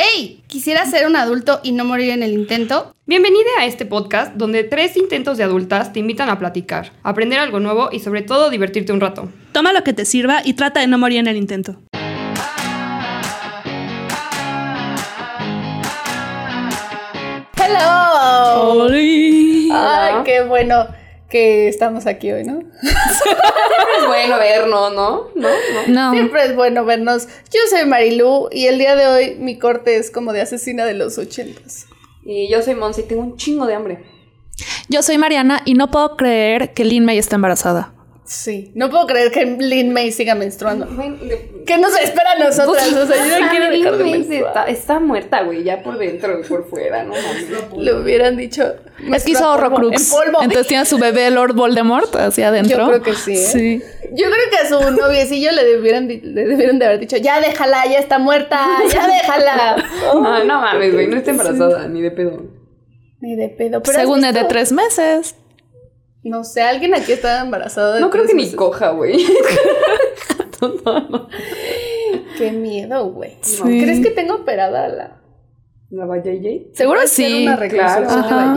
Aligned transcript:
¡Hey! 0.00 0.44
¿Quisiera 0.46 0.86
ser 0.86 1.08
un 1.08 1.16
adulto 1.16 1.58
y 1.64 1.72
no 1.72 1.84
morir 1.84 2.10
en 2.10 2.22
el 2.22 2.32
intento? 2.32 2.94
Bienvenida 3.06 3.48
a 3.58 3.66
este 3.66 3.84
podcast 3.84 4.32
donde 4.36 4.62
tres 4.62 4.96
intentos 4.96 5.38
de 5.38 5.42
adultas 5.42 5.92
te 5.92 5.98
invitan 5.98 6.30
a 6.30 6.38
platicar, 6.38 6.92
aprender 7.02 7.40
algo 7.40 7.58
nuevo 7.58 7.88
y 7.90 7.98
sobre 7.98 8.22
todo 8.22 8.48
divertirte 8.48 8.92
un 8.92 9.00
rato. 9.00 9.28
Toma 9.50 9.72
lo 9.72 9.82
que 9.82 9.92
te 9.92 10.04
sirva 10.04 10.42
y 10.44 10.54
trata 10.54 10.78
de 10.78 10.86
no 10.86 10.98
morir 10.98 11.18
en 11.18 11.26
el 11.26 11.36
intento. 11.36 11.80
¡Hello! 17.56 18.88
Ay, 19.72 20.14
qué 20.24 20.44
bueno 20.46 20.86
que 21.28 21.68
estamos 21.68 22.06
aquí 22.06 22.32
hoy, 22.32 22.44
¿no? 22.44 22.60
Es 24.00 24.06
bueno 24.06 24.38
vernos, 24.38 24.94
¿no? 24.94 25.28
¿No? 25.34 25.48
¿No? 25.48 25.88
No. 25.88 26.12
Siempre 26.12 26.44
es 26.44 26.54
bueno 26.54 26.84
vernos. 26.84 27.26
Yo 27.52 27.60
soy 27.68 27.84
Marilu 27.86 28.48
y 28.52 28.66
el 28.66 28.78
día 28.78 28.94
de 28.94 29.06
hoy 29.06 29.36
mi 29.38 29.58
corte 29.58 29.96
es 29.96 30.10
como 30.10 30.32
de 30.32 30.40
asesina 30.40 30.84
de 30.84 30.94
los 30.94 31.18
ochentas. 31.18 31.86
Y 32.24 32.48
yo 32.48 32.62
soy 32.62 32.74
Monse 32.74 33.00
y 33.00 33.04
tengo 33.04 33.22
un 33.22 33.36
chingo 33.36 33.66
de 33.66 33.74
hambre. 33.74 34.04
Yo 34.88 35.02
soy 35.02 35.18
Mariana 35.18 35.62
y 35.64 35.74
no 35.74 35.90
puedo 35.90 36.16
creer 36.16 36.74
que 36.74 36.84
Lin 36.84 37.04
May 37.04 37.18
está 37.18 37.36
embarazada. 37.36 37.94
Sí, 38.28 38.72
no 38.74 38.90
puedo 38.90 39.06
creer 39.06 39.32
que 39.32 39.46
Lin 39.46 39.90
May 39.94 40.12
siga 40.12 40.34
menstruando. 40.34 40.86
¿Qué 41.64 41.78
nos 41.78 41.98
espera 41.98 42.32
a 42.32 42.38
nosotras? 42.38 42.92
O 42.92 43.06
sea, 43.06 43.16
yo 43.26 43.40
no 43.40 43.50
quiero 43.50 43.70
Lin 43.70 43.82
dejar 43.82 43.96
de 43.96 44.04
May 44.04 44.12
menstruar. 44.18 44.48
está, 44.48 44.64
está 44.64 45.00
muerta, 45.00 45.42
güey, 45.44 45.64
ya 45.64 45.82
por 45.82 45.96
dentro 45.96 46.38
y 46.38 46.44
por 46.44 46.68
fuera, 46.68 47.04
¿no? 47.04 47.14
Le 47.78 47.94
hubieran 47.94 48.36
dicho. 48.36 48.74
Es 49.14 49.24
que 49.24 49.30
hizo 49.30 49.50
Horrocrux. 49.50 50.12
En 50.12 50.18
polvo. 50.18 50.42
Entonces 50.42 50.66
tiene 50.66 50.82
a 50.82 50.84
su 50.84 50.98
bebé 50.98 51.30
Lord 51.30 51.54
Voldemort 51.54 52.14
hacia 52.16 52.48
adentro. 52.48 52.76
Yo 52.76 52.88
creo 52.88 53.02
que 53.02 53.14
sí, 53.14 53.32
¿eh? 53.32 53.36
Sí. 53.36 53.82
Yo 54.12 54.26
creo 54.26 54.50
que 54.50 54.56
a 54.58 54.68
su 54.68 54.90
noviecillo 54.90 55.52
le 55.52 55.64
debieran, 55.64 56.06
le 56.08 56.44
debieron 56.44 56.78
de 56.78 56.84
haber 56.84 57.00
dicho, 57.00 57.16
ya 57.16 57.40
déjala, 57.40 57.86
ya 57.86 57.98
está 57.98 58.18
muerta, 58.18 58.60
ya 58.92 59.06
déjala. 59.06 59.76
Ah, 60.12 60.42
no 60.46 60.60
mames, 60.60 60.92
güey, 60.92 61.06
no 61.06 61.16
está 61.16 61.30
embarazada, 61.30 61.88
ni 61.88 62.02
de 62.02 62.10
pedo. 62.10 62.42
Ni 63.20 63.36
de 63.36 63.48
pedo. 63.48 63.82
Pero 63.82 63.98
Según 63.98 64.22
¿has 64.24 64.34
es 64.34 64.42
de 64.42 64.48
tres 64.48 64.72
meses. 64.72 65.34
No 66.28 66.44
sé, 66.44 66.62
alguien 66.62 66.94
aquí 66.94 67.12
estaba 67.12 67.40
embarazado. 67.40 67.94
de 67.94 68.00
No 68.00 68.10
creo 68.10 68.26
que 68.26 68.34
ni 68.34 68.52
coja, 68.52 68.90
güey. 68.90 69.18
Qué 72.38 72.52
miedo, 72.52 73.10
güey. 73.10 73.36
Sí. 73.40 73.62
¿Crees 73.62 74.00
que 74.00 74.10
tengo 74.10 74.34
operada 74.36 74.88
la... 74.88 75.20
¿La 75.90 76.04
Valleye? 76.04 76.70
Seguro 76.74 77.00
sí. 77.06 77.46
una 77.46 77.56
claro. 77.68 78.08
Ajá. 78.08 78.56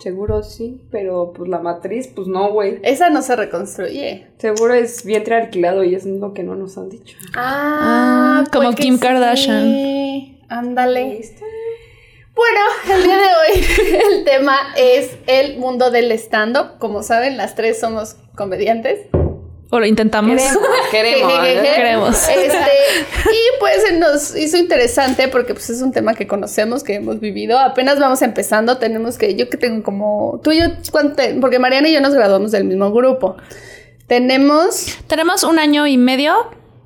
Seguro 0.00 0.42
sí, 0.44 0.86
pero 0.92 1.32
pues 1.34 1.48
la 1.50 1.58
matriz, 1.58 2.06
pues 2.14 2.28
no, 2.28 2.52
güey. 2.52 2.78
Esa 2.82 3.10
no 3.10 3.20
se 3.20 3.34
reconstruye. 3.34 4.28
Seguro 4.38 4.72
es 4.74 5.04
vientre 5.04 5.34
alquilado 5.34 5.82
y 5.82 5.96
es 5.96 6.06
lo 6.06 6.32
que 6.32 6.44
no 6.44 6.54
nos 6.54 6.78
han 6.78 6.88
dicho. 6.88 7.16
Ah, 7.34 8.44
como 8.52 8.64
puede 8.64 8.76
que 8.76 8.82
Kim 8.84 8.94
sí. 8.94 9.00
Kardashian. 9.00 10.38
Ándale. 10.48 11.20
Bueno, 12.38 12.96
el 12.96 13.02
día 13.02 13.16
de 13.18 13.24
hoy 13.24 13.66
el 14.16 14.24
tema 14.24 14.56
es 14.76 15.10
el 15.26 15.58
mundo 15.58 15.90
del 15.90 16.12
stand-up. 16.12 16.78
Como 16.78 17.02
saben, 17.02 17.36
las 17.36 17.56
tres 17.56 17.80
somos 17.80 18.14
comediantes. 18.36 19.00
O 19.70 19.80
lo 19.80 19.86
intentamos. 19.86 20.40
Queremos, 20.90 21.32
queremos. 21.42 22.28
Este, 22.28 22.56
y 23.26 23.58
pues 23.60 23.82
se 23.82 23.92
nos 23.98 24.36
hizo 24.36 24.56
interesante 24.56 25.26
porque 25.28 25.52
pues 25.52 25.68
es 25.68 25.82
un 25.82 25.90
tema 25.92 26.14
que 26.14 26.26
conocemos, 26.28 26.84
que 26.84 26.94
hemos 26.94 27.18
vivido. 27.20 27.58
Apenas 27.58 27.98
vamos 27.98 28.22
empezando, 28.22 28.78
tenemos 28.78 29.18
que, 29.18 29.34
yo 29.34 29.50
que 29.50 29.56
tengo 29.56 29.82
como, 29.82 30.40
tú 30.42 30.52
y 30.52 30.60
yo, 30.60 30.66
¿cuánto 30.92 31.16
te- 31.16 31.34
porque 31.34 31.58
Mariana 31.58 31.88
y 31.88 31.92
yo 31.92 32.00
nos 32.00 32.14
graduamos 32.14 32.52
del 32.52 32.64
mismo 32.64 32.92
grupo. 32.92 33.36
Tenemos, 34.06 34.96
Tenemos 35.06 35.42
un 35.44 35.58
año 35.58 35.86
y 35.86 35.98
medio, 35.98 36.34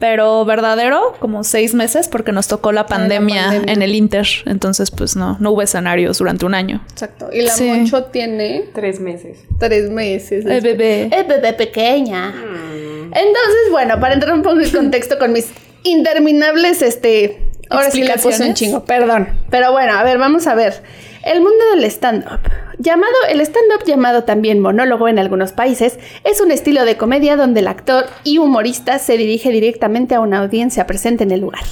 pero 0.02 0.44
verdadero, 0.44 1.14
como 1.20 1.44
seis 1.44 1.74
meses, 1.74 2.08
porque 2.08 2.32
nos 2.32 2.48
tocó 2.48 2.72
la 2.72 2.86
pandemia, 2.86 3.44
pandemia. 3.44 3.72
en 3.72 3.82
el 3.82 3.94
Inter. 3.94 4.26
Entonces, 4.46 4.90
pues 4.90 5.14
no, 5.14 5.36
no 5.38 5.52
hubo 5.52 5.62
escenarios 5.62 6.18
durante 6.18 6.44
un 6.44 6.56
año. 6.56 6.82
exacto, 6.90 7.28
y 7.32 7.42
la 7.42 7.52
Sí. 7.52 7.68
Moncho 7.68 8.02
tiene 8.06 8.64
Tres 8.74 8.98
meses. 8.98 9.38
tres 9.60 9.90
meses. 9.90 10.44
El 10.44 10.60
bebé. 10.60 11.08
Es 11.12 11.28
bebé 11.28 11.52
pequeña. 11.52 12.34
Entonces, 12.34 13.70
bueno, 13.70 14.00
para 14.00 14.14
entrar 14.14 14.34
un 14.34 14.42
poco 14.42 14.58
en 14.58 14.70
contexto 14.70 15.18
con 15.20 15.32
mis 15.32 15.46
interminables, 15.84 16.82
este, 16.82 17.38
ahora 17.70 17.92
sí 17.92 18.02
le 18.02 18.14
puse 18.14 18.26
un 18.26 18.32
Explicaciones. 18.50 18.58
chingo, 18.58 18.84
perdón. 18.84 19.28
Pero 19.50 19.70
bueno, 19.70 19.92
a 19.92 20.02
ver, 20.02 20.18
vamos 20.18 20.48
a 20.48 20.56
ver. 20.56 20.82
El 21.24 21.40
mundo 21.40 21.64
del 21.74 21.84
stand-up. 21.84 22.40
Llamado 22.78 23.12
el 23.28 23.40
stand-up, 23.40 23.84
llamado 23.86 24.24
también 24.24 24.58
monólogo 24.58 25.06
en 25.06 25.20
algunos 25.20 25.52
países, 25.52 25.98
es 26.24 26.40
un 26.40 26.50
estilo 26.50 26.84
de 26.84 26.96
comedia 26.96 27.36
donde 27.36 27.60
el 27.60 27.68
actor 27.68 28.06
y 28.24 28.38
humorista 28.38 28.98
se 28.98 29.16
dirige 29.16 29.50
directamente 29.50 30.16
a 30.16 30.20
una 30.20 30.40
audiencia 30.40 30.84
presente 30.86 31.22
en 31.22 31.30
el 31.30 31.40
lugar. 31.40 31.62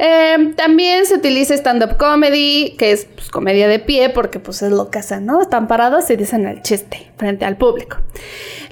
Eh, 0.00 0.54
también 0.56 1.06
se 1.06 1.14
utiliza 1.14 1.54
stand-up 1.54 1.96
comedy, 1.98 2.74
que 2.76 2.90
es 2.90 3.04
pues, 3.04 3.30
comedia 3.30 3.68
de 3.68 3.78
pie, 3.78 4.10
porque 4.10 4.40
pues 4.40 4.60
es 4.62 4.72
lo 4.72 4.90
que 4.90 4.98
hacen, 4.98 5.24
¿no? 5.24 5.40
Están 5.40 5.68
parados 5.68 6.10
y 6.10 6.16
dicen 6.16 6.44
el 6.46 6.60
chiste 6.62 7.12
frente 7.16 7.44
al 7.44 7.56
público. 7.56 7.98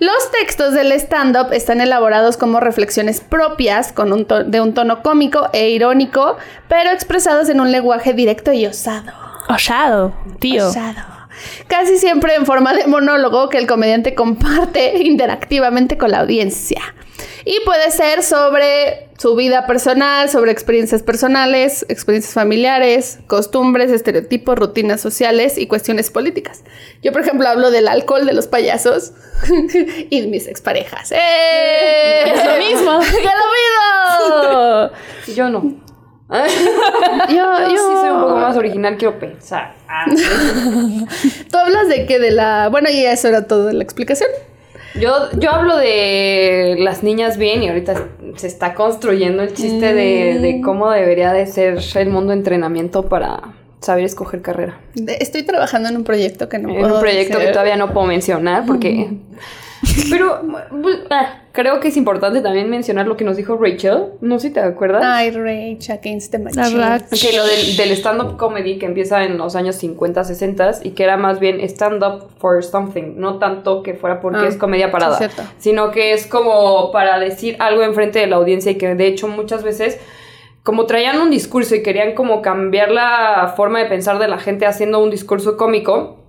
Los 0.01 0.33
textos 0.33 0.75
del 0.75 0.91
stand-up 0.91 1.53
están 1.53 1.81
elaborados 1.81 2.37
como 2.37 2.59
reflexiones 2.59 3.21
propias, 3.21 3.93
con 3.93 4.13
un 4.13 4.27
de 4.51 4.61
un 4.61 4.75
tono 4.75 5.01
cómico 5.05 5.49
e 5.53 5.71
irónico, 5.71 6.39
pero 6.67 6.91
expresados 6.91 7.49
en 7.51 7.61
un 7.61 7.71
lenguaje 7.71 8.15
directo 8.15 8.53
y 8.53 8.67
osado. 8.67 9.22
Osado, 9.55 10.13
tío. 10.39 10.69
Osado. 10.69 11.23
Casi 11.67 11.99
siempre 11.99 12.35
en 12.35 12.47
forma 12.47 12.75
de 12.75 12.87
monólogo 12.87 13.49
que 13.49 13.59
el 13.59 13.67
comediante 13.67 14.15
comparte 14.15 14.99
interactivamente 15.03 15.97
con 15.97 16.11
la 16.11 16.21
audiencia. 16.21 16.81
Y 17.45 17.59
puede 17.65 17.91
ser 17.91 18.23
sobre 18.23 19.09
su 19.19 19.35
vida 19.35 19.67
personal, 19.67 20.29
sobre 20.29 20.53
experiencias 20.53 21.03
personales, 21.03 21.85
experiencias 21.89 22.35
familiares, 22.35 23.19
costumbres, 23.27 23.91
estereotipos, 23.91 24.59
rutinas 24.59 25.01
sociales 25.01 25.59
y 25.59 25.67
cuestiones 25.67 26.11
políticas. 26.11 26.63
Yo, 27.03 27.13
por 27.13 27.23
ejemplo, 27.23 27.49
hablo 27.49 27.71
del 27.71 27.89
alcohol 27.89 28.27
de 28.27 28.33
los 28.33 28.47
payasos 28.47 29.13
y 30.11 30.21
de 30.21 30.27
mis 30.29 30.47
exparejas. 30.47 31.13
¡Eh! 31.13 32.33
Es 32.33 32.45
lo 32.45 32.57
mismo. 32.59 33.01
¡Que 33.23 33.29
lo 33.29 34.89
mismo! 34.89 35.35
Yo 35.35 35.51
no. 35.51 35.82
Yo, 37.29 37.35
Yo 37.35 37.69
yo... 37.69 37.77
sí 37.77 37.97
soy 38.01 38.11
un 38.11 38.21
poco 38.21 38.37
más 38.37 38.57
original, 38.57 38.97
quiero 38.97 39.19
pensar. 39.19 39.75
Ah, 39.89 40.05
¿Tú 41.51 41.59
hablas 41.59 41.89
de 41.89 42.07
qué? 42.07 42.19
De 42.19 42.31
la... 42.31 42.69
Bueno, 42.71 42.89
y 42.91 43.05
eso 43.05 43.29
era 43.29 43.47
todo 43.47 43.67
de 43.67 43.75
la 43.75 43.83
explicación. 43.85 44.29
yo, 44.95 45.13
yo 45.39 45.51
hablo 45.51 45.77
de 45.77 46.77
las 46.79 47.03
niñas 47.03 47.37
bien 47.39 47.63
y 47.63 47.69
ahorita 47.69 47.95
se 48.37 48.47
está 48.47 48.75
construyendo 48.75 49.43
el 49.43 49.53
chiste 49.55 49.93
de, 49.95 50.39
de 50.41 50.61
cómo 50.63 50.91
debería 50.91 51.33
de 51.33 51.47
ser 51.47 51.79
el 51.97 52.09
mundo 52.11 52.31
de 52.33 52.39
entrenamiento 52.39 53.09
para 53.09 53.41
saber 53.81 54.05
escoger 54.05 54.41
carrera. 54.43 54.79
De- 54.95 55.17
Estoy 55.21 55.43
trabajando 55.43 55.89
en 55.89 55.97
un 55.97 56.05
proyecto 56.05 56.49
que 56.49 56.59
no 56.59 56.69
puedo 56.75 56.95
un 56.95 57.01
proyecto 57.01 57.39
que 57.39 57.49
todavía 57.49 57.77
no 57.77 57.93
puedo 57.93 58.07
mencionar 58.07 58.65
porque... 58.67 59.11
Pero 60.11 60.41
bu- 60.43 61.07
ah, 61.11 61.41
creo 61.53 61.81
que 61.81 61.89
es 61.89 61.97
importante 61.97 62.41
también 62.41 62.71
mencionar 62.71 63.07
lo 63.07 63.17
que 63.17 63.25
nos 63.25 63.37
dijo 63.37 63.57
Rachel. 63.57 64.05
No 64.21 64.39
sé 64.39 64.49
si 64.49 64.55
te 64.55 64.61
acuerdas. 64.61 65.03
Ay, 65.05 65.31
Rage 65.33 65.93
Against 65.93 66.31
the 66.31 66.39
La 66.39 66.45
Machine. 66.45 66.79
verdad. 66.79 67.03
Que 67.11 67.37
lo 67.37 67.45
del, 67.45 67.77
del 67.77 67.91
stand-up 67.93 68.37
comedy 68.37 68.79
que 68.79 68.87
empieza 68.87 69.25
en 69.25 69.39
los 69.39 69.57
años 69.57 69.77
50, 69.77 70.25
60 70.25 70.71
y 70.85 70.91
que 70.91 71.03
era 71.03 71.17
más 71.17 71.41
bien 71.41 71.61
stand-up 71.61 72.29
for 72.39 72.63
something, 72.63 73.15
no 73.17 73.39
tanto 73.39 73.83
que 73.83 73.95
fuera 73.95 74.21
porque 74.21 74.39
Ah, 74.45 74.49
es 74.49 74.57
comedia 74.57 74.91
parada, 74.91 75.19
sí, 75.19 75.25
sino 75.59 75.91
que 75.91 76.13
es 76.13 76.27
como 76.27 76.93
para 76.93 77.19
decir 77.19 77.57
algo 77.59 77.83
enfrente 77.83 78.21
de 78.21 78.29
la 78.29 78.37
audiencia 78.37 78.73
y 78.73 78.77
que 78.77 78.95
de 78.95 79.07
hecho 79.07 79.27
muchas 79.29 79.63
veces 79.63 79.99
como 80.63 80.87
traían 80.87 81.19
un 81.21 81.31
discurso 81.31 81.75
y 81.75 81.83
querían 81.83 82.15
como 82.15 82.41
cambiar 82.41 82.93
la 82.93 83.53
forma 83.57 83.81
de 83.81 83.87
pensar 83.87 84.21
de 84.21 84.29
la 84.29 84.39
gente 84.39 84.65
haciendo 84.65 85.03
un 85.03 85.11
discurso 85.11 85.57
cómico, 85.57 86.22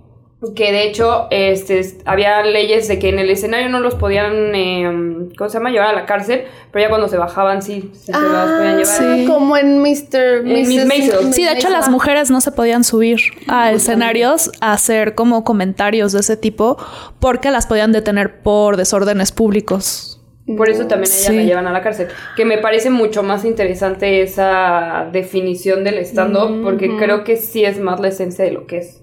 que 0.54 0.72
de 0.72 0.84
hecho 0.84 1.26
este, 1.30 1.78
es- 1.78 1.96
había 2.04 2.42
leyes 2.42 2.88
de 2.88 2.98
que 2.98 3.08
en 3.08 3.18
el 3.18 3.30
escenario 3.30 3.68
no 3.68 3.80
los 3.80 3.94
podían, 3.94 4.54
eh, 4.54 5.28
¿cómo 5.38 5.48
se 5.48 5.58
llama?, 5.58 5.70
llevar 5.70 5.88
a 5.88 5.92
la 5.92 6.06
cárcel, 6.06 6.44
pero 6.72 6.84
ya 6.84 6.88
cuando 6.88 7.08
se 7.08 7.16
bajaban 7.16 7.62
sí, 7.62 7.90
sí 7.94 8.06
se 8.06 8.12
las 8.12 8.50
podían 8.50 8.74
Ah, 8.74 8.82
llevar. 8.82 8.86
sí. 9.18 9.26
como 9.26 9.56
en 9.56 9.78
Mr. 9.78 10.42
Miss 10.44 10.68
Mrs. 10.68 10.86
Maisel. 10.86 11.32
Sí, 11.32 11.44
de 11.44 11.52
hecho 11.52 11.70
las 11.70 11.88
mujeres 11.88 12.30
no 12.30 12.40
se 12.40 12.50
podían 12.52 12.84
subir 12.84 13.20
a 13.48 13.72
escenarios 13.72 14.50
a 14.60 14.72
hacer 14.72 15.14
como 15.14 15.44
comentarios 15.44 16.12
de 16.12 16.20
ese 16.20 16.36
tipo 16.36 16.76
porque 17.20 17.50
las 17.50 17.66
podían 17.66 17.92
detener 17.92 18.40
por 18.42 18.76
desórdenes 18.76 19.32
públicos. 19.32 20.10
Por 20.58 20.68
eso 20.68 20.86
también 20.86 21.10
a 21.10 21.16
ella 21.16 21.26
Sí. 21.30 21.36
la 21.36 21.42
llevan 21.44 21.66
a 21.68 21.72
la 21.72 21.80
cárcel. 21.80 22.08
Que 22.36 22.44
me 22.44 22.58
parece 22.58 22.90
mucho 22.90 23.22
más 23.22 23.46
interesante 23.46 24.20
esa 24.20 25.08
definición 25.10 25.84
del 25.84 25.96
stand-up, 26.00 26.62
porque 26.62 26.94
creo 26.98 27.24
que 27.24 27.36
sí 27.38 27.64
es 27.64 27.78
más 27.78 27.98
la 27.98 28.08
esencia 28.08 28.44
de 28.44 28.50
lo 28.50 28.66
que 28.66 28.76
es. 28.78 29.00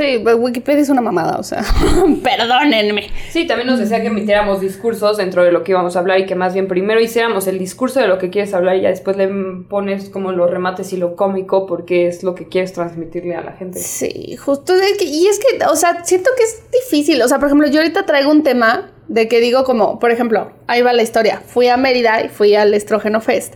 Sí, 0.00 0.16
Wikipedia 0.16 0.80
es 0.80 0.88
una 0.88 1.02
mamada, 1.02 1.36
o 1.38 1.42
sea, 1.42 1.62
perdónenme. 2.22 3.10
Sí, 3.30 3.46
también 3.46 3.68
nos 3.68 3.78
decía 3.78 4.00
que 4.00 4.08
metiéramos 4.08 4.60
discursos 4.60 5.18
dentro 5.18 5.44
de 5.44 5.52
lo 5.52 5.62
que 5.62 5.72
íbamos 5.72 5.94
a 5.94 5.98
hablar 5.98 6.20
y 6.20 6.26
que 6.26 6.34
más 6.34 6.54
bien 6.54 6.68
primero 6.68 7.00
hiciéramos 7.00 7.46
el 7.46 7.58
discurso 7.58 8.00
de 8.00 8.08
lo 8.08 8.16
que 8.18 8.30
quieres 8.30 8.54
hablar 8.54 8.76
y 8.76 8.82
ya 8.82 8.88
después 8.88 9.18
le 9.18 9.28
pones 9.68 10.08
como 10.08 10.32
los 10.32 10.50
remates 10.50 10.92
y 10.94 10.96
lo 10.96 11.16
cómico 11.16 11.66
porque 11.66 12.06
es 12.06 12.22
lo 12.22 12.34
que 12.34 12.48
quieres 12.48 12.72
transmitirle 12.72 13.34
a 13.36 13.42
la 13.42 13.52
gente. 13.52 13.78
Sí, 13.78 14.36
justo. 14.36 14.74
es 14.74 14.96
que- 14.96 15.04
y 15.04 15.26
es 15.26 15.38
que, 15.38 15.64
o 15.66 15.76
sea, 15.76 16.02
siento 16.04 16.30
que 16.36 16.44
es 16.44 16.62
difícil. 16.72 17.20
O 17.20 17.28
sea, 17.28 17.38
por 17.38 17.48
ejemplo, 17.48 17.68
yo 17.68 17.80
ahorita 17.80 18.06
traigo 18.06 18.30
un 18.30 18.42
tema 18.42 18.92
De 19.08 19.26
que 19.26 19.40
digo 19.40 19.64
como, 19.64 19.98
por 19.98 20.12
ejemplo, 20.12 20.52
ahí 20.68 20.82
va 20.82 20.92
la 20.92 21.02
historia. 21.02 21.42
Fui 21.44 21.66
a 21.66 21.76
Mérida 21.76 22.24
y 22.24 22.28
fui 22.28 22.54
al 22.54 22.72
Estrógeno 22.74 23.20
Fest. 23.20 23.54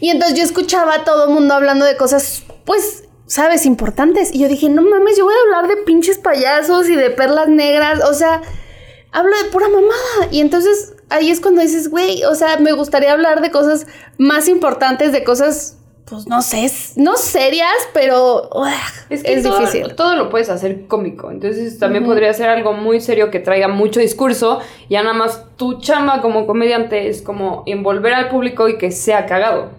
Y 0.00 0.08
entonces 0.08 0.38
yo 0.38 0.42
escuchaba 0.42 0.94
a 0.94 1.04
todo 1.04 1.26
el 1.28 1.34
mundo 1.34 1.52
hablando 1.52 1.84
de 1.84 1.94
cosas, 1.98 2.42
pues, 2.64 3.03
sabes, 3.26 3.66
importantes. 3.66 4.34
Y 4.34 4.40
yo 4.40 4.48
dije, 4.48 4.68
no 4.68 4.82
mames, 4.82 5.16
yo 5.16 5.24
voy 5.24 5.34
a 5.34 5.56
hablar 5.56 5.74
de 5.74 5.82
pinches 5.82 6.18
payasos 6.18 6.88
y 6.88 6.96
de 6.96 7.10
perlas 7.10 7.48
negras. 7.48 8.00
O 8.04 8.14
sea, 8.14 8.42
hablo 9.12 9.32
de 9.42 9.50
pura 9.50 9.68
mamada. 9.68 10.28
Y 10.30 10.40
entonces 10.40 10.94
ahí 11.10 11.30
es 11.30 11.40
cuando 11.40 11.62
dices, 11.62 11.90
güey, 11.90 12.24
o 12.24 12.34
sea, 12.34 12.58
me 12.58 12.72
gustaría 12.72 13.12
hablar 13.12 13.40
de 13.40 13.50
cosas 13.50 13.86
más 14.18 14.48
importantes, 14.48 15.12
de 15.12 15.24
cosas 15.24 15.78
pues 16.04 16.26
no 16.26 16.42
sé, 16.42 16.70
no 16.96 17.16
serias, 17.16 17.72
pero 17.94 18.50
es, 19.08 19.22
que 19.22 19.40
todo, 19.40 19.58
difícil. 19.58 19.94
Todo 19.94 20.16
lo 20.16 20.28
puedes 20.28 20.50
hacer 20.50 20.86
cómico. 20.86 21.30
Entonces 21.30 21.78
también 21.78 22.04
podría 22.04 22.32
ser 22.34 22.50
algo 22.50 22.74
muy 22.74 23.00
serio 23.00 23.30
que 23.30 23.40
traiga 23.40 23.68
mucho 23.68 24.00
discurso. 24.00 24.60
Y 24.88 24.94
ya 24.94 25.02
nada 25.02 25.14
más 25.14 25.44
tu 25.56 25.80
chamba 25.80 26.20
como 26.20 26.46
comediante 26.46 27.08
es 27.08 27.22
como 27.22 27.62
envolver 27.64 28.12
al 28.12 28.28
público 28.28 28.68
y 28.68 28.76
que 28.76 28.90
sea 28.90 29.24
cagado. 29.24 29.70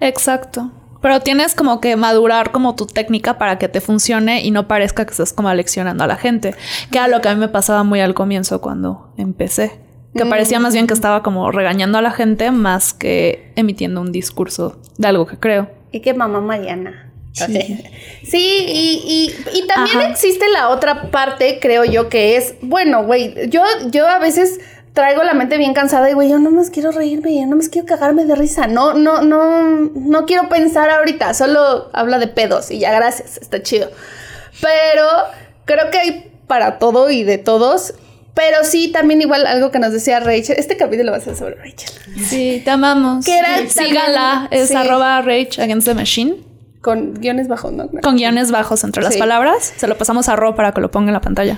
Exacto. 0.00 0.70
Pero 1.00 1.20
tienes 1.20 1.54
como 1.54 1.80
que 1.80 1.96
madurar 1.96 2.50
como 2.50 2.74
tu 2.74 2.86
técnica 2.86 3.38
para 3.38 3.58
que 3.58 3.68
te 3.68 3.80
funcione 3.80 4.42
y 4.42 4.50
no 4.50 4.66
parezca 4.66 5.04
que 5.04 5.12
estás 5.12 5.32
como 5.32 5.48
aleccionando 5.48 6.04
a 6.04 6.06
la 6.06 6.16
gente. 6.16 6.54
Que 6.90 6.98
era 6.98 7.08
lo 7.08 7.20
que 7.20 7.28
a 7.28 7.34
mí 7.34 7.40
me 7.40 7.48
pasaba 7.48 7.84
muy 7.84 8.00
al 8.00 8.14
comienzo 8.14 8.60
cuando 8.60 9.12
empecé. 9.16 9.80
Que 10.14 10.24
mm. 10.24 10.30
parecía 10.30 10.58
más 10.60 10.72
bien 10.72 10.86
que 10.86 10.94
estaba 10.94 11.22
como 11.22 11.50
regañando 11.50 11.98
a 11.98 12.02
la 12.02 12.10
gente 12.10 12.50
más 12.50 12.92
que 12.92 13.52
emitiendo 13.56 14.00
un 14.00 14.10
discurso 14.10 14.80
de 14.96 15.08
algo 15.08 15.26
que 15.26 15.38
creo. 15.38 15.70
Y 15.92 16.00
que 16.00 16.14
mamá 16.14 16.40
Mariana. 16.40 17.04
Sí, 17.32 17.84
sí 18.24 18.64
y, 18.66 19.32
y, 19.52 19.66
también 19.66 20.00
existe 20.10 20.44
la 20.52 20.70
otra 20.70 21.10
parte, 21.10 21.58
creo 21.60 21.84
yo, 21.84 22.08
que 22.08 22.36
es, 22.36 22.54
bueno, 22.62 23.04
güey, 23.04 23.48
yo, 23.48 23.62
yo 23.92 24.08
a 24.08 24.18
veces 24.18 24.58
traigo 24.92 25.22
la 25.22 25.34
mente 25.34 25.58
bien 25.58 25.74
cansada 25.74 26.10
y, 26.10 26.14
güey, 26.14 26.28
yo 26.28 26.38
no 26.38 26.50
más 26.50 26.70
quiero 26.70 26.90
reírme, 26.90 27.40
yo 27.40 27.46
no 27.46 27.56
más 27.56 27.68
quiero 27.68 27.86
cagarme 27.86 28.24
de 28.24 28.34
risa. 28.34 28.66
No, 28.66 28.94
no, 28.94 29.22
no, 29.22 29.70
no 29.94 30.26
quiero 30.26 30.48
pensar 30.48 30.90
ahorita, 30.90 31.34
solo 31.34 31.90
habla 31.92 32.18
de 32.18 32.28
pedos 32.28 32.70
y 32.70 32.78
ya, 32.78 32.92
gracias, 32.92 33.38
está 33.38 33.62
chido. 33.62 33.90
Pero 34.60 35.06
creo 35.64 35.90
que 35.90 35.98
hay 35.98 36.32
para 36.46 36.78
todo 36.78 37.10
y 37.10 37.24
de 37.24 37.38
todos 37.38 37.94
pero 38.38 38.58
sí, 38.62 38.92
también 38.92 39.20
igual 39.20 39.48
algo 39.48 39.72
que 39.72 39.80
nos 39.80 39.92
decía 39.92 40.20
Rachel. 40.20 40.54
Este 40.58 40.76
capítulo 40.76 41.10
va 41.10 41.18
a 41.18 41.20
ser 41.20 41.34
sobre 41.34 41.56
Rachel. 41.56 41.90
Sí, 42.24 42.62
te 42.64 42.70
amamos. 42.70 43.24
Que 43.24 43.36
era 43.36 43.68
Sígala, 43.68 44.46
es 44.52 44.72
arroba 44.72 45.20
Rach 45.22 45.58
Against 45.58 45.88
the 45.88 45.94
Machine. 45.94 46.36
Con 46.80 47.14
guiones 47.14 47.48
bajos, 47.48 47.72
¿no? 47.72 47.88
Con 48.00 48.14
guiones 48.14 48.52
bajos 48.52 48.84
entre 48.84 49.02
las 49.02 49.16
palabras. 49.16 49.74
Se 49.76 49.88
lo 49.88 49.98
pasamos 49.98 50.28
a 50.28 50.36
Ro 50.36 50.54
para 50.54 50.70
que 50.70 50.80
lo 50.80 50.88
ponga 50.88 51.08
en 51.08 51.14
la 51.14 51.20
pantalla. 51.20 51.56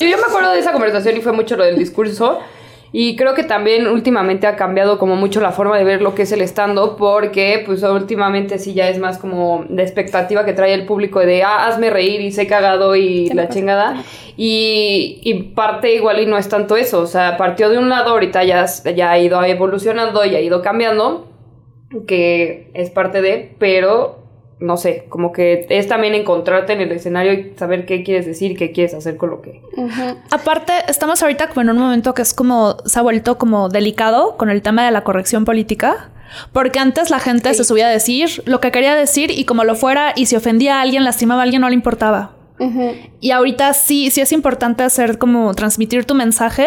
Yo, 0.00 0.08
yo 0.08 0.16
me 0.16 0.24
acuerdo 0.24 0.50
de 0.50 0.58
esa 0.58 0.72
conversación 0.72 1.16
y 1.16 1.20
fue 1.20 1.30
mucho 1.30 1.56
lo 1.56 1.62
del 1.62 1.78
discurso. 1.78 2.40
Y 2.92 3.16
creo 3.16 3.34
que 3.34 3.42
también 3.42 3.86
últimamente 3.86 4.46
ha 4.46 4.56
cambiado 4.56 4.98
como 4.98 5.14
mucho 5.14 5.40
la 5.40 5.52
forma 5.52 5.76
de 5.76 5.84
ver 5.84 6.00
lo 6.00 6.14
que 6.14 6.22
es 6.22 6.32
el 6.32 6.40
stand-up, 6.42 6.96
porque 6.96 7.62
pues 7.66 7.82
últimamente 7.82 8.58
sí 8.58 8.72
ya 8.72 8.88
es 8.88 8.98
más 8.98 9.18
como 9.18 9.66
la 9.68 9.82
expectativa 9.82 10.44
que 10.44 10.54
trae 10.54 10.72
el 10.72 10.86
público 10.86 11.20
de, 11.20 11.42
ah, 11.42 11.66
hazme 11.66 11.90
reír 11.90 12.20
y 12.20 12.32
sé 12.32 12.46
cagado 12.46 12.96
y 12.96 13.28
la 13.30 13.48
chingada. 13.48 14.02
Y, 14.36 15.20
y, 15.22 15.34
parte 15.54 15.94
igual 15.94 16.20
y 16.20 16.26
no 16.26 16.38
es 16.38 16.48
tanto 16.48 16.76
eso, 16.76 17.00
o 17.00 17.06
sea, 17.06 17.36
partió 17.36 17.68
de 17.68 17.78
un 17.78 17.88
lado, 17.88 18.10
ahorita 18.10 18.44
ya, 18.44 18.64
ya 18.94 19.10
ha 19.10 19.18
ido 19.18 19.42
evolucionando 19.42 20.24
y 20.24 20.36
ha 20.36 20.40
ido 20.40 20.62
cambiando, 20.62 21.28
que 22.06 22.70
es 22.74 22.90
parte 22.90 23.20
de, 23.20 23.56
pero 23.58 24.27
no 24.60 24.76
sé, 24.76 25.04
como 25.08 25.32
que 25.32 25.66
es 25.68 25.86
también 25.86 26.14
encontrarte 26.14 26.72
en 26.72 26.80
el 26.80 26.90
escenario 26.92 27.32
y 27.32 27.54
saber 27.56 27.86
qué 27.86 28.02
quieres 28.02 28.26
decir, 28.26 28.56
qué 28.56 28.72
quieres 28.72 28.94
hacer 28.94 29.16
con 29.16 29.30
lo 29.30 29.40
que. 29.40 29.62
Aparte, 30.30 30.72
estamos 30.88 31.22
ahorita 31.22 31.48
como 31.48 31.62
en 31.62 31.70
un 31.70 31.78
momento 31.78 32.14
que 32.14 32.22
es 32.22 32.34
como, 32.34 32.76
se 32.84 32.98
ha 32.98 33.02
vuelto 33.02 33.38
como 33.38 33.68
delicado 33.68 34.36
con 34.36 34.50
el 34.50 34.62
tema 34.62 34.84
de 34.84 34.90
la 34.90 35.02
corrección 35.02 35.44
política. 35.44 36.10
Porque 36.52 36.78
antes 36.78 37.08
la 37.08 37.20
gente 37.20 37.54
se 37.54 37.64
subía 37.64 37.86
a 37.86 37.90
decir 37.90 38.42
lo 38.44 38.60
que 38.60 38.70
quería 38.70 38.94
decir 38.94 39.30
y 39.30 39.44
como 39.44 39.64
lo 39.64 39.74
fuera 39.74 40.12
y 40.14 40.26
si 40.26 40.36
ofendía 40.36 40.78
a 40.78 40.82
alguien, 40.82 41.02
lastimaba 41.02 41.40
a 41.40 41.44
alguien, 41.44 41.62
no 41.62 41.68
le 41.68 41.74
importaba. 41.74 42.32
Y 43.20 43.30
ahorita 43.30 43.72
sí, 43.72 44.10
sí 44.10 44.20
es 44.20 44.32
importante 44.32 44.82
hacer 44.82 45.18
como 45.18 45.54
transmitir 45.54 46.04
tu 46.04 46.14
mensaje, 46.14 46.66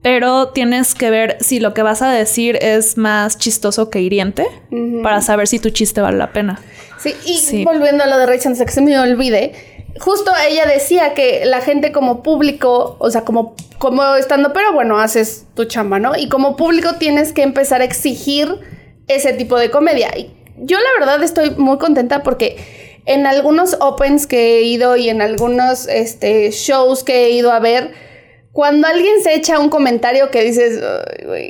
pero 0.00 0.48
tienes 0.48 0.94
que 0.94 1.10
ver 1.10 1.36
si 1.40 1.60
lo 1.60 1.74
que 1.74 1.82
vas 1.82 2.02
a 2.02 2.10
decir 2.10 2.58
es 2.60 2.96
más 2.96 3.38
chistoso 3.38 3.88
que 3.90 4.00
hiriente 4.00 4.46
para 5.02 5.20
saber 5.20 5.46
si 5.46 5.58
tu 5.58 5.70
chiste 5.70 6.00
vale 6.00 6.18
la 6.18 6.32
pena. 6.32 6.60
Sí, 7.02 7.14
y 7.24 7.64
volviendo 7.64 8.04
a 8.04 8.06
lo 8.06 8.18
de 8.18 8.26
Rachel, 8.26 8.48
antes 8.48 8.58
de 8.60 8.66
que 8.66 8.72
se 8.72 8.80
me 8.80 8.98
olvide, 8.98 9.52
justo 9.98 10.30
ella 10.48 10.66
decía 10.66 11.14
que 11.14 11.44
la 11.44 11.60
gente 11.60 11.92
como 11.92 12.22
público, 12.22 12.96
o 12.98 13.10
sea, 13.10 13.22
como, 13.24 13.54
como 13.78 14.14
estando, 14.14 14.52
pero 14.52 14.72
bueno, 14.72 14.98
haces 14.98 15.46
tu 15.54 15.64
chamba, 15.64 15.98
¿no? 15.98 16.16
Y 16.16 16.28
como 16.28 16.56
público 16.56 16.94
tienes 16.98 17.32
que 17.32 17.42
empezar 17.42 17.80
a 17.80 17.84
exigir 17.84 18.58
ese 19.08 19.32
tipo 19.32 19.58
de 19.58 19.70
comedia. 19.70 20.10
Y 20.16 20.32
yo 20.58 20.78
la 20.78 21.04
verdad 21.04 21.22
estoy 21.22 21.50
muy 21.50 21.78
contenta 21.78 22.22
porque 22.22 22.56
en 23.04 23.26
algunos 23.26 23.76
opens 23.80 24.26
que 24.26 24.58
he 24.58 24.62
ido 24.62 24.96
y 24.96 25.08
en 25.08 25.22
algunos 25.22 25.88
este, 25.88 26.50
shows 26.50 27.02
que 27.02 27.26
he 27.26 27.30
ido 27.30 27.50
a 27.50 27.58
ver, 27.58 27.90
cuando 28.52 28.86
alguien 28.86 29.22
se 29.22 29.34
echa 29.34 29.58
un 29.58 29.70
comentario 29.70 30.30
que 30.30 30.42
dices, 30.42 30.78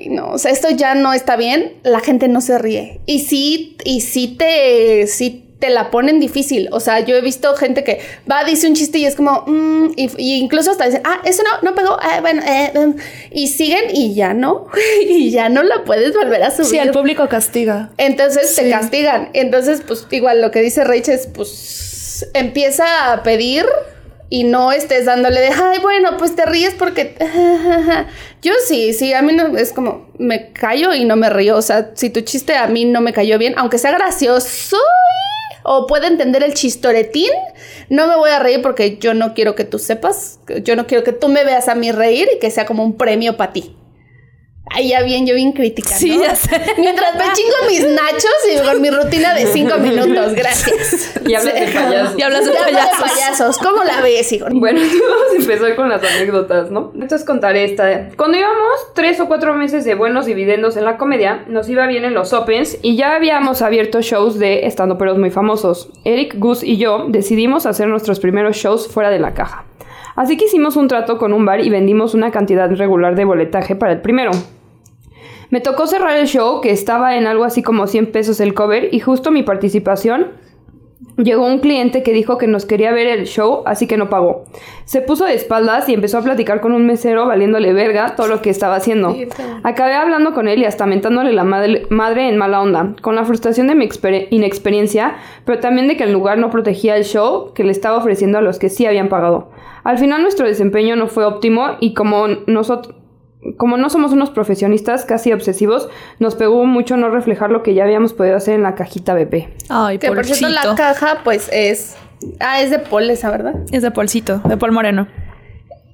no, 0.08 0.30
o 0.30 0.38
sea, 0.38 0.52
esto 0.52 0.70
ya 0.70 0.94
no 0.94 1.12
está 1.12 1.36
bien, 1.36 1.74
la 1.82 1.98
gente 1.98 2.28
no 2.28 2.40
se 2.40 2.58
ríe. 2.58 3.00
Y 3.06 3.20
sí, 3.20 3.76
y 3.84 4.02
sí 4.02 4.36
te, 4.38 5.08
sí 5.08 5.41
te 5.62 5.70
la 5.70 5.92
ponen 5.92 6.18
difícil. 6.18 6.68
O 6.72 6.80
sea, 6.80 6.98
yo 6.98 7.14
he 7.14 7.20
visto 7.20 7.54
gente 7.54 7.84
que 7.84 8.00
va, 8.28 8.42
dice 8.42 8.66
un 8.66 8.74
chiste 8.74 8.98
y 8.98 9.06
es 9.06 9.14
como, 9.14 9.44
mm", 9.46 9.92
y, 9.96 10.34
incluso 10.34 10.72
hasta 10.72 10.86
dicen, 10.86 11.02
ah, 11.04 11.20
eso 11.24 11.44
no, 11.44 11.70
no 11.70 11.76
pegó, 11.76 11.96
ah, 12.02 12.20
bueno, 12.20 12.42
eh, 12.42 12.72
em", 12.74 12.96
y 13.30 13.46
siguen 13.46 13.84
y 13.94 14.12
ya 14.12 14.34
no, 14.34 14.66
y 15.06 15.30
ya 15.30 15.48
no 15.48 15.62
la 15.62 15.84
puedes 15.84 16.16
volver 16.16 16.42
a 16.42 16.50
subir. 16.50 16.66
Sí, 16.66 16.78
el 16.78 16.90
público 16.90 17.28
castiga. 17.28 17.90
Entonces 17.96 18.52
te 18.56 18.68
castigan. 18.70 19.30
Entonces, 19.34 19.82
pues 19.86 20.04
igual 20.10 20.42
lo 20.42 20.50
que 20.50 20.62
dice 20.62 20.82
Rachel 20.82 21.14
es, 21.14 21.28
pues 21.28 22.28
empieza 22.34 23.12
a 23.12 23.22
pedir 23.22 23.64
y 24.30 24.42
no 24.42 24.72
estés 24.72 25.04
dándole 25.04 25.42
de, 25.42 25.50
ay, 25.50 25.78
bueno, 25.80 26.16
pues 26.18 26.34
te 26.34 26.44
ríes 26.44 26.74
porque... 26.74 27.14
Yo 28.42 28.52
sí, 28.66 28.94
sí, 28.94 29.12
a 29.12 29.22
mí 29.22 29.32
no, 29.32 29.56
es 29.56 29.72
como, 29.72 30.08
me 30.18 30.52
callo 30.52 30.92
y 30.92 31.04
no 31.04 31.14
me 31.14 31.30
río. 31.30 31.56
O 31.56 31.62
sea, 31.62 31.92
si 31.94 32.10
tu 32.10 32.22
chiste 32.22 32.56
a 32.56 32.66
mí 32.66 32.84
no 32.84 33.00
me 33.00 33.12
cayó 33.12 33.38
bien, 33.38 33.54
aunque 33.56 33.78
sea 33.78 33.92
gracioso 33.92 34.76
o 35.62 35.86
pueda 35.86 36.06
entender 36.06 36.42
el 36.42 36.54
chistoretín, 36.54 37.30
no 37.88 38.06
me 38.06 38.16
voy 38.16 38.30
a 38.30 38.38
reír 38.38 38.62
porque 38.62 38.98
yo 38.98 39.14
no 39.14 39.34
quiero 39.34 39.54
que 39.54 39.64
tú 39.64 39.78
sepas, 39.78 40.40
yo 40.62 40.76
no 40.76 40.86
quiero 40.86 41.04
que 41.04 41.12
tú 41.12 41.28
me 41.28 41.44
veas 41.44 41.68
a 41.68 41.74
mí 41.74 41.92
reír 41.92 42.28
y 42.34 42.38
que 42.38 42.50
sea 42.50 42.66
como 42.66 42.84
un 42.84 42.96
premio 42.96 43.36
para 43.36 43.52
ti. 43.52 43.76
Ahí 44.74 44.88
ya 44.88 45.02
bien, 45.02 45.26
yo 45.26 45.34
bien 45.34 45.52
crítica, 45.52 45.90
Sí, 45.90 46.18
ya 46.18 46.34
sé. 46.34 46.60
Mientras 46.78 47.14
me 47.16 47.24
chingo 47.34 47.56
mis 47.68 47.86
nachos 47.86 48.36
y 48.50 48.66
con 48.66 48.80
mi 48.80 48.90
rutina 48.90 49.34
de 49.34 49.46
cinco 49.46 49.78
minutos. 49.78 50.34
Gracias. 50.34 51.20
Y 51.26 51.34
hablas 51.34 51.54
de 51.54 51.66
payasos. 51.72 52.18
Y 52.18 52.22
hablas 52.22 52.44
de 52.46 52.52
payasos. 52.52 53.58
¿Cómo 53.58 53.84
la 53.84 54.00
ves, 54.00 54.32
hijo? 54.32 54.46
Bueno, 54.50 54.80
vamos 55.10 55.32
a 55.32 55.36
empezar 55.36 55.76
con 55.76 55.88
las 55.88 56.02
anécdotas, 56.02 56.70
¿no? 56.70 56.92
Entonces 56.94 57.24
contaré 57.24 57.64
esta. 57.64 58.10
Cuando 58.16 58.38
íbamos 58.38 58.94
tres 58.94 59.20
o 59.20 59.28
cuatro 59.28 59.54
meses 59.54 59.84
de 59.84 59.94
buenos 59.94 60.26
dividendos 60.26 60.76
en 60.76 60.84
la 60.84 60.96
comedia, 60.96 61.44
nos 61.48 61.68
iba 61.68 61.86
bien 61.86 62.04
en 62.04 62.14
los 62.14 62.32
opens 62.32 62.78
y 62.82 62.96
ya 62.96 63.14
habíamos 63.14 63.62
abierto 63.62 64.00
shows 64.00 64.38
de 64.38 64.66
estando 64.66 64.98
peros 64.98 65.18
muy 65.18 65.30
famosos. 65.30 65.90
Eric, 66.04 66.34
Gus 66.38 66.62
y 66.62 66.78
yo 66.78 67.06
decidimos 67.08 67.66
hacer 67.66 67.88
nuestros 67.88 68.20
primeros 68.20 68.56
shows 68.56 68.88
fuera 68.88 69.10
de 69.10 69.18
la 69.18 69.34
caja. 69.34 69.64
Así 70.16 70.36
que 70.36 70.44
hicimos 70.44 70.76
un 70.76 70.88
trato 70.88 71.18
con 71.18 71.32
un 71.32 71.44
bar 71.44 71.60
y 71.60 71.70
vendimos 71.70 72.14
una 72.14 72.30
cantidad 72.30 72.70
regular 72.70 73.14
de 73.14 73.24
boletaje 73.24 73.76
para 73.76 73.92
el 73.92 74.00
primero. 74.00 74.30
Me 75.52 75.60
tocó 75.60 75.86
cerrar 75.86 76.16
el 76.16 76.26
show, 76.26 76.62
que 76.62 76.70
estaba 76.70 77.16
en 77.16 77.26
algo 77.26 77.44
así 77.44 77.62
como 77.62 77.86
100 77.86 78.10
pesos 78.10 78.40
el 78.40 78.54
cover, 78.54 78.88
y 78.92 79.00
justo 79.00 79.30
mi 79.30 79.42
participación 79.42 80.28
Llegó 81.18 81.46
un 81.46 81.58
cliente 81.58 82.02
que 82.02 82.12
dijo 82.12 82.38
que 82.38 82.46
nos 82.46 82.64
quería 82.64 82.90
ver 82.90 83.06
el 83.06 83.26
show, 83.26 83.62
así 83.66 83.86
que 83.86 83.98
no 83.98 84.08
pagó. 84.08 84.44
Se 84.86 85.02
puso 85.02 85.26
de 85.26 85.34
espaldas 85.34 85.88
y 85.88 85.94
empezó 85.94 86.18
a 86.18 86.22
platicar 86.22 86.60
con 86.60 86.72
un 86.72 86.86
mesero 86.86 87.26
valiéndole 87.26 87.74
verga 87.74 88.16
todo 88.16 88.28
lo 88.28 88.40
que 88.40 88.48
estaba 88.48 88.76
haciendo. 88.76 89.14
Acabé 89.62 89.94
hablando 89.94 90.32
con 90.32 90.48
él 90.48 90.60
y 90.60 90.64
hasta 90.64 90.86
mentándole 90.86 91.32
la 91.32 91.44
madre, 91.44 91.86
madre 91.90 92.28
en 92.28 92.38
mala 92.38 92.62
onda, 92.62 92.94
con 93.02 93.14
la 93.14 93.24
frustración 93.24 93.66
de 93.66 93.74
mi 93.74 93.88
inexperiencia, 94.30 95.16
pero 95.44 95.60
también 95.60 95.86
de 95.86 95.98
que 95.98 96.04
el 96.04 96.12
lugar 96.12 96.38
no 96.38 96.50
protegía 96.50 96.96
el 96.96 97.04
show 97.04 97.52
que 97.52 97.64
le 97.64 97.72
estaba 97.72 97.98
ofreciendo 97.98 98.38
a 98.38 98.42
los 98.42 98.58
que 98.58 98.70
sí 98.70 98.86
habían 98.86 99.10
pagado. 99.10 99.50
Al 99.84 99.98
final 99.98 100.22
nuestro 100.22 100.46
desempeño 100.46 100.96
no 100.96 101.08
fue 101.08 101.26
óptimo 101.26 101.76
y 101.80 101.92
como 101.92 102.28
nosotros 102.46 102.94
como 103.56 103.76
no 103.76 103.90
somos 103.90 104.12
unos 104.12 104.30
profesionistas 104.30 105.04
casi 105.04 105.32
obsesivos, 105.32 105.88
nos 106.18 106.34
pegó 106.34 106.64
mucho 106.64 106.96
no 106.96 107.10
reflejar 107.10 107.50
lo 107.50 107.62
que 107.62 107.74
ya 107.74 107.84
habíamos 107.84 108.12
podido 108.12 108.36
hacer 108.36 108.54
en 108.54 108.62
la 108.62 108.74
cajita 108.74 109.14
BP. 109.14 109.48
Ay, 109.68 109.98
que 109.98 110.08
por 110.08 110.24
cierto 110.24 110.48
la 110.48 110.74
caja 110.74 111.18
pues 111.24 111.48
es 111.52 111.96
ah 112.40 112.60
es 112.60 112.70
de 112.70 112.78
Paul 112.78 113.10
esa, 113.10 113.30
¿verdad? 113.30 113.54
Es 113.72 113.82
de 113.82 113.90
Polcito, 113.90 114.38
de 114.44 114.56
Paul 114.56 114.72
Moreno. 114.72 115.08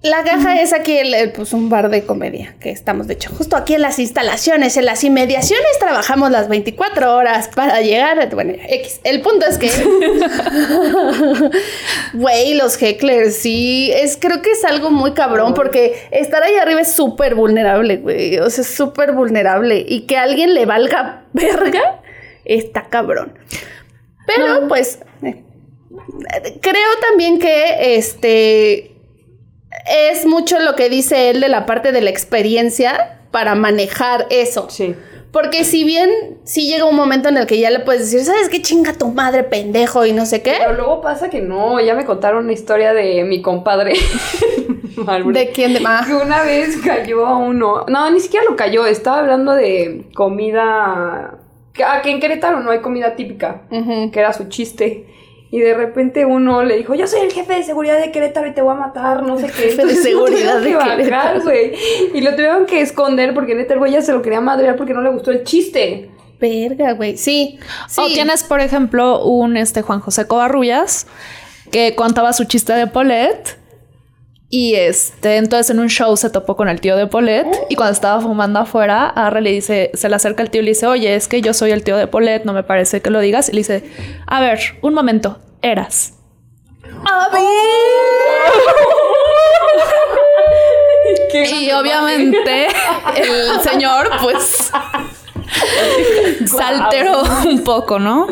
La 0.01 0.23
caja 0.23 0.63
es 0.63 0.73
aquí 0.73 0.97
el, 0.97 1.33
pues 1.33 1.53
un 1.53 1.69
bar 1.71 1.89
de 1.91 2.05
comedia 2.05 2.55
que 2.61 2.71
estamos 2.71 3.09
de 3.09 3.15
hecho 3.15 3.31
justo 3.31 3.57
aquí 3.57 3.75
en 3.75 3.83
las 3.83 3.99
instalaciones, 3.99 4.77
en 4.77 4.85
las 4.85 5.03
inmediaciones 5.03 5.67
trabajamos 5.81 6.31
las 6.31 6.49
24 6.49 7.17
horas 7.17 7.49
para 7.49 7.81
llegar 7.81 8.21
a 8.21 8.27
bueno, 8.27 8.53
X. 8.69 9.01
El 9.03 9.21
punto 9.23 9.47
es 9.47 9.59
que 9.59 9.69
güey, 12.15 12.55
los 12.55 12.81
hecklers 12.81 13.35
sí, 13.37 13.91
es 13.93 14.17
creo 14.21 14.41
que 14.41 14.53
es 14.53 14.65
algo 14.65 14.91
muy 14.93 15.15
cabrón 15.15 15.55
porque 15.55 16.09
estar 16.13 16.45
ahí 16.45 16.55
arriba 16.55 16.81
es 16.81 16.93
súper 16.93 17.35
vulnerable, 17.35 17.97
güey, 17.97 18.39
o 18.39 18.49
sea, 18.51 18.63
es 18.63 18.71
súper 18.71 19.13
vulnerable 19.13 19.85
y 19.87 20.03
que 20.03 20.17
a 20.17 20.23
alguien 20.23 20.55
le 20.55 20.65
valga 20.65 21.25
verga 21.33 22.03
está 22.45 22.89
cabrón. 22.89 23.37
Pero 24.27 24.69
pues 24.69 25.01
eh, 25.23 25.43
creo 26.61 26.89
también 27.01 27.39
que 27.41 27.97
este 27.97 28.98
es 29.91 30.27
mucho 30.27 30.59
lo 30.59 30.75
que 30.75 30.89
dice 30.89 31.31
él 31.31 31.41
de 31.41 31.49
la 31.49 31.67
parte 31.67 31.93
de 31.93 32.01
la 32.01 32.11
experiencia 32.11 33.19
para 33.31 33.55
manejar 33.55 34.27
eso. 34.31 34.69
Sí. 34.71 34.95
Porque 35.33 35.65
si 35.65 35.85
bien 35.85 36.11
sí 36.45 36.69
llega 36.69 36.87
un 36.87 36.97
momento 36.97 37.29
en 37.29 37.37
el 37.37 37.47
que 37.47 37.59
ya 37.59 37.71
le 37.71 37.81
puedes 37.81 38.11
decir, 38.11 38.25
¿sabes 38.25 38.49
qué 38.49 38.63
chinga 38.63 38.95
tu 38.95 39.09
madre, 39.09 39.45
pendejo? 39.45 40.07
Y 40.07 40.13
no 40.13 40.25
sé 40.25 40.43
qué. 40.43 40.55
Pero 40.59 40.73
luego 40.73 41.03
pasa 41.03 41.29
que 41.29 41.43
no, 41.43 41.79
ya 41.81 41.95
me 41.95 42.07
contaron 42.07 42.45
una 42.45 42.53
historia 42.53 42.95
de 42.95 43.25
mi 43.25 43.43
compadre. 43.43 43.93
¿De 45.33 45.51
quién? 45.51 45.75
De 45.75 45.81
Que 45.81 46.15
una 46.15 46.43
vez 46.43 46.79
cayó 46.79 47.27
a 47.27 47.37
uno. 47.37 47.85
No, 47.89 48.11
ni 48.11 48.21
siquiera 48.21 48.47
lo 48.49 48.57
cayó. 48.57 48.87
Estaba 48.87 49.19
hablando 49.19 49.53
de 49.53 50.07
comida. 50.15 51.39
Ah, 51.85 52.01
que 52.03 52.11
en 52.11 52.21
Querétaro 52.21 52.61
no 52.61 52.71
hay 52.71 52.81
comida 52.81 53.15
típica. 53.15 53.63
Que 53.71 54.19
era 54.19 54.33
su 54.33 54.49
chiste. 54.49 55.07
Y 55.51 55.61
de 55.61 55.73
repente 55.75 56.27
uno 56.27 56.63
le 56.63 56.77
dijo, 56.77 56.95
yo 56.95 57.07
soy 57.07 57.21
el 57.21 57.33
jefe 57.33 57.55
de 57.55 57.63
seguridad 57.63 57.99
de 57.99 58.13
Querétaro 58.13 58.47
y 58.49 58.53
te 58.53 58.61
voy 58.61 58.73
a 58.75 58.79
matar, 58.79 59.23
no 59.23 59.39
sé 59.39 59.47
qué. 59.47 59.71
Jefe 59.71 59.87
de 59.87 59.95
seguridad 60.03 60.61
de 60.61 60.77
Querétaro. 60.77 61.43
güey. 61.43 61.73
Y 62.13 62.21
lo 62.21 62.33
tuvieron 62.33 62.67
que 62.67 62.81
esconder 62.83 63.33
porque 63.33 63.55
neta 63.55 63.73
el 63.73 63.79
güey 63.79 63.93
ya 63.93 64.03
se 64.03 64.13
lo 64.13 64.21
quería 64.21 64.41
madrear 64.41 64.77
porque 64.77 64.93
no 64.93 65.01
le 65.01 65.11
gustó 65.11 65.31
el 65.31 65.45
chiste. 65.45 66.11
Verga, 66.41 66.93
güey. 66.93 67.17
Sí, 67.17 67.59
sí. 67.89 68.01
O 68.01 68.07
tienes, 68.09 68.45
por 68.45 68.61
ejemplo, 68.61 69.25
un 69.25 69.57
este 69.57 69.83
Juan 69.83 70.01
José 70.01 70.27
Covarrubias 70.27 71.07
que 71.73 71.95
contaba 71.95 72.33
su 72.33 72.45
chiste 72.45 72.73
de 72.75 72.87
Polet. 72.87 73.58
Y 74.51 74.77
este, 74.77 75.37
entonces 75.37 75.71
en 75.71 75.79
un 75.79 75.89
show 75.89 76.17
se 76.17 76.31
topó 76.31 76.57
con 76.57 76.69
el 76.69 76.81
tío 76.81 76.97
de 76.97 77.07
Polet 77.07 77.47
y 77.69 77.77
cuando 77.77 77.93
estaba 77.93 78.19
fumando 78.21 78.61
afuera, 78.61 79.09
Arre 79.09 79.43
le 79.43 79.51
dice, 79.51 79.91
se 79.93 80.09
le 80.09 80.17
acerca 80.17 80.43
el 80.43 80.49
tío 80.49 80.63
y 80.63 80.65
le 80.65 80.71
dice, 80.71 80.87
oye, 80.87 81.15
es 81.15 81.29
que 81.29 81.43
yo 81.43 81.53
soy 81.53 81.71
el 81.71 81.85
tío 81.85 81.99
de 81.99 82.07
Polet, 82.07 82.45
no 82.45 82.55
me 82.55 82.63
parece 82.63 83.03
que 83.03 83.11
lo 83.11 83.21
digas. 83.21 83.51
Y 83.51 83.53
le 83.53 83.59
dice, 83.59 83.85
a 84.27 84.41
ver, 84.41 84.59
un 84.81 84.95
momento, 84.95 85.39
eras. 85.61 86.15
A 87.05 87.29
ver. 87.33 87.43
Y 91.61 91.71
obviamente 91.73 92.69
el 93.17 93.61
señor, 93.61 94.09
pues, 94.23 94.71
se 96.47 96.63
alteró 96.63 97.23
un 97.47 97.63
poco, 97.63 97.99
¿no? 97.99 98.27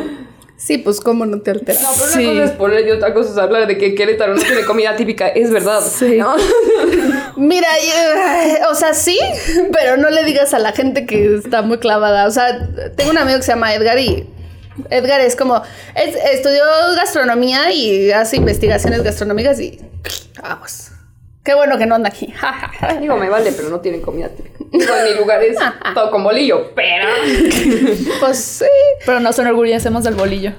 Sí, 0.57 0.79
pues 0.79 1.01
cómo 1.01 1.27
no 1.27 1.41
te 1.43 1.51
alteras. 1.51 1.83
No, 1.83 1.89
pero 1.99 2.11
Sí. 2.13 2.27
una 2.27 2.33
cosa 2.41 2.45
es 2.45 2.51
poner 2.53 2.87
y 2.89 2.91
otra 2.93 3.13
cosa 3.13 3.31
es 3.31 3.37
hablar 3.39 3.67
de 3.67 3.77
que 3.77 3.95
Querétaro 3.95 4.35
no 4.35 4.41
tiene 4.43 4.65
comida 4.65 4.97
típica. 4.97 5.29
Es 5.29 5.51
verdad. 5.51 5.81
Sí. 5.83 6.17
¿no? 6.19 6.35
Mira, 7.37 7.69
eh, 7.79 8.59
o 8.71 8.75
sea, 8.75 8.95
sí, 8.95 9.19
pero 9.73 9.97
no 9.99 10.09
le 10.11 10.25
digas 10.25 10.55
a 10.55 10.59
la 10.59 10.73
gente 10.73 11.05
que 11.07 11.37
está 11.37 11.63
muy 11.63 11.79
clavada. 11.79 12.27
O 12.27 12.31
sea, 12.31 12.69
tengo 12.97 13.11
un 13.11 13.19
amigo 13.19 13.37
que 13.37 13.43
se 13.43 13.53
llama 13.53 13.75
Edgar 13.75 13.99
y 13.99 14.27
Edgar 14.91 15.21
es 15.21 15.37
como, 15.37 15.63
es- 15.95 16.17
estudió 16.33 16.63
gastronomía 16.97 17.73
y 17.73 18.11
hace 18.13 18.37
investigaciones 18.37 19.03
gastronómicas 19.03 19.61
y 19.61 19.79
vamos. 20.43 20.89
Qué 21.45 21.55
bueno 21.55 21.79
que 21.79 21.87
no 21.87 21.95
anda 21.95 22.09
aquí. 22.09 22.33
Digo, 23.01 23.17
me 23.17 23.29
vale, 23.29 23.53
pero 23.53 23.69
no 23.69 23.81
tienen 23.81 24.01
comida 24.01 24.29
típica. 24.31 24.56
Digo, 24.73 24.95
mi 25.05 25.19
lugar 25.19 25.43
es 25.43 25.57
todo 25.95 26.11
con 26.11 26.25
bolillo, 26.25 26.73
pero... 26.75 27.07
pues 28.21 28.39
sí. 28.39 28.65
Pero 29.05 29.21
nos 29.21 29.39
enorgullecemos 29.39 30.05
del 30.05 30.15
bolillo. 30.15 30.53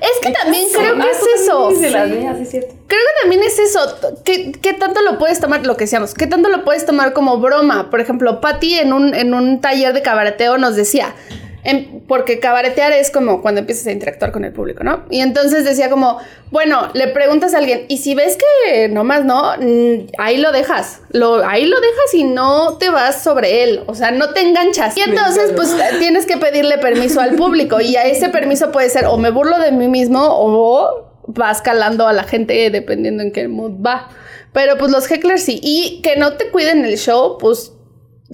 Es 0.00 0.18
que 0.22 0.32
también 0.32 0.64
creo 0.72 0.94
que 0.94 1.10
es 1.10 1.42
eso. 1.42 1.70
sí 1.72 2.46
cierto. 2.46 2.74
Creo 2.86 3.00
que 3.00 3.20
también 3.20 3.42
es 3.42 3.58
eso. 3.58 3.80
¿Qué, 4.24 4.52
qué 4.52 4.72
tanto 4.72 5.02
lo 5.02 5.18
puedes 5.18 5.40
tomar? 5.40 5.66
Lo 5.66 5.76
que 5.76 5.84
decíamos. 5.84 6.14
¿Qué 6.14 6.26
tanto 6.26 6.48
lo 6.48 6.64
puedes 6.64 6.86
tomar 6.86 7.12
como 7.12 7.38
broma? 7.38 7.90
Por 7.90 8.00
ejemplo, 8.00 8.40
Patty 8.40 8.78
en 8.78 8.92
un, 8.92 9.14
en 9.14 9.34
un 9.34 9.60
taller 9.60 9.92
de 9.92 10.02
cabareteo 10.02 10.56
nos 10.56 10.74
decía. 10.74 11.14
Em, 11.64 12.00
porque 12.06 12.38
cabaretear 12.40 12.92
es 12.92 13.10
como 13.10 13.42
cuando 13.42 13.60
empiezas 13.60 13.86
a 13.86 13.92
interactuar 13.92 14.32
con 14.32 14.44
el 14.44 14.52
público, 14.52 14.84
¿no? 14.84 15.04
Y 15.10 15.20
entonces 15.20 15.64
decía 15.64 15.90
como, 15.90 16.18
bueno, 16.50 16.90
le 16.94 17.08
preguntas 17.08 17.54
a 17.54 17.58
alguien, 17.58 17.86
y 17.88 17.98
si 17.98 18.14
ves 18.14 18.36
que 18.36 18.88
nomás 18.88 19.24
no, 19.24 19.54
mm, 19.58 20.12
ahí 20.18 20.36
lo 20.36 20.52
dejas. 20.52 21.00
Lo, 21.10 21.44
ahí 21.46 21.66
lo 21.66 21.80
dejas 21.80 22.14
y 22.14 22.24
no 22.24 22.76
te 22.78 22.90
vas 22.90 23.22
sobre 23.22 23.64
él. 23.64 23.82
O 23.86 23.94
sea, 23.94 24.10
no 24.10 24.30
te 24.30 24.40
enganchas. 24.40 24.96
Y 24.96 25.00
entonces, 25.00 25.52
pues 25.56 25.74
tienes 25.98 26.26
que 26.26 26.36
pedirle 26.36 26.78
permiso 26.78 27.20
al 27.20 27.34
público. 27.34 27.80
Y 27.80 27.96
a 27.96 28.04
ese 28.04 28.28
permiso 28.28 28.72
puede 28.72 28.88
ser 28.90 29.06
o 29.06 29.16
me 29.16 29.30
burlo 29.30 29.58
de 29.58 29.72
mí 29.72 29.88
mismo 29.88 30.20
o 30.22 31.10
vas 31.26 31.62
calando 31.62 32.06
a 32.06 32.12
la 32.12 32.24
gente 32.24 32.70
dependiendo 32.70 33.22
en 33.22 33.32
qué 33.32 33.48
mood 33.48 33.72
va. 33.84 34.08
Pero 34.52 34.78
pues 34.78 34.90
los 34.90 35.10
hecklers 35.10 35.42
sí. 35.42 35.60
Y 35.62 36.00
que 36.02 36.16
no 36.16 36.34
te 36.34 36.50
cuiden 36.50 36.84
el 36.84 36.96
show, 36.96 37.38
pues 37.38 37.72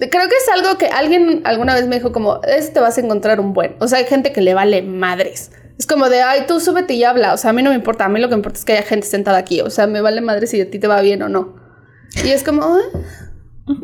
creo 0.09 0.27
que 0.27 0.35
es 0.35 0.49
algo 0.49 0.77
que 0.77 0.87
alguien 0.87 1.41
alguna 1.43 1.75
vez 1.75 1.87
me 1.87 1.97
dijo 1.97 2.11
como, 2.11 2.41
eso 2.43 2.71
te 2.73 2.79
vas 2.79 2.97
a 2.97 3.01
encontrar 3.01 3.39
un 3.39 3.53
buen. 3.53 3.75
O 3.79 3.87
sea, 3.87 3.99
hay 3.99 4.05
gente 4.05 4.31
que 4.31 4.41
le 4.41 4.53
vale 4.53 4.81
madres. 4.81 5.51
Es 5.77 5.87
como 5.87 6.09
de, 6.09 6.21
ay, 6.21 6.45
tú 6.47 6.59
súbete 6.59 6.93
y 6.93 7.03
habla. 7.03 7.33
O 7.33 7.37
sea, 7.37 7.51
a 7.51 7.53
mí 7.53 7.61
no 7.61 7.69
me 7.69 7.75
importa. 7.75 8.05
A 8.05 8.09
mí 8.09 8.19
lo 8.19 8.27
que 8.27 8.35
me 8.35 8.39
importa 8.39 8.59
es 8.59 8.65
que 8.65 8.73
haya 8.73 8.83
gente 8.83 9.07
sentada 9.07 9.37
aquí. 9.37 9.61
O 9.61 9.69
sea, 9.69 9.87
me 9.87 10.01
vale 10.01 10.21
madre 10.21 10.47
si 10.47 10.59
a 10.61 10.69
ti 10.69 10.79
te 10.79 10.87
va 10.87 11.01
bien 11.01 11.21
o 11.23 11.29
no. 11.29 11.55
Y 12.23 12.29
es 12.29 12.43
como, 12.43 12.63
ah, 12.63 12.79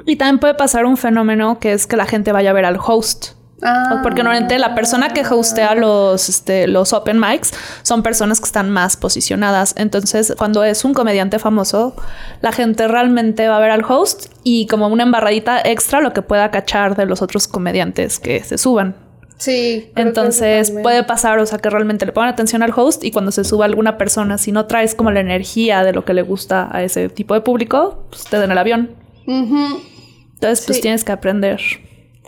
Y 0.05 0.15
también 0.15 0.39
puede 0.39 0.55
pasar 0.55 0.85
un 0.85 0.97
fenómeno 0.97 1.59
que 1.59 1.73
es 1.73 1.87
que 1.87 1.97
la 1.97 2.05
gente 2.05 2.31
vaya 2.31 2.51
a 2.51 2.53
ver 2.53 2.65
al 2.65 2.77
host. 2.77 3.36
Ah. 3.63 3.99
Porque 4.03 4.23
normalmente 4.23 4.59
la 4.59 4.75
persona 4.75 5.09
que 5.09 5.21
hostea 5.21 5.75
los, 5.75 6.29
este, 6.29 6.67
los 6.67 6.93
open 6.93 7.19
mics 7.19 7.51
son 7.83 8.03
personas 8.03 8.39
que 8.39 8.45
están 8.45 8.69
más 8.69 8.97
posicionadas. 8.97 9.73
Entonces, 9.77 10.33
cuando 10.37 10.63
es 10.63 10.85
un 10.85 10.93
comediante 10.93 11.39
famoso, 11.39 11.95
la 12.41 12.51
gente 12.51 12.87
realmente 12.87 13.47
va 13.47 13.57
a 13.57 13.59
ver 13.59 13.71
al 13.71 13.83
host 13.83 14.31
y 14.43 14.67
como 14.67 14.87
una 14.87 15.03
embarradita 15.03 15.61
extra 15.63 16.01
lo 16.01 16.13
que 16.13 16.21
pueda 16.21 16.51
cachar 16.51 16.95
de 16.95 17.05
los 17.05 17.21
otros 17.21 17.47
comediantes 17.47 18.19
que 18.19 18.43
se 18.43 18.57
suban. 18.57 18.95
Sí. 19.39 19.91
Entonces 19.95 20.71
puede 20.81 21.03
pasar, 21.03 21.37
o 21.37 21.45
sea, 21.45 21.59
que 21.59 21.69
realmente 21.69 22.07
le 22.07 22.11
pongan 22.11 22.29
atención 22.31 22.63
al 22.63 22.73
host 22.75 23.03
y 23.03 23.11
cuando 23.11 23.31
se 23.31 23.43
suba 23.43 23.65
alguna 23.65 23.95
persona, 23.95 24.39
si 24.39 24.51
no 24.51 24.65
traes 24.65 24.95
como 24.95 25.11
la 25.11 25.19
energía 25.19 25.83
de 25.83 25.93
lo 25.93 26.03
que 26.05 26.15
le 26.15 26.23
gusta 26.23 26.67
a 26.71 26.81
ese 26.81 27.07
tipo 27.09 27.35
de 27.35 27.41
público, 27.41 28.07
pues 28.09 28.23
te 28.23 28.39
den 28.39 28.49
el 28.51 28.57
avión. 28.57 28.95
Entonces, 29.27 30.65
pues 30.65 30.77
Sí. 30.77 30.81
tienes 30.81 31.03
que 31.03 31.11
aprender, 31.11 31.59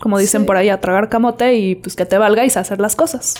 como 0.00 0.18
dicen 0.18 0.42
Sí. 0.42 0.46
por 0.46 0.56
ahí, 0.56 0.68
a 0.68 0.80
tragar 0.80 1.08
camote 1.08 1.54
y 1.54 1.74
pues 1.76 1.96
que 1.96 2.06
te 2.06 2.18
valga 2.18 2.44
y 2.44 2.48
hacer 2.48 2.80
las 2.80 2.96
cosas. 2.96 3.34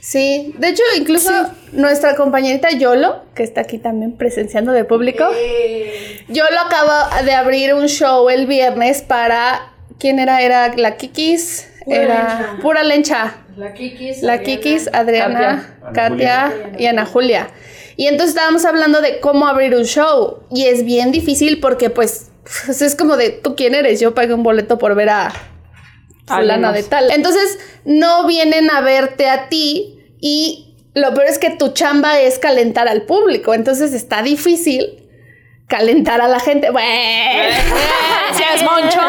Sí, 0.00 0.54
de 0.58 0.68
hecho, 0.70 0.82
incluso 0.96 1.30
nuestra 1.72 2.16
compañerita 2.16 2.70
Yolo, 2.70 3.22
que 3.34 3.42
está 3.42 3.60
aquí 3.60 3.78
también 3.78 4.16
presenciando 4.16 4.72
de 4.72 4.84
público, 4.84 5.24
Yolo 6.28 6.60
acaba 6.64 7.22
de 7.22 7.32
abrir 7.32 7.74
un 7.74 7.86
show 7.86 8.30
el 8.30 8.46
viernes 8.46 9.02
para. 9.02 9.72
¿Quién 9.98 10.18
era? 10.18 10.40
Era 10.40 10.74
la 10.76 10.96
Kikis. 10.96 11.66
Pura 11.84 11.96
era 11.96 12.14
Lencha. 12.14 12.56
pura 12.62 12.82
lencha. 12.82 13.36
La 13.56 13.74
Kikis. 13.74 14.22
La 14.22 14.40
Kikis, 14.40 14.88
Adriana, 14.92 15.76
Katia. 15.92 15.92
Katia, 15.92 16.44
Ana 16.46 16.78
y 16.78 16.86
Ana 16.86 17.04
Julia. 17.06 17.48
Y 17.96 18.06
entonces 18.06 18.30
estábamos 18.34 18.64
hablando 18.64 19.02
de 19.02 19.20
cómo 19.20 19.46
abrir 19.46 19.74
un 19.74 19.84
show. 19.84 20.38
Y 20.50 20.64
es 20.66 20.84
bien 20.84 21.12
difícil 21.12 21.60
porque, 21.60 21.90
pues, 21.90 22.30
pues, 22.66 22.80
es 22.82 22.96
como 22.96 23.16
de, 23.18 23.30
¿tú 23.30 23.54
quién 23.56 23.74
eres? 23.74 24.00
Yo 24.00 24.14
pagué 24.14 24.32
un 24.32 24.42
boleto 24.42 24.78
por 24.78 24.94
ver 24.94 25.10
a 25.10 25.32
fulana 26.36 26.72
de 26.72 26.82
tal. 26.82 27.10
Entonces, 27.10 27.58
no 27.84 28.26
vienen 28.26 28.70
a 28.70 28.80
verte 28.80 29.28
a 29.28 29.48
ti 29.48 29.98
y 30.20 30.76
lo 30.94 31.14
peor 31.14 31.26
es 31.26 31.38
que 31.38 31.50
tu 31.50 31.68
chamba 31.68 32.20
es 32.20 32.38
calentar 32.38 32.88
al 32.88 33.02
público. 33.02 33.54
Entonces 33.54 33.92
está 33.92 34.22
difícil 34.22 35.08
calentar 35.68 36.20
a 36.20 36.28
la 36.28 36.40
gente. 36.40 36.70
Bueno, 36.70 37.54
Gracias, 38.28 38.62
Moncho. 38.62 39.00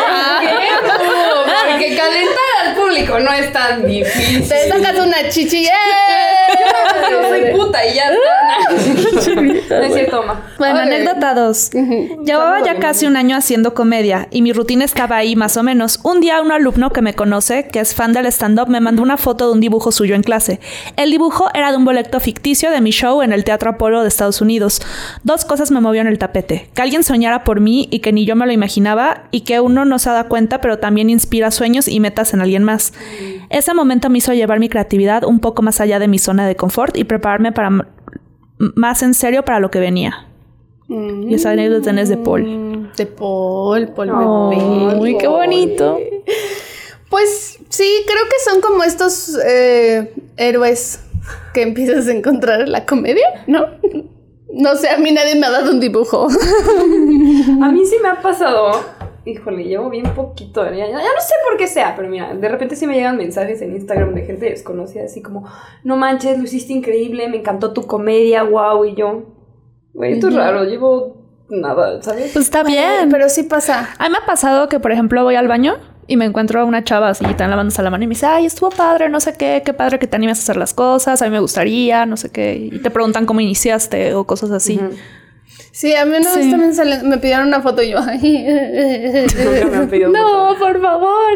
Porque 1.70 1.96
calentar 1.96 2.50
al 2.61 2.61
público 2.92 3.20
no 3.20 3.32
es 3.32 3.52
tan 3.52 3.86
difícil. 3.86 4.48
te 4.48 4.70
sacas 4.70 5.06
una 5.06 5.30
chichi. 5.30 5.66
¡eh! 5.66 5.72
Yo 7.10 7.30
soy 7.30 7.52
puta 7.52 7.86
y 7.86 7.96
ya 7.96 8.04
está. 8.12 9.32
No 9.72 9.78
es 9.78 9.94
cierto, 9.94 10.24
ma. 10.24 10.42
Bueno, 10.58 10.80
anécdota 10.80 11.34
2. 11.34 11.72
Llevaba 12.26 12.64
ya 12.64 12.76
casi 12.80 13.06
un 13.06 13.16
año 13.16 13.38
haciendo 13.38 13.74
comedia 13.74 14.28
y 14.32 14.42
mi 14.42 14.52
rutina 14.52 14.84
estaba 14.84 15.16
ahí 15.18 15.36
más 15.36 15.56
o 15.58 15.64
menos. 15.64 16.00
Un 16.04 16.20
día 16.20 16.42
un 16.42 16.52
alumno 16.52 16.92
que 16.92 17.02
me 17.02 17.14
conoce, 17.14 17.68
que 17.68 17.80
es 17.80 17.96
fan 17.96 18.14
del 18.14 18.26
stand-up, 18.28 18.68
me 18.68 18.82
mandó 18.82 19.02
una 19.02 19.18
foto 19.18 19.48
de 19.48 19.54
un 19.54 19.62
dibujo 19.62 19.92
suyo 19.92 20.16
en 20.16 20.24
clase. 20.24 20.60
El 20.98 21.12
dibujo 21.12 21.50
era 21.54 21.72
de 21.72 21.78
un 21.78 21.86
boleto 21.86 22.20
ficticio 22.20 22.70
de 22.72 22.82
mi 22.82 22.92
show 22.92 23.22
en 23.22 23.32
el 23.32 23.44
Teatro 23.44 23.72
Apolo 23.72 24.02
de 24.02 24.10
Estados 24.10 24.42
Unidos. 24.42 24.82
Dos 25.24 25.46
cosas 25.46 25.72
me 25.72 25.80
movió 25.80 26.02
en 26.02 26.08
el 26.08 26.20
tapete. 26.20 26.70
Que 26.74 26.82
alguien 26.82 27.04
soñara 27.04 27.44
por 27.44 27.62
mí 27.62 27.88
y 27.92 28.00
que 28.00 28.12
ni 28.12 28.26
yo 28.26 28.36
me 28.36 28.46
lo 28.46 28.52
imaginaba 28.52 29.24
y 29.32 29.42
que 29.42 29.60
uno 29.62 29.86
no 29.86 30.00
se 30.00 30.10
da 30.10 30.26
cuenta 30.26 30.60
pero 30.60 30.80
también 30.80 31.10
inspira 31.10 31.52
sueños 31.52 31.88
y 31.88 32.00
metas 32.00 32.34
en 32.34 32.42
alguien 32.42 32.64
más. 32.64 32.81
Ese 33.50 33.74
momento 33.74 34.10
me 34.10 34.18
hizo 34.18 34.34
llevar 34.34 34.60
mi 34.60 34.70
creatividad 34.70 35.24
un 35.24 35.40
poco 35.40 35.62
más 35.62 35.80
allá 35.82 36.00
de 36.00 36.08
mi 36.08 36.20
zona 36.20 36.48
de 36.48 36.56
confort 36.56 36.98
y 36.98 37.04
prepararme 37.04 37.52
para 37.52 37.70
más 38.76 39.04
en 39.04 39.14
serio 39.14 39.44
para 39.44 39.60
lo 39.60 39.72
que 39.72 39.80
venía. 39.80 40.28
Y 40.90 41.34
esa 41.34 41.52
anécdota 41.52 41.92
es 42.02 42.10
de 42.10 42.18
Paul. 42.18 42.92
De 42.98 43.06
Paul, 43.06 43.90
Paul 43.96 44.12
Uy, 45.00 45.18
qué 45.18 45.28
bonito. 45.28 45.98
Pues 47.10 47.60
sí, 47.70 47.88
creo 48.06 48.24
que 48.26 48.50
son 48.50 48.62
como 48.62 48.84
estos 48.84 49.38
eh, 49.46 50.14
héroes 50.38 51.02
que 51.54 51.62
empiezas 51.62 52.08
a 52.08 52.12
encontrar 52.12 52.62
en 52.62 52.72
la 52.72 52.86
comedia, 52.86 53.26
¿no? 53.48 53.66
No 54.54 54.76
sé, 54.76 54.90
a 54.90 54.98
mí 54.98 55.14
nadie 55.14 55.36
me 55.36 55.46
ha 55.46 55.50
dado 55.50 55.72
un 55.72 55.80
dibujo. 55.80 56.28
A 57.64 57.72
mí 57.72 57.86
sí 57.86 57.96
me 58.02 58.10
ha 58.10 58.22
pasado. 58.22 58.82
Híjole, 59.24 59.64
llevo 59.64 59.90
bien 59.90 60.14
poquito. 60.16 60.64
Ya, 60.66 60.88
ya 60.88 60.96
no 60.96 61.22
sé 61.22 61.34
por 61.48 61.58
qué 61.58 61.68
sea, 61.68 61.96
pero 61.96 62.10
mira, 62.10 62.34
de 62.34 62.50
repente 62.50 62.76
sí 62.76 62.88
me 62.88 62.96
llegan 62.96 63.18
mensajes 63.18 63.62
en 63.62 63.76
Instagram 63.76 64.16
de 64.16 64.24
gente 64.24 64.46
desconocida, 64.50 65.04
así 65.04 65.22
como, 65.22 65.46
no 65.84 65.96
manches, 65.96 66.38
lo 66.40 66.44
hiciste 66.46 66.74
increíble, 66.74 67.28
me 67.28 67.38
encantó 67.38 67.72
tu 67.72 67.86
comedia, 67.86 68.44
wow, 68.44 68.84
y 68.86 68.96
yo. 68.96 69.24
Güey, 69.94 70.14
esto 70.14 70.30
es 70.30 70.36
raro, 70.36 70.64
llevo 70.64 71.18
nada, 71.50 72.02
¿sabes? 72.02 72.32
Pues 72.34 72.46
está 72.46 72.64
bien. 72.64 73.10
Pero 73.12 73.30
sí 73.30 73.44
pasa. 73.44 73.90
A 74.00 74.08
mí 74.08 74.12
me 74.12 74.18
ha 74.18 74.26
pasado 74.26 74.70
que, 74.70 74.80
por 74.80 74.92
ejemplo, 74.92 75.24
voy 75.24 75.36
al 75.36 75.48
baño 75.48 75.78
y 76.08 76.18
me 76.18 76.26
encuentro 76.26 76.60
a 76.60 76.66
una 76.66 76.84
chava 76.84 77.10
así, 77.10 77.26
tan 77.36 77.50
lavándose 77.50 77.84
la 77.84 77.90
mano 77.90 78.04
y 78.04 78.08
me 78.08 78.16
dice, 78.16 78.26
ay, 78.26 78.46
estuvo 78.46 78.70
padre, 78.70 79.08
no 79.10 79.20
sé 79.20 79.36
qué, 79.38 79.62
qué 79.64 79.74
padre 79.74 80.00
que 80.00 80.08
te 80.08 80.16
animes 80.16 80.40
a 80.40 80.42
hacer 80.42 80.58
las 80.58 80.74
cosas, 80.74 81.22
a 81.22 81.26
mí 81.26 81.32
me 81.32 81.40
gustaría, 81.40 82.06
no 82.06 82.18
sé 82.18 82.32
qué. 82.32 82.56
Y 82.56 82.80
te 82.80 82.90
preguntan 82.90 83.26
cómo 83.26 83.40
iniciaste 83.40 84.14
o 84.16 84.26
cosas 84.26 84.52
así. 84.52 84.80
Sí, 85.72 85.96
a 85.96 86.04
mí 86.06 86.16
una 86.18 86.36
vez 86.36 86.44
Sí. 86.46 86.52
también 86.52 86.76
sale- 86.76 87.02
me 87.04 87.18
pidieron 87.18 87.48
una 87.48 87.62
foto 87.62 87.82
y 87.82 87.92
yo, 87.92 88.00
ay, 88.06 88.46
Nunca 89.46 89.66
me 89.68 89.78
han 89.78 89.90
pedido 89.90 90.10
no, 90.12 90.48
foto. 90.56 90.60
por 90.60 90.82
favor. 90.82 91.34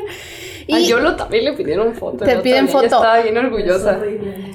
A 0.71 0.79
Y- 0.79 0.87
Yolo 0.87 1.15
también 1.15 1.45
le 1.45 1.53
pidieron 1.53 1.93
foto. 1.93 2.25
Te 2.25 2.37
piden 2.37 2.67
foto. 2.67 2.85
Ella 2.85 2.95
estaba 2.95 3.19
bien 3.19 3.37
orgullosa. 3.37 3.99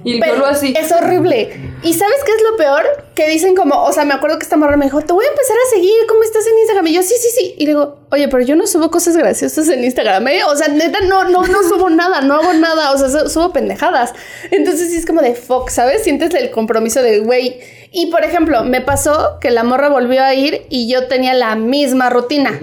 Y 0.02 0.18
Pero 0.18 0.34
Yolo 0.34 0.46
así. 0.46 0.74
Es 0.76 0.90
horrible. 0.90 1.50
¿Y 1.84 1.94
sabes 1.94 2.16
qué 2.26 2.32
es 2.32 2.42
lo 2.50 2.56
peor? 2.56 2.84
Que 3.14 3.28
dicen 3.28 3.54
como, 3.54 3.84
o 3.84 3.92
sea, 3.92 4.04
me 4.04 4.12
acuerdo 4.14 4.36
que 4.38 4.42
esta 4.42 4.56
morra 4.56 4.76
me 4.76 4.86
dijo, 4.86 5.00
te 5.02 5.12
voy 5.12 5.24
a 5.24 5.28
empezar 5.28 5.56
a 5.56 5.70
seguir, 5.76 5.94
¿cómo 6.08 6.24
estás 6.24 6.44
en 6.48 6.58
Instagram? 6.58 6.86
Y 6.88 6.94
yo, 6.94 7.02
sí, 7.04 7.14
sí, 7.16 7.28
sí. 7.38 7.54
Y 7.58 7.60
le 7.66 7.70
digo, 7.72 7.98
oye, 8.10 8.26
pero 8.28 8.42
yo 8.44 8.56
no 8.56 8.66
subo 8.66 8.90
cosas 8.90 9.16
graciosas 9.16 9.68
en 9.68 9.84
Instagram, 9.84 10.26
¿eh? 10.28 10.42
O 10.44 10.56
sea, 10.56 10.66
neta, 10.68 10.98
no, 11.06 11.28
no, 11.28 11.46
no 11.46 11.62
subo 11.68 11.88
nada, 11.90 12.22
no 12.22 12.34
hago 12.34 12.52
nada, 12.54 12.90
o 12.92 12.98
sea, 12.98 13.08
su- 13.08 13.28
subo 13.30 13.52
pendejadas. 13.52 14.12
Entonces 14.50 14.90
sí 14.90 14.96
es 14.96 15.06
como 15.06 15.22
de 15.22 15.34
fuck, 15.36 15.70
¿sabes? 15.70 16.02
Sientes 16.02 16.34
el 16.34 16.50
compromiso 16.50 17.02
de, 17.02 17.20
güey. 17.20 17.60
Y 17.92 18.06
por 18.06 18.24
ejemplo, 18.24 18.62
me 18.64 18.80
pasó 18.80 19.38
que 19.40 19.50
la 19.50 19.64
morra 19.64 19.88
volvió 19.88 20.22
a 20.22 20.34
ir 20.34 20.66
y 20.68 20.88
yo 20.90 21.08
tenía 21.08 21.34
la 21.34 21.56
misma 21.56 22.08
rutina. 22.08 22.58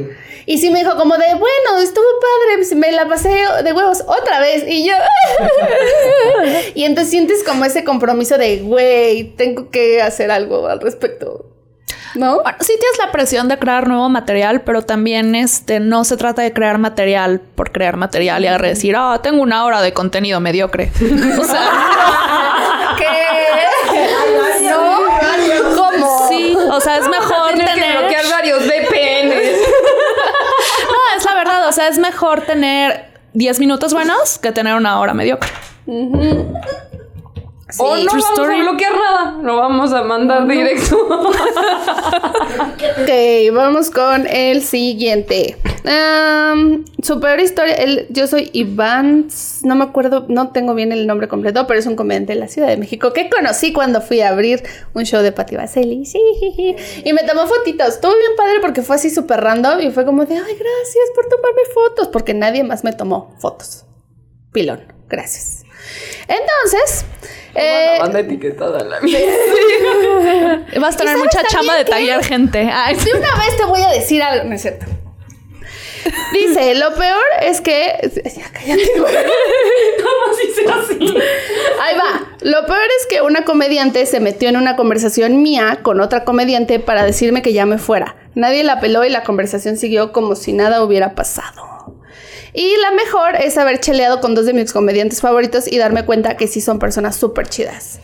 Y 0.46 0.60
sí 0.60 0.69
me 0.69 0.79
dijo 0.79 0.96
como 0.96 1.17
de, 1.17 1.25
bueno, 1.34 1.81
estuvo 1.84 2.05
padre, 2.22 2.57
pues, 2.57 2.74
me 2.74 2.93
la 2.93 3.05
pasé 3.05 3.29
de 3.63 3.74
huevos 3.74 4.01
otra 4.07 4.39
vez. 4.39 4.63
Y 4.65 4.88
yo... 4.88 4.93
y 6.75 6.86
entonces 6.86 7.12
sientes 7.12 7.43
como 7.43 7.65
ese 7.65 7.84
compromiso 7.84 8.38
de, 8.38 8.60
güey, 8.60 9.36
tengo 9.36 9.69
que 9.69 10.01
hacer 10.01 10.31
algo 10.31 10.67
al 10.67 10.79
respecto. 10.79 11.48
¿No? 12.15 12.41
Bueno, 12.41 12.57
sí 12.62 12.74
tienes 12.79 12.98
la 13.05 13.12
presión 13.12 13.50
de 13.50 13.60
crear 13.60 13.89
nuevo 13.89 14.07
material, 14.07 14.62
pero 14.62 14.81
también 14.84 15.36
este, 15.36 15.81
no 15.81 16.05
se 16.05 16.15
trata 16.15 16.41
de 16.41 16.53
crear 16.53 16.77
material 16.77 17.41
por 17.41 17.72
crear 17.74 17.98
material 17.98 18.46
y 18.46 18.67
decir, 18.67 18.96
ah, 18.98 19.19
tengo 19.22 19.41
una 19.41 19.65
hora 19.65 19.81
de 19.81 19.93
contenido 19.93 20.39
mediocre. 20.39 20.91
O 21.39 21.43
sea, 21.43 22.96
¿Qué? 22.98 23.05
¿No? 24.69 25.75
¿Cómo? 25.75 26.27
sí, 26.29 26.55
o 26.77 26.81
sea, 26.81 26.98
es 26.98 27.07
mejor 27.07 27.51
Tener 27.51 27.67
que 27.67 27.74
tener... 27.74 27.98
bloquear 27.98 28.29
varios 28.29 28.60
VPNs. 28.65 29.57
No, 30.88 31.17
es 31.17 31.25
la 31.25 31.36
verdad, 31.36 31.67
o 31.67 31.72
sea, 31.72 31.88
es 31.89 31.98
mejor 31.98 32.41
tener 32.41 33.07
10 33.34 33.60
minutos 33.60 33.93
buenos 33.93 34.39
que 34.39 34.51
tener 34.51 34.75
una 34.75 35.00
hora 35.00 35.13
mediocre. 35.13 35.50
O 37.79 37.95
no 37.97 38.05
true 38.05 38.21
vamos 38.21 38.29
story. 38.39 38.59
a 38.59 38.63
bloquear 38.63 38.93
nada. 38.95 39.38
Lo 39.43 39.57
vamos 39.57 39.91
a 39.93 40.03
mandar 40.03 40.47
directo. 40.47 40.97
Ok, 42.57 43.53
vamos 43.53 43.89
con 43.91 44.25
el 44.27 44.62
siguiente. 44.62 45.57
Am, 45.86 46.86
su 47.01 47.19
peor 47.19 47.39
historia, 47.39 47.74
el- 47.75 48.07
yo 48.09 48.27
soy 48.27 48.50
Iván, 48.53 49.27
no 49.63 49.75
me 49.75 49.83
acuerdo, 49.86 50.25
no 50.27 50.50
tengo 50.51 50.74
bien 50.74 50.91
el 50.91 51.07
nombre 51.07 51.27
completo, 51.27 51.65
pero 51.67 51.79
es 51.79 51.86
un 51.86 51.95
comediante 51.95 52.33
de 52.33 52.39
la 52.39 52.47
Ciudad 52.47 52.67
de 52.67 52.77
México 52.77 53.13
que 53.13 53.29
conocí 53.29 53.71
cuando 53.74 54.01
fui 54.01 54.21
a 54.21 54.29
abrir 54.29 54.63
un 54.93 55.05
show 55.05 55.21
de 55.21 55.31
Pati 55.31 55.55
Vaseli. 55.55 56.05
Sí, 56.05 56.19
y 57.03 57.13
me 57.13 57.24
tomó 57.24 57.47
fotitos. 57.47 57.88
Estuvo 57.89 58.12
bien 58.17 58.31
padre 58.36 58.55
porque 58.62 58.81
fue 58.81 58.95
así 58.97 59.09
súper 59.09 59.39
random 59.41 59.81
y 59.81 59.91
fue 59.91 60.05
como 60.05 60.25
de, 60.25 60.36
ay, 60.36 60.41
gracias 60.43 61.05
por 61.15 61.25
tomarme 61.29 61.62
fotos, 61.74 62.07
porque 62.09 62.33
nadie 62.33 62.63
más 62.63 62.83
me 62.83 62.91
tomó 62.93 63.33
fotos. 63.39 63.86
Pilón, 64.51 64.81
gracias. 65.07 65.63
Entonces, 66.27 67.06
eh, 67.56 67.94
la 67.94 68.00
banda 68.03 68.20
etiquetada 68.20 68.84
la 68.84 69.00
Vas 70.79 70.96
a 70.96 70.98
tener 70.98 71.17
mucha 71.17 71.44
chamba 71.48 71.75
de 71.75 71.86
taguear 71.86 72.24
gente. 72.24 72.69
Ay, 72.71 72.95
De 72.95 73.13
una 73.13 73.36
vez 73.36 73.58
te 73.58 73.65
voy 73.65 73.82
a 73.82 73.89
decir 73.89 74.21
algo, 74.21 74.43
no 74.45 74.56
es 74.56 74.62
cierto. 74.62 74.86
Dice, 76.32 76.76
lo 76.80 76.93
peor 76.93 77.23
es 77.41 77.62
que. 77.62 78.12
Ya 78.26 78.50
cállate, 78.52 79.00
güey. 79.00 79.15
¿Cómo 79.97 80.36
si 80.36 80.52
sea 80.54 80.76
así? 80.76 81.17
Ahí 81.82 81.95
va. 81.95 82.28
Lo 82.41 82.65
peor 82.65 82.88
es 83.00 83.08
que 83.08 83.21
una 83.21 83.43
comediante 83.43 84.06
se 84.06 84.19
metió 84.19 84.50
en 84.50 84.58
una 84.58 84.76
conversación 84.76 85.41
mía 85.41 85.80
con 85.82 86.02
otra 86.02 86.23
comediante 86.23 86.80
para 86.80 87.04
decirme 87.04 87.41
que 87.41 87.54
ya 87.54 87.65
me 87.65 87.78
fuera. 87.78 88.15
Nadie 88.36 88.63
la 88.63 88.80
peló 88.80 89.04
y 89.04 89.10
la 89.10 89.23
conversación 89.23 89.78
siguió 89.78 90.12
como 90.12 90.36
si 90.36 90.54
nada 90.54 90.84
hubiera 90.84 91.15
pasado. 91.15 91.76
Y 92.58 92.76
la 92.82 92.89
mejor 92.89 93.36
es 93.36 93.56
haber 93.60 93.80
cheleado 93.80 94.20
con 94.20 94.34
dos 94.34 94.48
de 94.48 94.54
mis 94.54 94.74
comediantes 94.74 95.22
favoritos 95.22 95.72
y 95.72 95.78
darme 95.78 96.06
cuenta 96.06 96.38
que 96.38 96.48
sí 96.48 96.60
son 96.60 96.80
personas 96.80 97.15
súper 97.15 97.48
chidas. 97.48 98.00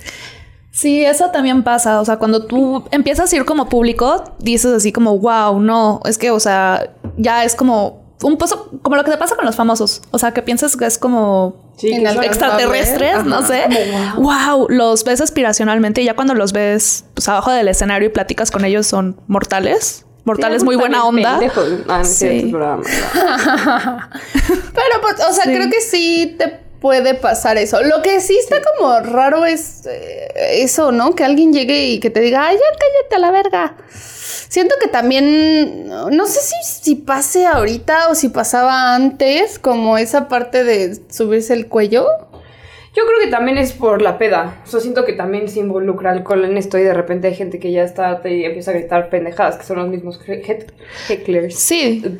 Sí, 0.70 1.04
eso 1.04 1.32
también 1.32 1.63
pasa. 1.63 2.00
O 2.00 2.06
sea, 2.06 2.18
cuando 2.18 2.46
tú 2.46 2.84
empiezas 2.92 3.34
a 3.34 3.36
ir 3.36 3.46
como 3.46 3.68
público, 3.68 4.24
dices 4.38 4.72
así 4.72 4.92
como, 4.92 5.18
wow, 5.18 5.60
no, 5.60 6.02
es 6.06 6.20
que, 6.20 6.30
o 6.30 6.39
sea, 6.39 6.94
ya 7.18 7.44
es 7.44 7.56
como 7.56 8.04
un 8.22 8.38
pozo, 8.38 8.70
como 8.84 8.96
lo 8.96 9.04
que 9.04 9.10
te 9.10 9.18
pasa 9.18 9.36
con 9.36 9.44
los 9.44 9.56
famosos. 9.56 10.04
O 10.12 10.20
sea, 10.20 10.34
que 10.34 10.44
piensas 10.44 10.78
que 10.78 10.86
es 10.86 11.00
como 11.00 11.74
Sí, 11.76 11.89
que 11.89 11.96
Inalcanzable. 11.96 12.28
extraterrestres, 12.28 13.26
no 13.26 13.42
sé. 13.42 13.63
Wow, 14.18 14.68
los 14.70 15.04
ves 15.04 15.20
aspiracionalmente 15.20 16.04
y 16.04 16.06
ya 16.06 16.13
cuando 16.16 16.36
los 16.36 16.54
ves 16.54 17.06
pues, 17.16 17.28
abajo 17.28 17.50
del 17.50 17.70
escenario 17.70 18.10
y 18.10 18.12
platicas 18.12 18.52
con 18.52 18.66
ellos 18.66 18.86
son 18.86 19.20
mortales. 19.26 20.06
Mortales 20.25 20.62
Sí, 20.62 20.65
muy 20.65 20.75
buena 20.75 21.05
onda. 21.05 21.39
Ah, 21.88 21.97
no 21.97 22.01
es 22.01 22.15
cierto, 22.17 22.39
Sí. 22.39 22.45
es 22.47 22.51
broma. 22.51 22.83
Pero, 24.73 25.01
pues, 25.01 25.15
o 25.29 25.33
sea, 25.33 25.43
Sí. 25.45 25.53
creo 25.53 25.69
que 25.69 25.81
sí 25.81 26.36
te 26.38 26.59
puede 26.79 27.13
pasar 27.13 27.57
eso. 27.57 27.81
Lo 27.81 28.01
que 28.01 28.19
sí 28.21 28.38
está 28.38 28.57
como 28.77 28.99
raro 28.99 29.45
es 29.45 29.86
eh, 29.86 30.27
eso, 30.63 30.91
¿no? 30.91 31.15
Que 31.15 31.23
alguien 31.23 31.53
llegue 31.53 31.86
y 31.88 31.99
que 31.99 32.09
te 32.09 32.19
diga, 32.19 32.47
ay, 32.47 32.55
ya 32.57 32.77
cállate 32.77 33.15
a 33.15 33.19
la 33.19 33.31
verga. 33.31 33.75
Siento 34.49 34.75
que 34.79 34.88
también, 34.88 35.88
no 35.88 36.09
no 36.12 36.25
sé 36.27 36.39
si, 36.41 36.55
si 36.83 36.95
pase 36.95 37.45
ahorita 37.47 38.09
o 38.09 38.15
si 38.15 38.29
pasaba 38.29 38.93
antes, 38.95 39.57
como 39.59 39.97
esa 39.97 40.27
parte 40.27 40.63
de 40.63 40.99
subirse 41.09 41.53
el 41.53 41.67
cuello. 41.67 42.05
Yo 42.95 43.03
creo 43.08 43.19
que 43.23 43.32
también 43.32 43.58
es 43.58 43.73
por 43.73 44.01
la 44.03 44.19
peda. 44.19 44.62
O 44.65 44.67
sea, 44.67 44.79
siento 44.79 45.03
que 45.03 45.13
también 45.13 45.49
se 45.49 45.60
involucra 45.60 46.12
alcohol 46.12 46.45
en 46.45 46.58
esto 46.58 46.77
y 46.77 46.84
de 46.84 46.93
repente 46.93 47.27
hay 47.27 47.34
gente 47.34 47.58
que 47.60 47.71
ya 47.71 47.82
está 47.84 48.21
y 48.25 48.45
empieza 48.45 48.69
a 48.69 48.75
gritar 48.75 49.10
pendejadas, 49.10 49.58
que 49.58 49.63
son 49.63 49.77
los 49.77 49.88
mismos 49.88 50.19
he- 50.27 50.43
he- 50.45 50.67
hecklers. 51.10 51.56
Sí. 51.56 52.03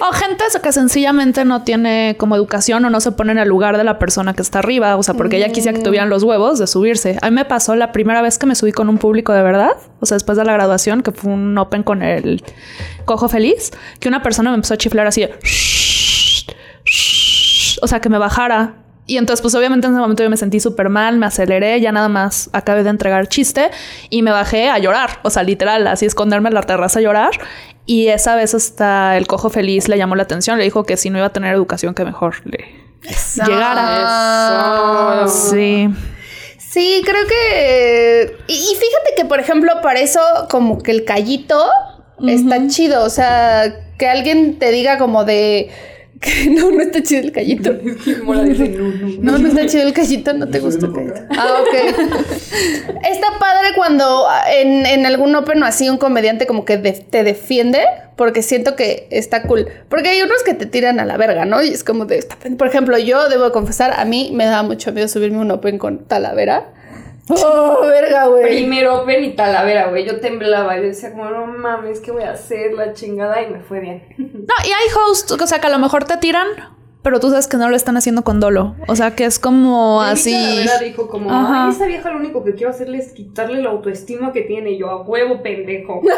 O 0.00 0.12
gente 0.12 0.44
que 0.62 0.72
sencillamente 0.72 1.44
no 1.44 1.62
tiene 1.62 2.16
como 2.18 2.34
educación 2.34 2.84
o 2.84 2.90
no 2.90 3.00
se 3.00 3.12
pone 3.12 3.32
en 3.32 3.38
el 3.38 3.48
lugar 3.48 3.76
de 3.76 3.84
la 3.84 3.98
persona 3.98 4.34
que 4.34 4.42
está 4.42 4.58
arriba. 4.58 4.96
O 4.96 5.02
sea, 5.02 5.14
porque 5.14 5.36
ella 5.36 5.50
quisiera 5.50 5.76
que 5.78 5.84
tuvieran 5.84 6.08
los 6.10 6.22
huevos 6.22 6.58
de 6.58 6.66
subirse. 6.66 7.18
A 7.22 7.30
mí 7.30 7.34
me 7.34 7.44
pasó 7.44 7.76
la 7.76 7.92
primera 7.92 8.20
vez 8.22 8.38
que 8.38 8.46
me 8.46 8.54
subí 8.54 8.72
con 8.72 8.88
un 8.88 8.98
público 8.98 9.32
de 9.32 9.42
verdad. 9.42 9.72
O 10.00 10.06
sea, 10.06 10.16
después 10.16 10.36
de 10.38 10.44
la 10.44 10.52
graduación, 10.54 11.02
que 11.02 11.12
fue 11.12 11.32
un 11.32 11.56
open 11.58 11.82
con 11.82 12.02
el 12.02 12.42
cojo 13.04 13.28
feliz, 13.28 13.70
que 14.00 14.08
una 14.08 14.22
persona 14.22 14.50
me 14.50 14.56
empezó 14.56 14.74
a 14.74 14.76
chiflar 14.78 15.06
así 15.06 15.22
de... 15.22 15.34
O 17.82 17.86
sea, 17.86 18.00
que 18.00 18.08
me 18.08 18.18
bajara. 18.18 18.74
Y 19.08 19.18
entonces, 19.18 19.40
pues 19.40 19.54
obviamente 19.54 19.86
en 19.86 19.92
ese 19.92 20.00
momento 20.00 20.24
yo 20.24 20.30
me 20.30 20.36
sentí 20.36 20.58
súper 20.58 20.88
mal, 20.88 21.16
me 21.16 21.26
aceleré, 21.26 21.80
ya 21.80 21.92
nada 21.92 22.08
más 22.08 22.50
acabé 22.52 22.82
de 22.82 22.90
entregar 22.90 23.28
chiste 23.28 23.70
y 24.10 24.22
me 24.22 24.32
bajé 24.32 24.68
a 24.68 24.78
llorar. 24.78 25.20
O 25.22 25.30
sea, 25.30 25.44
literal, 25.44 25.86
así 25.86 26.06
esconderme 26.06 26.48
en 26.48 26.54
la 26.54 26.62
terraza 26.62 26.98
a 26.98 27.02
llorar. 27.02 27.30
Y 27.86 28.08
esa 28.08 28.34
vez 28.34 28.52
hasta 28.52 29.16
el 29.16 29.28
cojo 29.28 29.48
feliz 29.48 29.88
le 29.88 29.96
llamó 29.96 30.16
la 30.16 30.24
atención, 30.24 30.58
le 30.58 30.64
dijo 30.64 30.82
que 30.82 30.96
si 30.96 31.10
no 31.10 31.18
iba 31.18 31.28
a 31.28 31.32
tener 31.32 31.54
educación, 31.54 31.94
que 31.94 32.04
mejor 32.04 32.34
le 32.44 32.64
llegara. 33.46 35.22
Eso. 35.24 35.50
Sí. 35.52 35.88
Sí, 36.58 37.00
creo 37.04 37.26
que... 37.28 38.36
Y, 38.48 38.54
y 38.54 38.74
fíjate 38.74 39.14
que, 39.16 39.24
por 39.24 39.38
ejemplo, 39.38 39.72
para 39.82 40.00
eso 40.00 40.20
como 40.50 40.82
que 40.82 40.90
el 40.90 41.04
callito 41.04 41.64
está 42.26 42.66
chido. 42.66 43.04
O 43.04 43.08
sea, 43.08 43.72
que 43.96 44.08
alguien 44.08 44.58
te 44.58 44.72
diga 44.72 44.98
como 44.98 45.24
de... 45.24 45.70
Que 46.20 46.50
no, 46.50 46.70
no 46.70 46.80
está 46.80 47.02
chido 47.02 47.22
el 47.22 47.32
callito. 47.32 47.76
Mora 48.24 48.42
dice, 48.44 48.68
no, 48.70 48.88
no. 48.88 49.08
No, 49.32 49.38
no 49.38 49.48
está 49.48 49.66
chido 49.66 49.82
el 49.86 49.92
callito, 49.92 50.32
no 50.32 50.48
te 50.48 50.60
gusta 50.60 50.86
el 50.86 50.92
callito. 50.92 51.20
Ah, 51.30 51.58
ok. 51.60 51.74
Está 53.10 53.38
padre 53.38 53.68
cuando 53.76 54.26
en, 54.52 54.86
en 54.86 55.06
algún 55.06 55.34
open 55.34 55.62
o 55.62 55.66
así 55.66 55.88
un 55.88 55.98
comediante 55.98 56.46
como 56.46 56.64
que 56.64 56.76
de- 56.78 56.92
te 56.92 57.22
defiende, 57.24 57.80
porque 58.16 58.42
siento 58.42 58.76
que 58.76 59.06
está 59.10 59.42
cool. 59.42 59.68
Porque 59.88 60.08
hay 60.08 60.22
unos 60.22 60.42
que 60.42 60.54
te 60.54 60.66
tiran 60.66 60.98
a 61.00 61.04
la 61.04 61.16
verga, 61.16 61.44
¿no? 61.44 61.62
Y 61.62 61.68
es 61.68 61.84
como 61.84 62.04
de, 62.06 62.24
por 62.58 62.66
ejemplo, 62.68 62.98
yo 62.98 63.28
debo 63.28 63.52
confesar, 63.52 63.92
a 63.96 64.04
mí 64.04 64.30
me 64.32 64.46
da 64.46 64.62
mucho 64.62 64.92
miedo 64.92 65.08
subirme 65.08 65.38
un 65.38 65.50
open 65.50 65.78
con 65.78 66.04
Talavera. 66.06 66.72
Oh, 67.28 67.80
verga, 67.86 68.26
güey. 68.26 68.44
Primero 68.44 69.02
Open 69.02 69.24
y 69.24 69.34
Talavera, 69.34 69.88
güey. 69.88 70.04
Yo 70.06 70.20
temblaba. 70.20 70.76
Yo 70.76 70.82
decía, 70.82 71.10
como, 71.10 71.28
no 71.30 71.46
mames, 71.46 72.00
¿qué 72.00 72.12
voy 72.12 72.22
a 72.22 72.32
hacer? 72.32 72.72
La 72.74 72.92
chingada. 72.92 73.42
Y 73.42 73.50
me 73.50 73.60
fue 73.60 73.80
bien. 73.80 74.04
No, 74.18 74.54
y 74.64 74.68
hay 74.68 74.88
hosts, 74.94 75.32
o 75.32 75.46
sea, 75.46 75.58
que 75.60 75.66
a 75.66 75.70
lo 75.70 75.78
mejor 75.78 76.04
te 76.04 76.16
tiran, 76.18 76.46
pero 77.02 77.18
tú 77.18 77.30
sabes 77.30 77.48
que 77.48 77.56
no 77.56 77.68
lo 77.68 77.74
están 77.74 77.96
haciendo 77.96 78.22
con 78.22 78.38
dolo. 78.38 78.76
O 78.86 78.94
sea, 78.94 79.16
que 79.16 79.24
es 79.24 79.38
como 79.40 80.00
Y 80.06 80.10
así. 80.10 80.32
Talavera 80.32 80.78
dijo 80.78 81.08
como, 81.08 81.28
ay, 81.32 81.70
esa 81.70 81.86
vieja 81.86 82.10
lo 82.10 82.18
único 82.18 82.44
que 82.44 82.54
quiero 82.54 82.70
hacerle 82.70 82.98
es 82.98 83.12
quitarle 83.12 83.60
la 83.60 83.70
autoestima 83.70 84.32
que 84.32 84.42
tiene. 84.42 84.70
Y 84.70 84.78
yo, 84.78 84.88
a 84.90 85.02
huevo, 85.02 85.42
pendejo. 85.42 86.00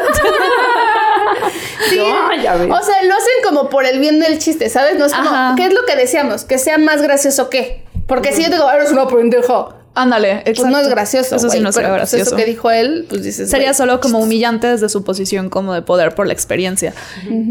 Sí. 1.89 1.97
No, 1.97 2.35
ya 2.41 2.55
ves. 2.55 2.69
O 2.69 2.81
sea, 2.83 3.03
lo 3.03 3.13
hacen 3.13 3.33
como 3.45 3.69
por 3.69 3.85
el 3.85 3.99
bien 3.99 4.19
del 4.19 4.39
chiste, 4.39 4.69
¿sabes? 4.69 4.97
No 4.97 5.05
es 5.05 5.13
como, 5.13 5.29
Ajá. 5.29 5.53
¿qué 5.55 5.65
es 5.65 5.73
lo 5.73 5.85
que 5.85 5.95
decíamos? 5.95 6.43
Que 6.43 6.57
sea 6.57 6.77
más 6.77 7.01
gracioso 7.01 7.49
que. 7.49 7.83
Porque 8.09 8.33
si 8.33 8.41
yo 8.43 8.49
te 8.49 8.55
digo, 8.55 8.67
"Ah, 8.67 8.75
eres 8.75 8.91
una 8.91 9.07
pendeja, 9.07 9.79
Ándale, 9.95 10.31
exacto. 10.45 10.61
pues 10.61 10.71
no 10.71 10.79
es 10.79 10.87
gracioso. 10.87 11.35
Eso 11.35 11.49
sí 11.49 11.59
no 11.59 11.71
sería 11.71 11.89
pues, 11.89 11.99
gracioso. 11.99 12.23
Eso 12.23 12.35
que 12.35 12.45
dijo 12.45 12.71
él, 12.71 13.05
pues 13.09 13.23
dices. 13.23 13.49
Sería 13.49 13.73
solo 13.73 13.99
como 13.99 14.19
humillante 14.19 14.67
desde 14.67 14.87
su 14.87 15.03
posición 15.03 15.49
como 15.49 15.73
de 15.73 15.81
poder 15.81 16.15
por 16.15 16.27
la 16.27 16.33
experiencia. 16.33 16.93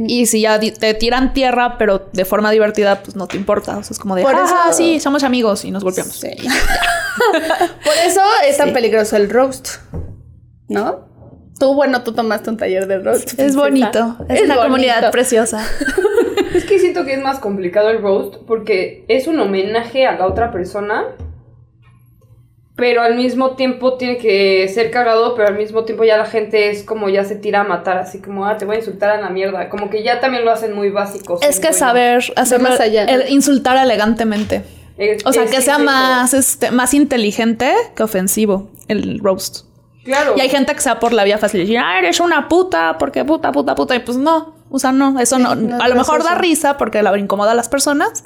Y 0.06 0.26
si 0.26 0.42
ya 0.42 0.58
te 0.58 0.94
tiran 0.94 1.34
tierra, 1.34 1.76
pero 1.78 2.08
de 2.12 2.24
forma 2.24 2.50
divertida, 2.50 3.02
pues 3.02 3.16
no 3.16 3.26
te 3.26 3.36
importa. 3.36 3.76
O 3.78 3.82
sea, 3.82 3.92
es 3.92 3.98
como 3.98 4.14
de, 4.14 4.22
Por 4.22 4.34
ah, 4.34 4.44
eso- 4.68 4.76
sí, 4.76 5.00
somos 5.00 5.24
amigos 5.24 5.64
y 5.64 5.70
nos 5.70 5.84
golpeamos. 5.84 6.14
Sí. 6.14 6.28
Por 7.84 7.94
eso 8.06 8.20
es 8.46 8.56
tan 8.56 8.72
peligroso 8.72 9.16
el 9.16 9.28
roast. 9.28 9.68
¿No? 10.68 11.08
Tú, 11.58 11.74
bueno, 11.74 12.02
tú 12.02 12.12
tomaste 12.12 12.50
un 12.50 12.56
taller 12.56 12.86
de 12.86 12.98
roast. 13.00 13.30
Es 13.30 13.34
princesa. 13.34 13.58
bonito. 13.58 14.16
Es, 14.28 14.42
una 14.42 14.54
bonito. 14.54 14.62
comunidad 14.62 15.10
preciosa. 15.10 15.66
Es 16.54 16.64
que 16.64 16.78
siento 16.78 17.04
que 17.04 17.14
es 17.14 17.22
más 17.22 17.38
complicado 17.38 17.90
el 17.90 18.00
roast 18.02 18.36
porque 18.46 19.04
es 19.08 19.26
un 19.26 19.38
homenaje 19.40 20.06
a 20.06 20.16
la 20.18 20.26
otra 20.26 20.50
persona, 20.52 21.04
pero 22.76 23.02
al 23.02 23.16
mismo 23.16 23.56
tiempo 23.56 23.94
tiene 23.96 24.18
que 24.18 24.68
ser 24.68 24.90
cagado, 24.92 25.34
pero 25.34 25.48
al 25.48 25.56
mismo 25.56 25.84
tiempo 25.84 26.04
ya 26.04 26.16
la 26.16 26.26
gente 26.26 26.70
es 26.70 26.84
como 26.84 27.08
ya 27.08 27.24
se 27.24 27.34
tira 27.34 27.62
a 27.62 27.64
matar, 27.64 27.98
así 27.98 28.20
como, 28.20 28.46
ah, 28.46 28.56
te 28.56 28.64
voy 28.66 28.76
a 28.76 28.78
insultar 28.78 29.10
a 29.10 29.20
la 29.20 29.30
mierda. 29.30 29.68
Como 29.68 29.90
que 29.90 30.04
ya 30.04 30.20
también 30.20 30.44
lo 30.44 30.52
hacen 30.52 30.74
muy 30.74 30.90
básico. 30.90 31.40
es 31.42 31.58
que 31.58 31.72
saber 31.72 32.22
hacerlo, 32.36 32.68
más 32.68 32.78
allá. 32.80 33.04
el 33.04 33.28
insultar 33.30 33.76
elegantemente. 33.76 34.62
Es- 34.96 35.26
O 35.26 35.32
sea, 35.32 35.42
es- 35.44 35.50
que 35.50 35.60
sea 35.60 35.78
más, 35.78 36.34
este, 36.34 36.70
más 36.70 36.94
inteligente 36.94 37.72
que 37.96 38.02
ofensivo 38.04 38.68
el 38.86 39.18
roast. 39.18 39.64
Claro. 40.04 40.34
Y 40.36 40.40
hay 40.40 40.48
gente 40.48 40.72
que 40.74 40.80
sea 40.80 41.00
por 41.00 41.12
la 41.12 41.24
vía 41.24 41.36
fácil 41.38 41.60
y 41.60 41.64
decir, 41.64 41.78
ah, 41.78 41.98
eres 41.98 42.20
una 42.20 42.48
puta, 42.48 42.96
porque 42.98 43.24
puta, 43.24 43.50
puta, 43.52 43.74
puta. 43.74 43.94
Y 43.96 43.98
pues 44.00 44.16
no, 44.16 44.54
o 44.70 44.78
sea, 44.78 44.92
no, 44.92 45.18
eso 45.20 45.38
no. 45.38 45.54
no 45.54 45.76
es 45.76 45.82
a 45.82 45.88
lo 45.88 45.94
mejor 45.96 46.22
da 46.24 46.34
risa 46.34 46.76
porque 46.76 47.02
la 47.02 47.16
incomoda 47.18 47.52
a 47.52 47.54
las 47.54 47.68
personas, 47.68 48.24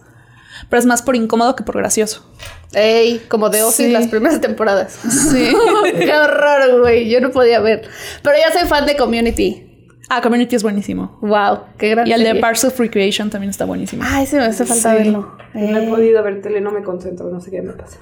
pero 0.68 0.80
es 0.80 0.86
más 0.86 1.02
por 1.02 1.16
incómodo 1.16 1.54
que 1.56 1.62
por 1.64 1.76
gracioso. 1.76 2.24
Ey, 2.72 3.20
como 3.28 3.50
de 3.50 3.62
Office 3.62 3.86
Sí. 3.86 3.92
las 3.92 4.06
primeras 4.08 4.40
temporadas. 4.40 4.92
Sí. 5.30 5.52
Qué 5.98 6.14
horror, 6.14 6.80
güey. 6.80 7.08
Yo 7.10 7.20
no 7.20 7.30
podía 7.30 7.60
ver. 7.60 7.82
Pero 8.22 8.36
ya 8.38 8.52
soy 8.58 8.66
fan 8.68 8.86
de 8.86 8.96
Community. 8.96 9.68
ah, 10.08 10.20
Community 10.22 10.56
es 10.56 10.62
buenísimo. 10.62 11.18
Wow, 11.20 11.60
qué 11.78 11.90
gran 11.90 12.06
Y 12.06 12.12
el 12.12 12.22
de. 12.24 12.34
Parks 12.36 12.64
of 12.64 12.78
Recreation 12.78 13.28
también 13.30 13.50
está 13.50 13.64
buenísimo. 13.66 14.02
Ay, 14.06 14.26
se 14.26 14.36
me 14.36 14.44
hace 14.44 14.64
falta 14.64 14.92
Sí. 14.92 14.96
verlo. 14.98 15.36
No 15.54 15.78
he 15.78 15.86
podido 15.88 16.22
ver 16.22 16.40
tele, 16.40 16.60
no 16.62 16.70
me 16.70 16.82
concentro, 16.82 17.28
no 17.30 17.40
sé 17.40 17.50
qué 17.50 17.60
me 17.60 17.72
pasa. 17.74 17.98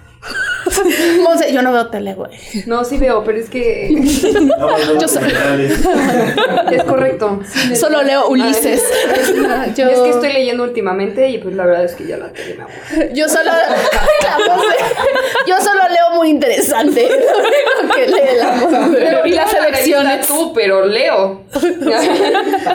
Monse, 1.22 1.52
yo 1.52 1.62
no 1.62 1.72
veo 1.72 1.88
tele, 1.88 2.14
güey. 2.14 2.30
No, 2.66 2.84
sí 2.84 2.98
veo, 2.98 3.22
pero 3.24 3.38
es 3.38 3.48
que 3.50 3.88
No, 4.40 4.56
no, 4.56 4.78
Yo 5.00 5.08
soy- 5.08 5.22
es 6.72 6.84
correcto. 6.84 7.40
Solo 7.74 8.02
leo 8.02 8.28
Ulises. 8.28 8.82
Yo, 9.76 9.88
Es 9.88 10.00
que 10.00 10.10
estoy 10.10 10.32
leyendo 10.32 10.62
últimamente 10.64 11.28
y 11.30 11.38
pues 11.38 11.54
la 11.54 11.66
verdad 11.66 11.84
es 11.84 11.94
que 11.94 12.06
ya 12.06 12.16
la 12.16 12.32
tele 12.32 12.56
me 12.56 12.62
aburre. 12.64 13.10
yo 13.14 13.28
solo. 13.28 13.44
la 13.50 14.54
Monse. 14.54 14.76
Yo 15.46 15.54
solo 15.60 15.80
leo 15.88 16.16
muy 16.16 16.30
interesante. 16.30 17.08
Lo 17.82 17.94
que 17.94 18.06
lee 18.06 18.36
la 18.38 18.52
Monse. 18.52 19.20
Y 19.26 19.30
las 19.32 19.52
la 19.52 19.66
elecciones. 19.68 20.26
Tú, 20.26 20.52
pero 20.54 20.84
leo. 20.86 21.42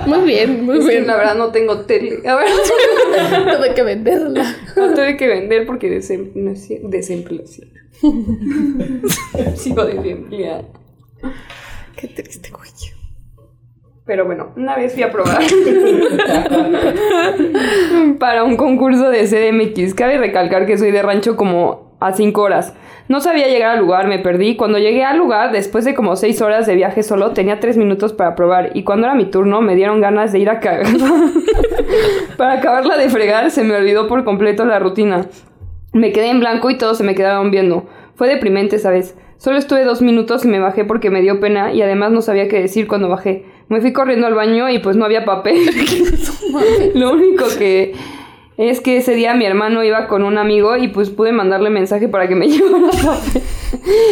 Muy 0.05 0.19
bien, 0.21 0.65
muy 0.65 0.79
Es 0.79 0.85
que 0.85 0.91
bien. 0.91 1.07
la 1.07 1.15
verdad 1.17 1.35
no 1.35 1.51
tengo 1.51 1.81
tele. 1.81 2.27
A 2.27 2.35
ver, 2.35 2.47
Tuve 3.57 3.73
que 3.73 3.83
venderla. 3.83 4.55
no 4.75 4.93
tuve 4.93 5.17
que 5.17 5.27
vender 5.27 5.65
porque 5.65 5.89
desem 5.89 6.31
no 6.35 6.55
sí. 6.55 6.81
Sigo 9.55 9.85
desempleada. 9.85 10.65
Qué 11.95 12.09
triste, 12.09 12.51
güey. 12.51 12.69
Pero 14.05 14.25
bueno, 14.25 14.51
una 14.55 14.75
vez 14.75 14.93
fui 14.93 15.01
a 15.01 15.11
probar 15.11 15.41
para 18.19 18.43
un 18.43 18.55
concurso 18.55 19.09
de 19.09 19.25
CDMX. 19.25 19.95
Cabe 19.95 20.19
recalcar 20.19 20.67
que 20.67 20.77
soy 20.77 20.91
de 20.91 21.01
rancho 21.01 21.35
como 21.35 21.97
a 21.99 22.13
5 22.13 22.39
horas. 22.39 22.75
No 23.07 23.19
sabía 23.19 23.47
llegar 23.47 23.71
al 23.71 23.79
lugar, 23.79 24.07
me 24.07 24.19
perdí. 24.19 24.55
Cuando 24.55 24.77
llegué 24.77 25.03
al 25.03 25.17
lugar, 25.17 25.51
después 25.51 25.85
de 25.85 25.95
como 25.95 26.15
6 26.15 26.39
horas 26.41 26.67
de 26.67 26.75
viaje 26.75 27.01
solo, 27.01 27.31
tenía 27.31 27.59
3 27.59 27.77
minutos 27.77 28.13
para 28.13 28.35
probar. 28.35 28.71
Y 28.75 28.83
cuando 28.83 29.07
era 29.07 29.15
mi 29.15 29.25
turno, 29.25 29.61
me 29.61 29.75
dieron 29.75 30.01
ganas 30.01 30.31
de 30.31 30.39
ir 30.39 30.51
a 30.51 30.59
cagar. 30.59 30.85
para 32.37 32.53
acabarla 32.53 32.97
de 32.97 33.09
fregar, 33.09 33.49
se 33.49 33.63
me 33.63 33.75
olvidó 33.75 34.07
por 34.07 34.23
completo 34.23 34.65
la 34.65 34.77
rutina. 34.77 35.25
Me 35.95 36.11
quedé 36.11 36.29
en 36.29 36.41
blanco 36.41 36.69
y 36.69 36.77
todos 36.77 36.97
se 36.97 37.05
me 37.05 37.15
quedaron 37.15 37.51
viendo. 37.51 37.85
Fue 38.15 38.27
deprimente, 38.27 38.79
¿sabes? 38.79 39.15
Solo 39.37 39.57
estuve 39.57 39.85
dos 39.85 40.01
minutos 40.01 40.43
y 40.43 40.49
me 40.49 40.59
bajé 40.59 40.83
porque 40.83 41.09
me 41.09 41.21
dio 41.21 41.39
pena 41.39 41.71
y 41.71 41.81
además 41.81 42.11
no 42.11 42.21
sabía 42.21 42.49
qué 42.49 42.59
decir 42.59 42.85
cuando 42.85 43.07
bajé. 43.07 43.45
Me 43.69 43.79
fui 43.79 43.93
corriendo 43.93 44.27
al 44.27 44.33
baño 44.33 44.69
y 44.69 44.79
pues 44.79 44.97
no 44.97 45.05
había 45.05 45.23
papel. 45.23 45.57
Lo 46.95 47.13
único 47.13 47.45
que 47.57 47.93
es 48.57 48.81
que 48.81 48.97
ese 48.97 49.15
día 49.15 49.35
mi 49.35 49.45
hermano 49.45 49.85
iba 49.85 50.07
con 50.07 50.23
un 50.23 50.37
amigo 50.37 50.75
y 50.75 50.89
pues 50.89 51.09
pude 51.09 51.31
mandarle 51.31 51.69
mensaje 51.69 52.09
para 52.09 52.27
que 52.27 52.35
me 52.35 52.47
llevara 52.49 52.89
papel. 52.89 53.41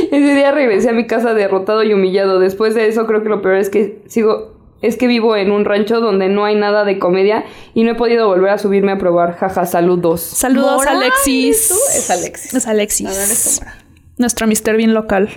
Ese 0.10 0.36
día 0.36 0.54
regresé 0.54 0.90
a 0.90 0.94
mi 0.94 1.06
casa 1.06 1.34
derrotado 1.34 1.84
y 1.84 1.92
humillado. 1.92 2.40
Después 2.40 2.76
de 2.76 2.88
eso 2.88 3.06
creo 3.08 3.24
que 3.24 3.30
lo 3.30 3.42
peor 3.42 3.56
es 3.56 3.70
que 3.70 4.00
sigo 4.06 4.54
es 4.84 4.98
que 4.98 5.08
vivo 5.08 5.36
en 5.36 5.52
un 5.52 5.66
rancho 5.66 6.02
donde 6.02 6.28
no 6.30 6.46
hay 6.46 6.56
nada 6.56 6.84
de 6.84 7.00
comedia 7.00 7.46
y 7.74 7.86
no 7.86 7.92
he 7.92 7.96
podido 7.96 8.28
volver 8.28 8.52
a 8.52 8.58
subirme 8.58 8.92
a 8.92 8.98
probar. 8.98 9.36
Jaja, 9.38 9.66
saludos. 9.66 10.22
Saludos, 10.22 10.76
Mora, 10.76 10.92
Alexis. 10.92 11.46
¿eres 11.46 11.68
tú? 11.70 11.76
Es 11.98 12.10
Alexis. 12.12 12.54
Es 12.54 12.68
Alexis. 12.68 13.08
No, 13.08 13.14
no 13.14 13.22
eres 13.22 13.44
tú, 13.44 13.66
Mora. 13.66 13.78
Nuestro 14.18 14.46
Mr. 14.46 14.78
Bean 14.78 14.94
local. 14.94 15.30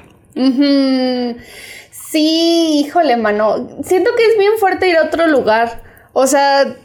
Sí, 1.90 2.84
híjole, 2.84 3.16
mano. 3.16 3.68
Siento 3.84 4.10
que 4.16 4.26
es 4.26 4.36
bien 4.36 4.52
fuerte 4.58 4.88
ir 4.88 4.96
a 4.96 5.04
otro 5.04 5.28
lugar. 5.28 5.82
O 6.12 6.26
sea, 6.26 6.76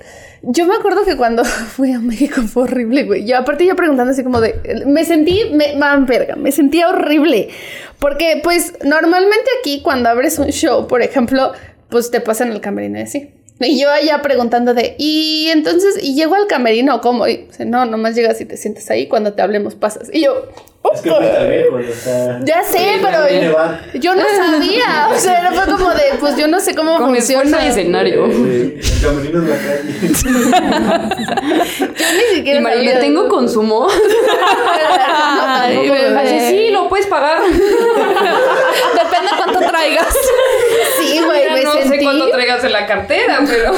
yo 0.43 0.65
me 0.65 0.75
acuerdo 0.75 1.03
que 1.03 1.17
cuando 1.17 1.43
fui 1.45 1.91
a 1.91 1.99
México 1.99 2.41
fue 2.41 2.63
horrible, 2.63 3.05
güey. 3.05 3.25
Yo, 3.25 3.37
aparte, 3.37 3.65
yo 3.65 3.75
preguntando 3.75 4.11
así 4.11 4.23
como 4.23 4.39
de. 4.39 4.83
Me 4.85 5.03
sentí. 5.03 5.45
Me, 5.51 5.75
man, 5.75 6.05
verga, 6.05 6.35
me 6.35 6.51
sentía 6.51 6.89
horrible. 6.89 7.49
Porque, 7.99 8.39
pues, 8.43 8.73
normalmente 8.83 9.49
aquí, 9.59 9.81
cuando 9.81 10.09
abres 10.09 10.39
un 10.39 10.49
show, 10.49 10.87
por 10.87 11.01
ejemplo, 11.01 11.53
pues 11.91 12.09
te 12.09 12.21
pasan 12.21 12.51
el 12.51 12.61
camerino 12.61 12.97
y 12.97 13.03
así. 13.03 13.29
Y 13.59 13.79
yo 13.79 13.91
allá 13.91 14.23
preguntando 14.23 14.73
de, 14.73 14.95
y 14.97 15.49
entonces, 15.51 16.03
¿y 16.03 16.15
llego 16.15 16.33
al 16.33 16.47
camerino 16.47 16.99
cómo? 16.99 17.27
Y 17.27 17.47
no, 17.59 17.85
nomás 17.85 18.15
llegas 18.15 18.41
y 18.41 18.45
te 18.45 18.57
sientes 18.57 18.89
ahí, 18.89 19.07
cuando 19.07 19.33
te 19.33 19.43
hablemos 19.43 19.75
pasas. 19.75 20.09
Y 20.11 20.23
yo, 20.23 20.47
Es 20.93 21.01
que 21.01 21.09
ver 21.11 21.67
cuando 21.69 21.87
está. 21.87 22.39
ya 22.43 22.63
sé, 22.63 22.77
Sí, 22.79 22.85
pero 23.01 23.19
va. 23.55 23.79
yo 23.93 24.15
no 24.15 24.23
sabía. 24.35 25.09
O 25.11 25.15
sea, 25.17 25.51
fue 25.53 25.65
como 25.71 25.89
de, 25.91 26.01
pues 26.19 26.35
yo 26.37 26.47
no 26.47 26.59
sé 26.59 26.75
cómo 26.75 26.97
Con 26.97 27.13
funciona. 27.15 27.63
y 27.63 27.67
escenario. 27.69 28.25
Eh, 28.27 28.79
El 28.81 29.01
camerino 29.01 29.43
es 29.43 29.49
la 29.49 29.55
calle. 29.57 29.93
Yo 31.79 32.05
ni 32.17 32.35
siquiera 32.35 32.75
Y. 32.75 32.99
¿tengo 32.99 33.27
consumo? 33.29 33.87
Ay, 35.63 35.89
Ay, 35.89 36.39
sí, 36.49 36.69
lo 36.71 36.89
puedes 36.89 37.07
pagar. 37.07 37.39
Depende 37.51 39.29
cuánto 39.37 39.59
traigas. 39.59 40.07
Sí, 40.99 41.19
güey, 41.23 41.49
me 41.53 41.63
no 41.63 41.73
sé 41.73 41.99
cuánto 42.03 42.29
traigas 42.31 42.63
en 42.63 42.71
la 42.71 42.85
cartera, 42.87 43.39
pero... 43.47 43.71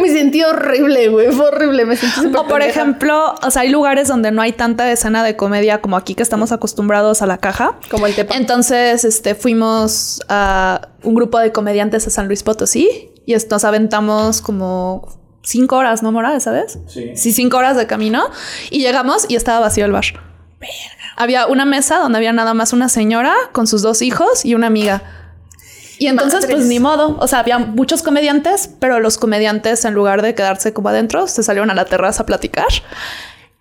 Me 0.00 0.08
sentí 0.08 0.42
horrible, 0.42 1.08
güey. 1.08 1.30
Fue 1.32 1.46
horrible. 1.46 1.84
Me 1.84 1.96
sentí 1.96 2.14
súper 2.20 2.40
O 2.40 2.44
por 2.46 2.58
pendeja. 2.58 2.80
ejemplo, 2.80 3.34
o 3.42 3.50
sea, 3.50 3.62
hay 3.62 3.68
lugares 3.70 4.08
donde 4.08 4.30
no 4.32 4.42
hay 4.42 4.52
tanta 4.52 4.90
escena 4.90 5.22
de 5.24 5.36
comedia 5.36 5.80
como 5.80 5.96
aquí 5.96 6.14
que 6.14 6.22
estamos 6.22 6.47
acostumbrados 6.52 7.22
a 7.22 7.26
la 7.26 7.38
caja. 7.38 7.78
Como 7.90 8.06
el 8.06 8.14
tepa. 8.14 8.36
Entonces, 8.36 9.04
este, 9.04 9.34
fuimos 9.34 10.20
a 10.28 10.88
un 11.02 11.14
grupo 11.14 11.38
de 11.38 11.52
comediantes 11.52 12.06
a 12.06 12.10
San 12.10 12.26
Luis 12.26 12.42
Potosí 12.42 13.10
y 13.26 13.34
nos 13.34 13.64
aventamos 13.64 14.40
como 14.40 15.08
cinco 15.42 15.76
horas, 15.76 16.02
¿no, 16.02 16.12
Mora? 16.12 16.38
¿Sabes? 16.40 16.78
Sí. 16.88 17.12
Sí, 17.16 17.32
cinco 17.32 17.56
horas 17.58 17.76
de 17.76 17.86
camino 17.86 18.24
y 18.70 18.80
llegamos 18.80 19.26
y 19.28 19.36
estaba 19.36 19.60
vacío 19.60 19.84
el 19.84 19.92
bar. 19.92 20.04
Había 21.16 21.46
una 21.46 21.64
mesa 21.64 21.98
donde 21.98 22.18
había 22.18 22.32
nada 22.32 22.54
más 22.54 22.72
una 22.72 22.88
señora 22.88 23.34
con 23.52 23.66
sus 23.66 23.82
dos 23.82 24.02
hijos 24.02 24.44
y 24.44 24.54
una 24.54 24.66
amiga. 24.66 25.02
Y 25.98 26.06
entonces, 26.06 26.42
Madres. 26.42 26.56
pues 26.56 26.66
ni 26.68 26.78
modo. 26.78 27.16
O 27.18 27.26
sea, 27.26 27.40
había 27.40 27.58
muchos 27.58 28.02
comediantes, 28.02 28.70
pero 28.78 29.00
los 29.00 29.18
comediantes, 29.18 29.84
en 29.84 29.94
lugar 29.94 30.22
de 30.22 30.34
quedarse 30.34 30.72
como 30.72 30.90
adentro, 30.90 31.26
se 31.26 31.42
salieron 31.42 31.70
a 31.70 31.74
la 31.74 31.84
terraza 31.86 32.22
a 32.22 32.26
platicar. 32.26 32.68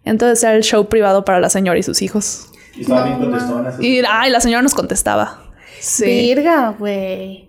Entonces 0.05 0.43
era 0.43 0.53
el 0.53 0.63
show 0.63 0.87
privado 0.87 1.25
para 1.25 1.39
la 1.39 1.49
señora 1.49 1.79
y 1.79 1.83
sus 1.83 2.01
hijos. 2.01 2.47
Y 2.77 2.81
estaba 2.81 3.03
bien 3.03 3.19
contestonas. 3.19 3.75
Y 3.79 4.01
ay, 4.07 4.29
la 4.29 4.39
señora 4.39 4.61
nos 4.61 4.73
contestaba. 4.73 5.41
Sí. 5.79 6.05
Virga, 6.05 6.75
güey. 6.77 7.47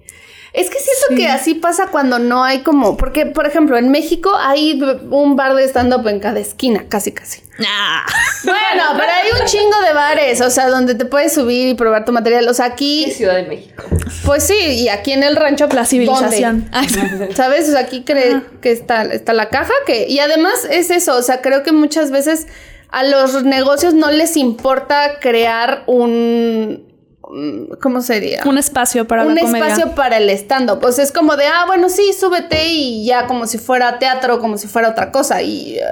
Es 0.54 0.70
que 0.70 0.78
siento 0.78 1.22
que 1.22 1.28
así 1.28 1.54
pasa 1.54 1.88
cuando 1.88 2.18
no 2.18 2.42
hay 2.42 2.60
como, 2.60 2.96
porque 2.96 3.26
por 3.26 3.46
ejemplo 3.46 3.76
en 3.76 3.90
México 3.90 4.34
hay 4.34 4.80
un 5.10 5.36
bar 5.36 5.54
de 5.54 5.64
stand-up 5.64 6.08
en 6.08 6.20
cada 6.20 6.40
esquina, 6.40 6.86
casi 6.88 7.12
casi. 7.12 7.42
Ah. 7.64 8.06
Bueno, 8.44 8.84
pero 8.96 9.12
hay 9.12 9.40
un 9.40 9.46
chingo 9.46 9.80
de 9.86 9.92
bares, 9.92 10.40
o 10.40 10.48
sea, 10.48 10.68
donde 10.68 10.94
te 10.94 11.04
puedes 11.04 11.34
subir 11.34 11.68
y 11.68 11.74
probar 11.74 12.04
tu 12.04 12.12
material. 12.12 12.48
O 12.48 12.54
sea, 12.54 12.70
¿Qué 12.70 12.72
aquí, 12.72 13.10
Ciudad 13.12 13.36
de 13.36 13.44
México? 13.44 13.84
pues 14.24 14.44
sí, 14.44 14.58
y 14.58 14.88
aquí 14.88 15.12
en 15.12 15.22
el 15.22 15.36
rancho, 15.36 15.66
La 15.66 15.74
pues, 15.74 15.88
civilización. 15.90 16.70
¿Sabes? 17.34 17.68
O 17.68 17.72
sea, 17.72 17.80
aquí 17.80 18.04
cree 18.04 18.42
que 18.62 18.72
está, 18.72 19.02
está 19.02 19.34
la 19.34 19.50
caja, 19.50 19.72
que, 19.86 20.08
y 20.08 20.18
además 20.18 20.66
es 20.70 20.90
eso, 20.90 21.16
o 21.16 21.22
sea, 21.22 21.40
creo 21.42 21.62
que 21.62 21.72
muchas 21.72 22.10
veces 22.10 22.46
a 22.90 23.02
los 23.04 23.42
negocios 23.44 23.94
no 23.94 24.10
les 24.10 24.36
importa 24.36 25.18
crear 25.20 25.82
un, 25.86 26.86
un- 27.22 27.76
¿cómo 27.82 28.00
sería? 28.00 28.40
un 28.46 28.56
espacio 28.58 29.06
para 29.06 29.24
un 29.24 29.34
la 29.34 29.40
comedia. 29.42 29.66
espacio 29.68 29.94
para 29.94 30.16
el 30.16 30.30
stand-up. 30.30 30.80
Pues 30.80 30.98
es 30.98 31.12
como 31.12 31.36
de, 31.36 31.46
ah, 31.46 31.64
bueno, 31.66 31.88
sí, 31.90 32.12
súbete 32.18 32.66
y 32.68 33.04
ya 33.04 33.26
como 33.26 33.46
si 33.46 33.58
fuera 33.58 33.98
teatro, 33.98 34.38
como 34.40 34.56
si 34.56 34.68
fuera 34.68 34.88
otra 34.88 35.10
cosa. 35.12 35.42
Y 35.42 35.76
eh, 35.76 35.82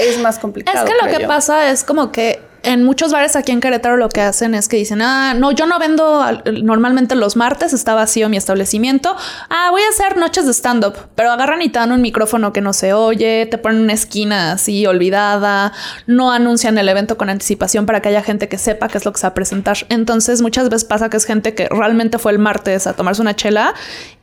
es 0.00 0.18
más 0.20 0.38
complicado. 0.38 0.84
Es 0.86 0.90
que 0.90 0.96
lo 1.06 1.12
que 1.14 1.22
yo. 1.22 1.28
pasa 1.28 1.70
es 1.70 1.84
como 1.84 2.10
que 2.12 2.40
en 2.62 2.84
muchos 2.84 3.12
bares 3.12 3.36
aquí 3.36 3.52
en 3.52 3.60
Querétaro 3.60 3.96
lo 3.96 4.08
que 4.08 4.20
hacen 4.20 4.54
es 4.54 4.68
que 4.68 4.76
dicen, 4.76 5.00
ah, 5.02 5.34
no, 5.34 5.52
yo 5.52 5.66
no 5.66 5.78
vendo 5.78 6.20
al- 6.20 6.42
normalmente 6.64 7.14
los 7.14 7.36
martes, 7.36 7.72
está 7.72 7.94
vacío 7.94 8.28
mi 8.28 8.36
establecimiento. 8.36 9.14
Ah, 9.48 9.68
voy 9.70 9.82
a 9.82 9.88
hacer 9.88 10.16
noches 10.16 10.46
de 10.46 10.52
stand-up, 10.52 10.94
pero 11.14 11.30
agarran 11.30 11.62
y 11.62 11.68
te 11.68 11.78
dan 11.78 11.92
un 11.92 12.00
micrófono 12.02 12.52
que 12.52 12.60
no 12.60 12.72
se 12.72 12.92
oye, 12.92 13.46
te 13.46 13.58
ponen 13.58 13.82
una 13.82 13.92
esquina 13.92 14.52
así 14.52 14.86
olvidada, 14.86 15.72
no 16.06 16.32
anuncian 16.32 16.76
el 16.78 16.88
evento 16.88 17.16
con 17.16 17.28
anticipación 17.28 17.86
para 17.86 18.00
que 18.02 18.08
haya 18.08 18.22
gente 18.22 18.48
que 18.48 18.58
sepa 18.58 18.88
qué 18.88 18.98
es 18.98 19.04
lo 19.04 19.12
que 19.12 19.18
se 19.20 19.26
va 19.26 19.30
a 19.30 19.34
presentar. 19.34 19.76
Entonces 19.88 20.42
muchas 20.42 20.68
veces 20.68 20.84
pasa 20.84 21.08
que 21.08 21.16
es 21.16 21.24
gente 21.24 21.54
que 21.54 21.68
realmente 21.68 22.18
fue 22.18 22.32
el 22.32 22.38
martes 22.38 22.86
a 22.86 22.94
tomarse 22.94 23.22
una 23.22 23.36
chela 23.36 23.74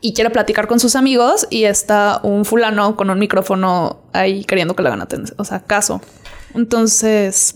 y 0.01 0.13
quiere 0.13 0.29
platicar 0.29 0.67
con 0.67 0.79
sus 0.79 0.95
amigos 0.95 1.47
y 1.49 1.63
está 1.63 2.19
un 2.23 2.43
fulano 2.45 2.95
con 2.95 3.09
un 3.09 3.19
micrófono 3.19 4.01
ahí 4.11 4.43
queriendo 4.43 4.75
que 4.75 4.83
le 4.83 4.89
hagan 4.89 5.01
atención, 5.01 5.35
o 5.39 5.45
sea, 5.45 5.61
caso. 5.61 6.01
Entonces, 6.55 7.53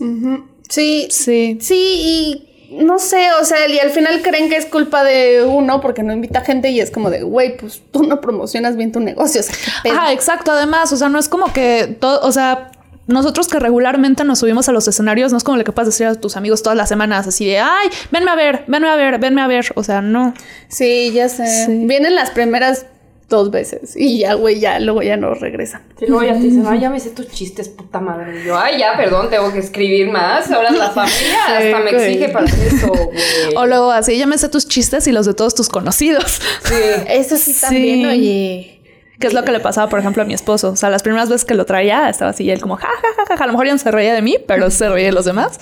Sí, 0.68 1.08
sí. 1.10 1.58
sí, 1.60 1.74
y 1.76 2.48
no 2.70 2.98
sé, 2.98 3.28
o 3.40 3.44
sea, 3.44 3.66
y 3.66 3.78
al 3.78 3.90
final 3.90 4.20
creen 4.22 4.50
que 4.50 4.56
es 4.56 4.66
culpa 4.66 5.02
de 5.02 5.42
uno 5.42 5.80
porque 5.80 6.02
no 6.02 6.12
invita 6.12 6.42
gente 6.42 6.70
y 6.70 6.80
es 6.80 6.90
como 6.90 7.10
de, 7.10 7.22
güey, 7.22 7.56
pues 7.56 7.82
tú 7.90 8.02
no 8.02 8.20
promocionas 8.20 8.76
bien 8.76 8.92
tu 8.92 9.00
negocio. 9.00 9.40
O 9.40 9.44
sea. 9.44 9.54
Ajá, 9.92 10.12
exacto. 10.12 10.52
Además, 10.52 10.92
o 10.92 10.96
sea, 10.96 11.08
no 11.08 11.18
es 11.18 11.28
como 11.28 11.52
que 11.52 11.96
todo, 11.98 12.20
o 12.26 12.32
sea, 12.32 12.72
nosotros 13.06 13.48
que 13.48 13.58
regularmente 13.58 14.22
nos 14.24 14.40
subimos 14.40 14.68
a 14.68 14.72
los 14.72 14.86
escenarios, 14.86 15.32
no 15.32 15.38
es 15.38 15.44
como 15.44 15.56
lo 15.56 15.64
que 15.64 15.72
puedes 15.72 15.88
decir 15.88 16.06
a 16.06 16.14
tus 16.14 16.36
amigos 16.36 16.62
todas 16.62 16.76
las 16.76 16.90
semanas, 16.90 17.26
así 17.26 17.46
de, 17.46 17.58
ay, 17.58 17.88
venme 18.10 18.30
a 18.30 18.34
ver, 18.34 18.64
venme 18.66 18.88
a 18.88 18.96
ver, 18.96 19.18
venme 19.18 19.40
a 19.40 19.46
ver. 19.46 19.64
O 19.74 19.82
sea, 19.82 20.02
no. 20.02 20.34
Sí, 20.68 21.10
ya 21.12 21.30
sé. 21.30 21.46
Sí. 21.66 21.86
Vienen 21.86 22.14
las 22.14 22.30
primeras 22.30 22.84
dos 23.28 23.50
veces 23.50 23.94
y 23.94 24.20
ya, 24.20 24.32
güey, 24.34 24.58
ya, 24.58 24.80
luego 24.80 25.02
ya 25.02 25.16
no 25.18 25.34
regresan. 25.34 25.82
Y 26.00 26.06
luego 26.06 26.24
ya 26.24 26.32
te 26.32 26.40
dicen, 26.40 26.64
ay, 26.66 26.80
ya 26.80 26.88
me 26.88 26.98
sé 26.98 27.10
tus 27.10 27.28
chistes, 27.28 27.68
puta 27.68 28.00
madre. 28.00 28.40
Y 28.42 28.46
yo, 28.46 28.58
ay, 28.58 28.78
ya, 28.78 28.96
perdón, 28.96 29.28
tengo 29.28 29.52
que 29.52 29.58
escribir 29.58 30.08
más. 30.10 30.50
Ahora 30.50 30.70
la 30.70 30.90
familia 30.92 31.36
hasta 31.46 31.78
me 31.80 31.92
güey. 31.92 32.04
exige 32.14 32.28
para 32.30 32.46
hacer 32.46 32.74
eso, 32.74 32.86
güey. 32.88 33.18
O 33.56 33.66
luego 33.66 33.90
así, 33.90 34.16
ya 34.16 34.26
me 34.26 34.38
sé 34.38 34.48
tus 34.48 34.66
chistes 34.66 35.06
y 35.06 35.12
los 35.12 35.26
de 35.26 35.34
todos 35.34 35.54
tus 35.54 35.68
conocidos. 35.68 36.40
Sí. 36.64 36.74
Eso 37.08 37.36
sí 37.36 37.52
Sí. 37.52 37.60
también, 37.60 38.06
oye. 38.06 38.74
Que 39.20 39.26
es 39.26 39.34
lo 39.34 39.44
que 39.44 39.50
le 39.52 39.58
pasaba, 39.60 39.88
por 39.90 39.98
ejemplo, 39.98 40.22
a 40.22 40.26
mi 40.26 40.32
esposo. 40.32 40.70
O 40.70 40.76
sea, 40.76 40.90
las 40.90 41.02
primeras 41.02 41.28
veces 41.28 41.44
que 41.44 41.54
lo 41.54 41.66
traía, 41.66 42.08
estaba 42.08 42.30
así, 42.30 42.44
y 42.44 42.50
él 42.52 42.60
como, 42.60 42.76
ja, 42.76 42.86
ja, 42.86 43.08
ja, 43.16 43.24
ja, 43.28 43.36
ja. 43.36 43.44
A 43.44 43.46
lo 43.48 43.52
mejor 43.52 43.66
ya 43.66 43.72
no 43.72 43.78
se 43.78 43.90
reía 43.90 44.14
de 44.14 44.22
mí, 44.22 44.36
pero 44.46 44.70
se 44.70 44.88
reía 44.88 45.06
de 45.08 45.12
los 45.12 45.24
demás. 45.24 45.58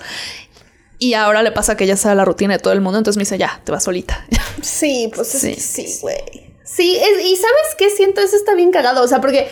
Y 0.99 1.15
ahora 1.15 1.43
le 1.43 1.53
pasa 1.53 1.77
que 1.77 1.87
ya 1.87 1.97
sabe 1.97 2.17
la 2.17 2.25
rutina 2.25 2.55
de 2.55 2.59
todo 2.61 2.73
el 2.75 2.81
mundo, 2.81 2.99
entonces 2.99 3.17
me 3.17 3.23
dice, 3.23 3.39
ya, 3.39 3.61
te 3.65 3.73
vas 3.73 3.83
solita. 3.85 4.25
Sí, 4.63 5.11
pues 5.15 5.35
es 5.35 5.41
Sí. 5.43 5.55
que 5.55 5.61
sí, 5.61 5.99
güey. 6.03 6.46
Sí, 6.67 6.97
es- 6.97 7.25
y 7.25 7.37
¿sabes 7.37 7.75
qué 7.79 7.89
siento? 7.91 8.21
Eso 8.21 8.37
está 8.37 8.55
bien 8.55 8.71
cagado. 8.73 9.03
O 9.03 9.09
sea, 9.09 9.21
porque 9.21 9.49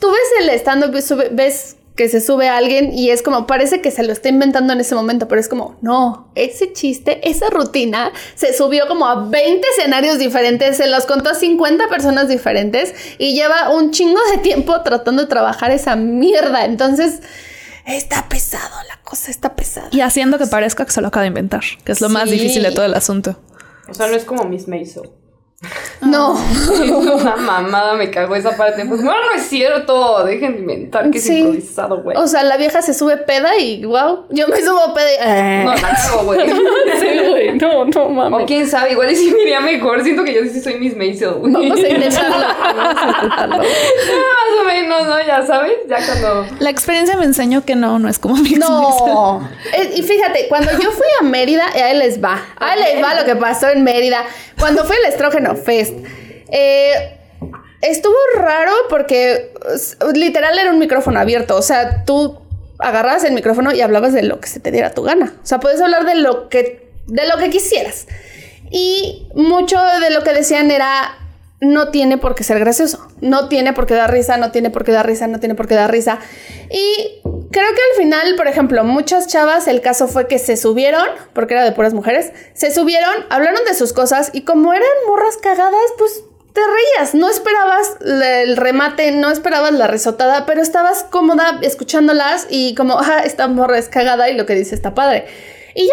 tú 0.00 0.10
ves 0.10 0.20
el 0.40 0.50
stand-up 0.50 0.92
ves 1.32 1.76
que 1.96 2.08
se 2.08 2.20
sube 2.20 2.48
a 2.48 2.56
alguien 2.56 2.92
y 2.96 3.10
es 3.10 3.22
como, 3.22 3.48
parece 3.48 3.80
que 3.80 3.90
se 3.90 4.04
lo 4.04 4.12
está 4.12 4.28
inventando 4.28 4.72
en 4.72 4.80
ese 4.80 4.94
momento, 4.94 5.26
pero 5.26 5.40
es 5.40 5.48
como, 5.48 5.76
no, 5.82 6.30
ese 6.36 6.72
chiste, 6.72 7.28
esa 7.28 7.50
rutina 7.50 8.12
se 8.36 8.56
subió 8.56 8.86
como 8.86 9.04
a 9.08 9.24
20 9.28 9.66
escenarios 9.76 10.16
diferentes, 10.20 10.76
se 10.76 10.86
los 10.86 11.06
contó 11.06 11.30
a 11.30 11.34
50 11.34 11.88
personas 11.88 12.28
diferentes 12.28 12.94
y 13.18 13.34
lleva 13.34 13.70
un 13.70 13.90
chingo 13.90 14.20
de 14.30 14.38
tiempo 14.38 14.80
tratando 14.82 15.22
de 15.22 15.28
trabajar 15.28 15.72
esa 15.72 15.96
mierda. 15.96 16.64
Entonces, 16.66 17.18
está 17.84 18.28
pesado, 18.28 18.76
la 18.88 19.02
cosa 19.02 19.32
está 19.32 19.56
pesada. 19.56 19.88
Y 19.90 20.00
haciendo 20.00 20.38
que 20.38 20.46
parezca 20.46 20.84
que 20.84 20.92
se 20.92 21.00
lo 21.00 21.08
acaba 21.08 21.22
de 21.22 21.28
inventar, 21.28 21.62
que 21.84 21.90
es 21.90 22.00
lo 22.00 22.08
más 22.10 22.30
difícil 22.30 22.62
de 22.62 22.70
todo 22.70 22.84
el 22.84 22.94
asunto. 22.94 23.40
O 23.88 23.94
sea, 23.94 24.06
no 24.06 24.14
es 24.14 24.22
como 24.24 24.44
Miss 24.44 24.68
Maisel. 24.68 25.10
No. 26.00 26.38
Es 26.78 26.90
una 26.90 27.34
mamada, 27.36 27.94
me 27.94 28.10
cago 28.10 28.36
esa 28.36 28.56
parte. 28.56 28.84
Pues 28.84 29.02
bueno, 29.02 29.18
no 29.26 29.32
es 29.40 29.48
cierto. 29.48 30.24
Dejen 30.24 30.52
de 30.54 30.58
inventar 30.60 31.10
que 31.10 31.18
es 31.18 31.24
Sí. 31.24 31.38
improvisado, 31.38 32.02
güey. 32.02 32.16
O 32.16 32.26
sea, 32.28 32.44
la 32.44 32.56
vieja 32.56 32.80
se 32.82 32.94
sube 32.94 33.16
peda 33.16 33.56
y 33.58 33.84
wow, 33.84 34.26
yo 34.30 34.46
me 34.48 34.60
subo 34.62 34.94
peda 34.94 35.10
y... 35.10 35.16
eh. 35.20 35.62
No, 35.64 35.74
la 35.74 35.80
cago, 35.80 36.22
güey. 36.24 36.48
Sí, 37.00 37.06
güey, 37.28 37.58
no, 37.58 37.84
no 37.84 38.02
O 38.04 38.08
mames. 38.10 38.46
quién 38.46 38.66
sabe, 38.68 38.92
igual 38.92 39.10
y 39.10 39.16
sí 39.16 39.30
me 39.32 39.42
iría 39.42 39.60
mejor. 39.60 40.02
Siento 40.02 40.22
que 40.24 40.34
yo 40.34 40.40
sí 40.50 40.60
soy 40.60 40.78
Miss 40.78 40.96
Maisel, 40.96 41.30
güey. 41.34 41.52
Vamos 41.52 41.78
a 41.82 41.88
intentarlo. 41.88 42.36
Vamos 42.74 42.96
a 42.96 43.08
intentarlo. 43.10 43.56
Más 43.58 44.60
o 44.60 44.64
menos, 44.64 45.06
¿no? 45.06 45.20
Ya 45.26 45.44
sabes, 45.46 45.72
ya 45.88 45.96
cuando. 46.06 46.46
La 46.60 46.70
experiencia 46.70 47.16
me 47.16 47.24
enseñó 47.24 47.64
que 47.64 47.74
no, 47.74 47.98
no 47.98 48.08
es 48.08 48.18
como 48.18 48.36
mi 48.36 48.52
No. 48.52 49.48
Eh, 49.72 49.92
Y 49.96 50.02
fíjate, 50.02 50.46
cuando 50.48 50.70
yo 50.72 50.90
fui 50.92 51.06
a 51.20 51.24
Mérida, 51.24 51.64
y 51.74 51.78
ahí 51.80 51.96
les 51.98 52.22
va. 52.22 52.40
Ahí 52.56 52.78
les 52.80 53.02
va 53.04 53.14
lo 53.14 53.24
que 53.24 53.34
pasó 53.36 53.68
en 53.68 53.82
Mérida. 53.84 54.24
Cuando 54.58 54.84
fue 54.84 54.96
el 54.96 55.04
Estrógeno 55.04 55.47
Fest. 55.54 55.94
eh, 56.50 57.18
estuvo 57.82 58.16
raro 58.36 58.72
porque 58.88 59.52
literal 60.14 60.58
era 60.58 60.70
un 60.70 60.78
micrófono 60.78 61.20
abierto. 61.20 61.56
O 61.56 61.62
sea, 61.62 62.04
tú 62.04 62.38
agarrabas 62.78 63.24
el 63.24 63.32
micrófono 63.32 63.72
y 63.72 63.80
hablabas 63.80 64.12
de 64.12 64.22
lo 64.22 64.40
que 64.40 64.48
se 64.48 64.60
te 64.60 64.70
diera 64.70 64.94
tu 64.94 65.02
gana. 65.02 65.34
O 65.42 65.46
sea, 65.46 65.60
puedes 65.60 65.80
hablar 65.80 66.04
de 66.04 66.14
lo 66.16 66.48
que, 66.48 66.90
de 67.06 67.26
lo 67.26 67.36
que 67.38 67.50
quisieras. 67.50 68.06
Y 68.70 69.28
mucho 69.34 69.78
de 70.00 70.10
lo 70.10 70.22
que 70.22 70.32
decían 70.32 70.70
era, 70.70 71.16
no 71.60 71.90
tiene 71.90 72.18
por 72.18 72.34
qué 72.34 72.44
ser 72.44 72.58
gracioso, 72.60 73.08
no 73.20 73.48
tiene 73.48 73.72
por 73.72 73.86
qué 73.86 73.94
dar 73.94 74.12
risa, 74.12 74.36
no 74.36 74.52
tiene 74.52 74.70
por 74.70 74.84
qué 74.84 74.92
dar 74.92 75.06
risa, 75.06 75.26
no 75.26 75.40
tiene 75.40 75.54
por 75.54 75.66
qué 75.66 75.74
dar 75.74 75.90
risa. 75.90 76.20
Y 76.70 77.20
creo 77.50 77.68
que 77.74 77.80
al 77.92 78.02
final, 78.02 78.36
por 78.36 78.46
ejemplo, 78.46 78.84
muchas 78.84 79.26
chavas, 79.26 79.66
el 79.66 79.80
caso 79.80 80.06
fue 80.06 80.28
que 80.28 80.38
se 80.38 80.56
subieron, 80.56 81.06
porque 81.32 81.54
era 81.54 81.64
de 81.64 81.72
puras 81.72 81.94
mujeres, 81.94 82.32
se 82.54 82.70
subieron, 82.72 83.12
hablaron 83.30 83.64
de 83.64 83.74
sus 83.74 83.92
cosas 83.92 84.30
y 84.32 84.42
como 84.42 84.72
eran 84.72 84.88
morras 85.08 85.36
cagadas, 85.36 85.92
pues 85.98 86.22
te 86.52 86.60
reías, 86.60 87.14
no 87.14 87.28
esperabas 87.28 87.96
el 88.00 88.56
remate, 88.56 89.10
no 89.12 89.30
esperabas 89.30 89.72
la 89.72 89.86
risotada, 89.86 90.46
pero 90.46 90.62
estabas 90.62 91.04
cómoda 91.04 91.58
escuchándolas 91.62 92.46
y 92.50 92.74
como, 92.74 92.98
ah, 92.98 93.22
esta 93.24 93.48
morra 93.48 93.78
es 93.78 93.88
cagada 93.88 94.28
y 94.30 94.36
lo 94.36 94.46
que 94.46 94.54
dice 94.54 94.74
está 94.74 94.94
padre. 94.94 95.26
Y 95.74 95.86
ya, 95.86 95.92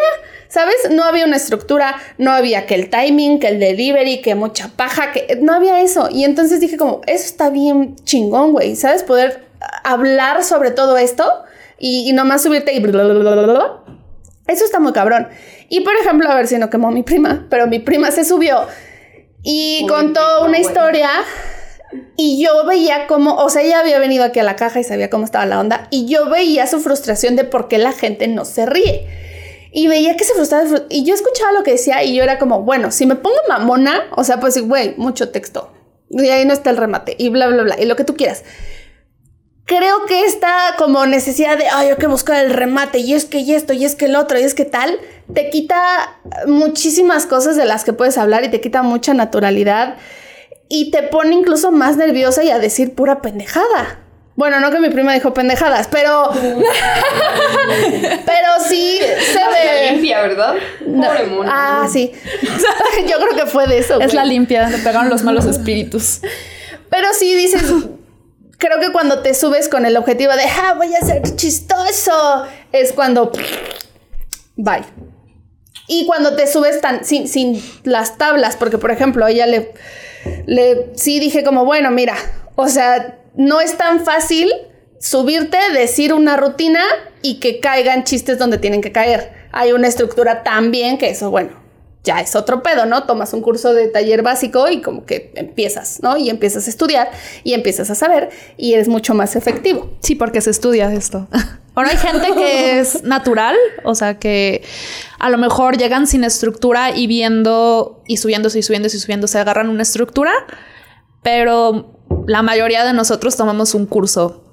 ¿sabes? 0.55 0.89
No 0.89 1.03
había 1.03 1.25
una 1.25 1.35
estructura, 1.35 1.97
no 2.17 2.31
había 2.31 2.65
que 2.65 2.75
el 2.75 2.89
timing, 2.89 3.39
que 3.39 3.49
el 3.49 3.59
delivery, 3.59 4.21
que 4.21 4.35
mucha 4.35 4.69
paja, 4.69 5.11
que 5.11 5.37
no 5.41 5.53
había 5.53 5.81
eso. 5.81 6.07
Y 6.09 6.23
entonces 6.23 6.61
dije 6.61 6.77
como, 6.77 7.01
eso 7.07 7.25
está 7.25 7.49
bien 7.49 7.97
chingón, 8.05 8.53
güey, 8.53 8.77
¿sabes? 8.77 9.03
Poder 9.03 9.49
hablar 9.83 10.45
sobre 10.45 10.71
todo 10.71 10.97
esto 10.97 11.29
y, 11.77 12.09
y 12.09 12.13
nomás 12.13 12.41
subirte 12.41 12.73
y 12.73 12.79
bla, 12.79 13.03
bla, 13.03 13.33
bla. 13.33 13.83
Eso 14.47 14.63
está 14.63 14.79
muy 14.79 14.93
cabrón. 14.93 15.27
Y 15.67 15.81
por 15.81 15.93
ejemplo, 15.97 16.31
a 16.31 16.35
ver 16.35 16.47
si 16.47 16.57
no 16.57 16.69
quemó 16.69 16.89
mi 16.89 17.03
prima, 17.03 17.47
pero 17.49 17.67
mi 17.67 17.79
prima 17.79 18.09
se 18.11 18.23
subió 18.23 18.65
y 19.43 19.85
contó 19.89 20.45
una 20.45 20.57
historia 20.57 21.09
y 22.15 22.41
yo 22.41 22.65
veía 22.65 23.07
cómo, 23.07 23.35
o 23.35 23.49
sea, 23.49 23.61
ella 23.61 23.81
había 23.81 23.99
venido 23.99 24.23
aquí 24.23 24.39
a 24.39 24.43
la 24.43 24.55
caja 24.55 24.79
y 24.79 24.85
sabía 24.85 25.09
cómo 25.09 25.25
estaba 25.25 25.45
la 25.45 25.59
onda 25.59 25.89
y 25.91 26.05
yo 26.05 26.29
veía 26.29 26.65
su 26.65 26.79
frustración 26.79 27.35
de 27.35 27.43
por 27.43 27.67
qué 27.67 27.77
la 27.77 27.91
gente 27.91 28.29
no 28.29 28.45
se 28.45 28.65
ríe. 28.65 29.25
Y 29.77 29.87
veía 29.87 30.15
que 30.15 30.23
se 30.23 30.33
frustraba 30.33 30.63
fru- 30.69 30.85
y 30.89 31.03
yo 31.03 31.13
escuchaba 31.13 31.51
lo 31.51 31.63
que 31.63 31.71
decía 31.71 32.01
y 32.03 32.15
yo 32.15 32.23
era 32.23 32.39
como, 32.39 32.61
bueno, 32.61 32.91
si 32.91 33.05
me 33.05 33.15
pongo 33.15 33.35
mamona, 33.49 34.03
o 34.15 34.23
sea, 34.23 34.39
pues 34.39 34.57
güey, 34.65 34.95
mucho 34.95 35.29
texto. 35.31 35.73
Y 36.09 36.29
ahí 36.29 36.45
no 36.45 36.53
está 36.53 36.69
el 36.69 36.77
remate 36.77 37.15
y 37.19 37.29
bla, 37.29 37.47
bla, 37.47 37.63
bla, 37.63 37.75
y 37.79 37.85
lo 37.85 37.95
que 37.95 38.03
tú 38.05 38.15
quieras 38.15 38.43
creo 39.65 40.05
que 40.05 40.25
esta 40.25 40.75
como 40.77 41.07
necesidad 41.07 41.57
de, 41.57 41.65
ay, 41.67 41.89
hay 41.89 41.95
que 41.95 42.05
buscar 42.05 42.45
el 42.45 42.53
remate, 42.53 42.99
y 42.99 43.15
es 43.15 43.25
que 43.25 43.39
y 43.39 43.55
esto, 43.55 43.73
y 43.73 43.83
es 43.83 43.95
que 43.95 44.05
el 44.05 44.15
otro, 44.15 44.39
y 44.39 44.43
es 44.43 44.53
que 44.53 44.63
tal, 44.63 44.99
te 45.33 45.49
quita 45.49 46.19
muchísimas 46.45 47.25
cosas 47.25 47.55
de 47.55 47.65
las 47.65 47.83
que 47.83 47.91
puedes 47.91 48.19
hablar 48.19 48.43
y 48.43 48.49
te 48.49 48.61
quita 48.61 48.83
mucha 48.83 49.15
naturalidad 49.15 49.97
y 50.69 50.91
te 50.91 51.01
pone 51.01 51.33
incluso 51.33 51.71
más 51.71 51.97
nerviosa 51.97 52.43
y 52.43 52.51
a 52.51 52.59
decir 52.59 52.93
pura 52.93 53.23
pendejada. 53.23 54.04
Bueno, 54.35 54.59
no 54.59 54.69
que 54.69 54.79
mi 54.79 54.89
prima 54.89 55.13
dijo 55.13 55.33
pendejadas, 55.33 55.87
pero. 55.89 56.29
pero 58.25 58.47
sí 58.67 58.99
se 58.99 59.39
La 59.39 59.49
ve. 59.49 59.91
limpia, 59.91 60.21
¿verdad? 60.21 60.55
No. 60.85 61.07
Pobre 61.07 61.25
mono. 61.27 61.49
Ah, 61.53 61.87
sí. 61.91 62.11
Yo 63.07 63.17
creo 63.17 63.35
que 63.35 63.49
fue 63.49 63.65
de 63.67 63.77
eso. 63.77 63.93
Es 63.93 64.07
güey. 64.07 64.15
la 64.15 64.25
limpia, 64.25 64.69
le 64.69 64.77
pegaron 64.79 65.09
los 65.09 65.23
malos 65.23 65.45
espíritus. 65.45 66.19
Pero 66.89 67.07
sí 67.13 67.33
dices, 67.33 67.63
creo 68.57 68.79
que 68.79 68.91
cuando 68.91 69.21
te 69.21 69.33
subes 69.33 69.69
con 69.69 69.85
el 69.85 69.95
objetivo 69.95 70.33
de, 70.33 70.43
ah, 70.43 70.73
voy 70.75 70.93
a 70.95 70.99
ser 71.01 71.21
chistoso, 71.35 72.45
es 72.71 72.91
cuando, 72.91 73.31
bye. 74.55 74.83
Y 75.87 76.05
cuando 76.07 76.35
te 76.35 76.47
subes 76.47 76.81
tan, 76.81 77.05
sin, 77.05 77.27
sin 77.27 77.61
las 77.83 78.17
tablas, 78.17 78.55
porque 78.57 78.77
por 78.77 78.91
ejemplo, 78.91 79.27
ella 79.27 79.45
le, 79.45 79.71
le 80.45 80.91
sí 80.95 81.19
dije 81.19 81.43
como, 81.43 81.63
bueno, 81.63 81.91
mira, 81.91 82.15
o 82.55 82.67
sea, 82.67 83.19
no 83.37 83.61
es 83.61 83.77
tan 83.77 84.03
fácil 84.03 84.51
subirte, 84.99 85.57
decir 85.73 86.13
una 86.13 86.37
rutina 86.37 86.81
y 87.21 87.39
que 87.39 87.59
caigan 87.59 88.03
chistes 88.03 88.37
donde 88.39 88.57
tienen 88.57 88.81
que 88.81 88.91
caer. 88.91 89.31
Hay 89.51 89.71
una 89.71 89.87
estructura 89.87 90.43
también 90.43 90.97
que 90.97 91.09
eso, 91.09 91.29
bueno, 91.29 91.65
ya 92.05 92.21
es 92.21 92.35
otro 92.35 92.63
pedo, 92.63 92.85
¿no? 92.85 93.03
Tomas 93.03 93.33
un 93.33 93.41
curso 93.41 93.73
de 93.73 93.87
taller 93.87 94.21
básico 94.21 94.69
y 94.69 94.81
como 94.81 95.05
que 95.05 95.31
empiezas, 95.35 96.01
¿no? 96.01 96.15
Y 96.17 96.29
empiezas 96.29 96.67
a 96.67 96.69
estudiar 96.69 97.09
y 97.43 97.53
empiezas 97.53 97.89
a 97.89 97.95
saber 97.95 98.29
y 98.57 98.73
eres 98.73 98.87
mucho 98.87 99.13
más 99.13 99.35
efectivo. 99.35 99.91
Sí, 100.01 100.15
porque 100.15 100.39
se 100.39 100.51
estudia 100.51 100.93
esto. 100.93 101.27
Ahora 101.75 101.89
hay 101.89 101.97
gente 101.97 102.27
que 102.33 102.79
es 102.79 103.03
natural, 103.03 103.55
o 103.83 103.95
sea, 103.95 104.17
que 104.17 104.63
a 105.19 105.29
lo 105.29 105.37
mejor 105.37 105.77
llegan 105.77 106.07
sin 106.07 106.23
estructura 106.23 106.95
y 106.95 107.05
viendo 107.07 108.01
y 108.07 108.17
subiéndose 108.17 108.59
y 108.59 108.63
subiéndose 108.63 108.95
y 108.95 108.99
subiéndose, 109.01 109.39
agarran 109.39 109.67
una 109.67 109.81
estructura, 109.81 110.31
pero 111.21 112.04
la 112.27 112.41
mayoría 112.41 112.83
de 112.85 112.93
nosotros 112.93 113.35
tomamos 113.37 113.73
un 113.75 113.85
curso 113.85 114.43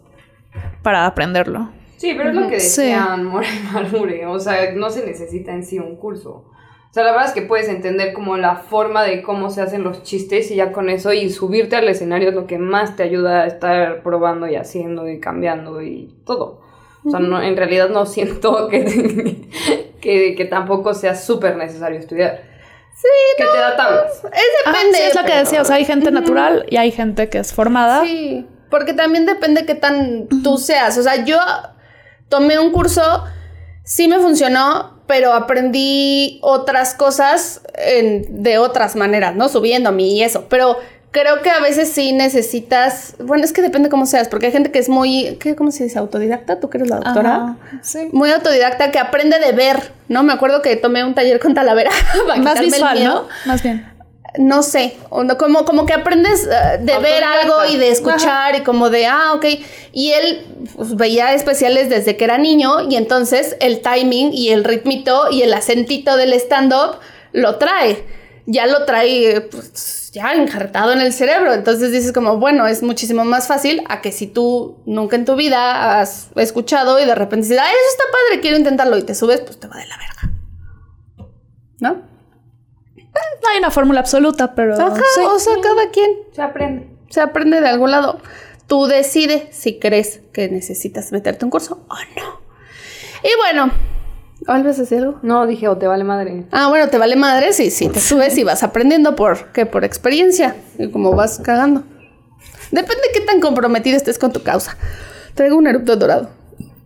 para 0.83 1.07
aprenderlo. 1.07 1.71
Sí, 1.97 2.15
pero 2.17 2.31
es 2.31 2.35
lo 2.35 2.49
que 2.49 2.59
Sí. 2.61 2.83
decían 2.83 3.25
Mora 3.25 3.47
y 3.49 3.73
Malmure. 3.73 4.27
O 4.27 4.39
sea, 4.41 4.73
no 4.75 4.91
se 4.91 5.07
necesita 5.07 5.53
en 5.53 5.65
sí 5.65 5.79
un 5.79 5.97
curso. 5.97 6.45
O 6.91 6.95
sea, 6.95 7.05
la 7.05 7.13
verdad 7.13 7.29
es 7.29 7.33
que 7.33 7.43
puedes 7.43 7.69
entender 7.69 8.13
como 8.13 8.37
la 8.37 8.57
forma 8.57 9.03
de 9.03 9.23
cómo 9.23 9.49
se 9.51 9.63
hacen 9.63 9.83
los 9.83 10.03
chistes 10.03 10.51
y 10.51 10.57
ya 10.57 10.73
con 10.73 10.91
eso 10.91 11.13
y 11.15 11.31
subirte 11.31 11.77
al 11.77 11.89
escenario 11.89 12.29
es 12.31 12.35
lo 12.35 12.47
que 12.47 12.59
más 12.59 12.97
te 12.97 13.03
ayuda 13.05 13.43
a 13.43 13.47
estar 13.47 14.03
probando 14.03 14.47
y 14.47 14.57
haciendo 14.57 15.09
y 15.09 15.19
cambiando 15.19 15.81
y 15.81 16.15
todo. 16.27 16.61
O 17.05 17.11
sea, 17.11 17.21
no, 17.21 17.41
en 17.41 17.57
realidad 17.57 17.89
no 17.89 18.05
siento 18.05 18.69
que, 18.69 19.49
que, 20.03 20.35
que 20.35 20.45
tampoco 20.45 20.93
sea 20.95 21.15
súper 21.15 21.57
necesario 21.57 21.99
estudiar. 21.99 22.52
Sí, 22.95 23.09
que 23.37 23.45
te 23.45 23.59
da 23.59 23.77
tablas. 23.77 24.13
Es 24.13 24.23
Ajá, 24.67 24.73
depende. 24.79 24.99
sí, 24.99 25.03
es 25.05 25.15
lo 25.15 25.25
que 25.25 25.35
decía. 25.35 25.63
O 25.63 25.65
sea, 25.65 25.77
hay 25.77 25.85
gente 25.85 26.11
natural 26.11 26.67
y 26.69 26.77
hay 26.77 26.93
gente 26.93 27.29
que 27.29 27.39
es 27.39 27.53
formada. 27.53 28.03
Sí, 28.05 28.47
porque 28.71 28.93
también 28.93 29.27
depende 29.27 29.67
qué 29.67 29.75
tan 29.75 30.29
tú 30.43 30.57
seas. 30.59 30.97
O 30.99 31.03
sea, 31.03 31.25
yo 31.25 31.39
tomé 32.29 32.59
un 32.59 32.71
curso, 32.71 33.25
sí 33.85 34.07
me 34.09 34.19
funcionó, 34.21 35.03
pero 35.09 35.33
aprendí 35.33 36.39
otras 36.43 36.95
cosas 36.95 37.63
en- 37.75 38.43
de 38.43 38.59
otras 38.59 38.95
maneras, 38.97 39.35
¿no? 39.35 39.49
Subiéndome 39.49 40.05
y 40.05 40.23
eso. 40.23 40.47
Pero 40.49 40.79
creo 41.13 41.43
que 41.43 41.51
a 41.51 41.61
veces 41.61 41.93
sí 41.93 42.13
necesitas. 42.13 43.15
Bueno, 43.21 43.45
es 43.45 43.53
que 43.53 43.63
depende 43.63 43.89
cómo 43.89 44.07
seas, 44.07 44.29
porque 44.29 44.47
hay 44.47 44.53
gente 44.53 44.73
que 44.73 44.81
es 44.81 44.89
muy. 44.89 45.37
¿qué, 45.41 45.55
¿Cómo 45.55 45.71
se 45.71 45.85
dice? 45.85 45.99
¿Autodidacta? 45.99 46.59
¿Tú 46.59 46.69
que 46.69 46.79
eres 46.79 46.91
la 46.91 46.97
doctora? 46.97 47.35
Ajá, 47.35 47.57
sí. 47.83 48.09
Muy 48.13 48.31
autodidacta 48.31 48.91
que 48.91 48.99
aprende 48.99 49.39
de 49.39 49.53
ver, 49.53 49.93
¿no? 50.09 50.25
Me 50.25 50.33
acuerdo 50.33 50.63
que 50.63 50.75
tomé 50.75 51.05
un 51.05 51.15
taller 51.15 51.39
con 51.39 51.55
Talavera. 51.55 51.91
para 52.27 52.43
Más 52.43 52.59
el 52.59 52.67
visual, 52.67 53.05
¿no? 53.05 53.29
Más 53.45 53.63
bien. 53.63 53.87
no 54.39 54.63
sé, 54.63 54.97
como, 55.39 55.67
como 55.67 55.85
que 55.85 55.93
aprendes 55.93 56.47
eh, 56.47 56.79
de 56.81 56.99
ver 56.99 57.23
algo 57.23 57.67
y 57.71 57.77
de 57.77 57.91
escuchar 57.91 58.57
y 58.57 58.63
como 58.63 58.89
de, 58.89 59.07
ah, 59.07 59.35
ok. 59.35 59.45
Y 59.93 60.13
él 60.13 60.47
pues, 60.75 60.97
veía 60.97 61.35
especiales 61.35 61.91
desde 61.91 62.17
que 62.17 62.25
era 62.25 62.39
niño 62.39 62.89
y 62.89 62.97
entonces 62.97 63.57
el 63.61 63.83
timing 63.83 64.33
y 64.33 64.49
el 64.49 64.65
ritmito 64.65 65.31
y 65.31 65.43
el 65.43 65.53
acentito 65.53 66.17
del 66.17 66.33
stand-up 66.33 66.97
lo 67.33 67.57
trae. 67.57 68.22
Ya 68.47 68.67
lo 68.67 68.85
trae, 68.85 69.41
pues, 69.43 70.11
ya 70.13 70.33
enjartado 70.33 70.93
en 70.93 71.01
el 71.01 71.13
cerebro. 71.13 71.53
Entonces 71.55 71.93
dices 71.93 72.13
como, 72.13 72.39
bueno, 72.39 72.67
es 72.67 72.83
muchísimo 72.83 73.25
más 73.25 73.47
fácil 73.47 73.83
a 73.89 74.01
que 74.01 74.11
si 74.13 74.27
tú 74.27 74.79
nunca 74.85 75.15
en 75.17 75.25
tu 75.25 75.37
vida 75.37 76.01
has 76.01 76.29
escuchado 76.37 76.99
y 76.99 77.05
de 77.05 77.15
repente 77.15 77.47
dices, 77.47 77.59
ah, 77.63 77.69
eso 77.71 77.91
está 77.91 78.05
padre, 78.11 78.41
quiero 78.41 78.57
intentarlo 78.57 78.99
y 78.99 79.03
te 79.05 79.15
subes, 79.15 79.41
pues 79.43 79.61
te 79.61 79.69
va 79.69 79.77
de 79.77 79.87
la 79.87 79.97
verga. 79.97 80.37
¿No? 81.81 81.95
No 82.97 83.49
hay 83.51 83.59
una 83.59 83.71
fórmula 83.71 84.01
absoluta, 84.01 84.55
pero 84.55 84.75
Ajá, 84.75 84.95
sí. 85.15 85.21
o 85.23 85.39
sea, 85.39 85.55
cada 85.63 85.91
quien 85.91 86.11
Se 86.33 86.43
aprende. 86.43 86.89
se 87.11 87.21
aprende 87.21 87.61
de 87.61 87.69
algún 87.69 87.91
lado. 87.91 88.21
Tú 88.67 88.87
decides 88.87 89.55
si 89.55 89.79
crees 89.79 90.21
que 90.33 90.49
necesitas 90.49 91.13
meterte 91.13 91.45
un 91.45 91.51
curso 91.51 91.85
o 91.89 91.95
no. 92.21 92.41
Y 93.23 93.31
bueno, 93.37 93.71
¿vuelves 94.47 94.79
a 94.79 94.83
decir 94.83 94.99
algo? 94.99 95.19
No, 95.23 95.47
dije, 95.47 95.69
o 95.69 95.77
te 95.79 95.87
vale 95.87 96.05
madre. 96.05 96.45
Ah, 96.53 96.69
bueno, 96.69 96.89
te 96.89 96.99
vale 96.99 97.17
madre 97.17 97.53
si 97.53 97.71
si 97.71 97.89
te 97.89 98.01
subes 98.01 98.37
y 98.39 98.45
vas 98.45 98.63
aprendiendo 98.63 99.15
por 99.17 99.53
qué, 99.53 99.67
por 99.67 99.85
experiencia 99.85 100.57
y 100.79 100.91
como 100.91 101.13
vas 101.15 101.39
cagando. 101.43 101.85
Depende 102.71 103.03
de 103.09 103.19
qué 103.21 103.27
tan 103.27 103.41
comprometido 103.41 103.97
estés 103.97 104.19
con 104.19 104.33
tu 104.33 104.43
causa. 104.43 104.77
Traigo 105.35 105.57
un 105.57 105.67
erupto 105.67 105.97
dorado. 105.97 106.31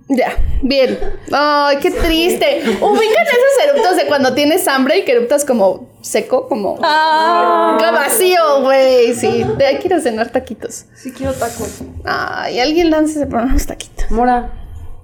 Ya, 0.09 0.37
bien. 0.63 0.99
Ay, 1.33 1.79
qué 1.79 1.91
triste. 1.91 2.63
Ubican 2.81 3.27
esos 3.27 3.69
eruptos 3.69 3.97
de 3.97 4.07
cuando 4.07 4.35
tienes 4.35 4.69
hambre 4.69 4.99
y 4.99 5.05
que 5.05 5.13
eruptas 5.13 5.45
como 5.45 5.89
seco, 6.01 6.49
como 6.49 6.79
Ah. 6.83 7.77
Vacío, 7.93 8.63
güey. 8.63 9.15
Sí, 9.15 9.45
de 9.59 9.67
ahí 9.67 9.77
quiero 9.79 10.01
cenar 10.01 10.31
taquitos. 10.31 10.87
Sí 10.95 11.11
quiero 11.13 11.33
tacos. 11.33 11.81
Ay, 12.05 12.61
alguien 12.61 12.91
láncese 12.91 13.27
por 13.27 13.41
unos 13.41 13.67
taquitos. 13.67 14.09
Mora. 14.13 14.53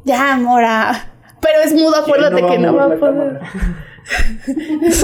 Ya, 0.04 0.36
mora. 0.36 1.11
Pero 1.42 1.60
es 1.64 1.74
mudo, 1.74 1.96
acuérdate 1.96 2.46
que 2.46 2.58
no 2.58 2.74
va 2.74 2.84
a 2.84 2.96
poder. 2.96 3.40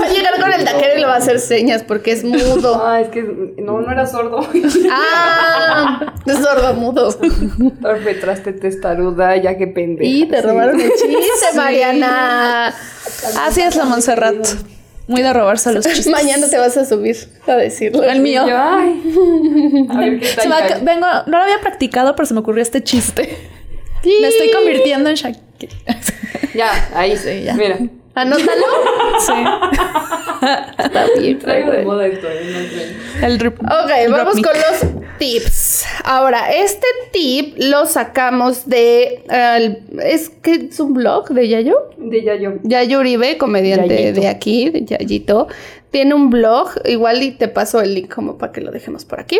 Va 0.01 0.07
a 0.07 0.09
llegar 0.09 0.41
con 0.41 0.53
el 0.53 0.65
taquero 0.65 0.97
y 0.97 1.01
le 1.01 1.07
va 1.07 1.15
a 1.15 1.19
hacer 1.19 1.39
señas 1.39 1.85
porque 1.85 2.11
es 2.11 2.25
mudo. 2.25 2.83
Ah, 2.85 3.01
es 3.01 3.09
que 3.09 3.23
no, 3.23 3.81
no 3.81 3.93
era 3.93 4.07
sordo. 4.07 4.41
Ah, 4.91 6.15
es 6.27 6.39
sordo 6.39 6.75
mudo. 6.75 7.15
Torpe 7.81 8.15
traste 8.15 8.53
testaruda, 8.53 9.37
ya 9.37 9.57
que 9.57 9.69
pendeja. 9.69 10.11
Y 10.11 10.27
te 10.27 10.43
robaron 10.43 10.81
el 10.81 10.91
chiste, 10.91 11.57
Mariana. 11.57 12.75
Así 13.47 13.61
es 13.61 13.77
la 13.77 13.85
Montserrat. 13.85 14.47
Muy 15.07 15.23
de 15.23 15.33
robarse 15.33 15.73
los 15.73 15.87
chistes. 15.87 16.09
Mañana 16.09 16.49
te 16.49 16.59
vas 16.59 16.77
a 16.77 16.85
subir 16.85 17.17
a 17.47 17.55
decirlo. 17.55 18.03
El 18.03 18.21
mío. 18.21 18.47
Yo, 18.47 18.57
ay. 18.59 19.87
A 19.91 20.01
ver 20.01 20.21
qué 20.21 20.29
tal. 20.35 20.81
vengo, 20.83 21.07
no 21.27 21.39
lo 21.39 21.45
había 21.45 21.61
practicado, 21.61 22.15
pero 22.15 22.27
se 22.27 22.35
me 22.35 22.41
ocurrió 22.41 22.63
este 22.63 22.83
chiste. 22.83 23.39
Me 24.05 24.29
estoy 24.29 24.51
convirtiendo 24.51 25.09
en 25.09 25.17
Shakira. 25.17 25.73
Ya, 26.59 26.89
ahí. 26.95 27.17
Sí, 27.17 27.45
ya. 27.45 27.55
Mira. 27.55 27.79
Anótalo. 28.15 28.49
Sí. 29.21 29.33
Está 30.79 31.07
bien. 31.19 31.39
Traigo 31.41 31.73
de 31.73 31.85
moda 31.85 32.07
esto, 32.07 32.29
¿eh? 32.31 32.69
No. 33.21 33.27
El 33.27 33.41
rip- 33.41 33.59
Ok, 33.61 33.91
el 33.99 34.13
vamos 34.13 34.35
con 34.35 34.45
los 34.45 35.19
tips. 35.19 35.85
Ahora, 36.05 36.53
este 36.53 36.87
tip 37.13 37.55
lo 37.59 37.87
sacamos 37.87 38.69
de. 38.69 39.25
es 40.05 40.31
que 40.31 40.69
es 40.71 40.79
un 40.79 40.95
blog 40.95 41.29
de 41.31 41.49
Yayo. 41.49 41.91
De 41.97 42.23
ya 42.23 42.37
yo. 42.37 42.53
Yayo 42.63 43.01
Uribe, 43.01 43.39
comediante 43.39 43.89
Yayito. 43.89 44.21
de 44.21 44.29
aquí, 44.29 44.71
de 44.71 44.85
Yayito. 44.85 45.49
Tiene 45.91 46.15
un 46.15 46.31
blog, 46.31 46.69
igual 46.85 47.23
y 47.23 47.33
te 47.33 47.49
paso 47.49 47.81
el 47.81 47.95
link 47.95 48.15
como 48.15 48.37
para 48.39 48.53
que 48.53 48.61
lo 48.61 48.71
dejemos 48.71 49.05
por 49.05 49.19
aquí. 49.21 49.39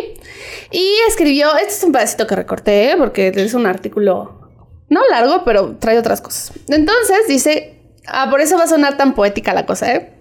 Y 0.71 0.95
escribió, 1.07 1.55
este 1.55 1.73
es 1.73 1.83
un 1.83 1.91
pedacito 1.93 2.27
que 2.27 2.35
recorté, 2.35 2.95
porque 2.97 3.31
es 3.33 3.53
un 3.53 3.65
artículo 3.67 4.38
no 4.89 5.01
largo, 5.09 5.43
pero 5.45 5.77
trae 5.77 5.97
otras 5.97 6.21
cosas. 6.21 6.51
Entonces 6.67 7.27
dice, 7.27 7.79
ah, 8.07 8.27
por 8.29 8.41
eso 8.41 8.57
va 8.57 8.63
a 8.63 8.67
sonar 8.67 8.97
tan 8.97 9.13
poética 9.13 9.53
la 9.53 9.65
cosa, 9.65 9.93
¿eh? 9.93 10.13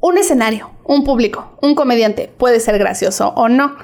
Un 0.00 0.18
escenario, 0.18 0.70
un 0.84 1.02
público, 1.02 1.56
un 1.62 1.74
comediante 1.74 2.30
puede 2.36 2.60
ser 2.60 2.78
gracioso 2.78 3.32
o 3.36 3.48
no. 3.48 3.74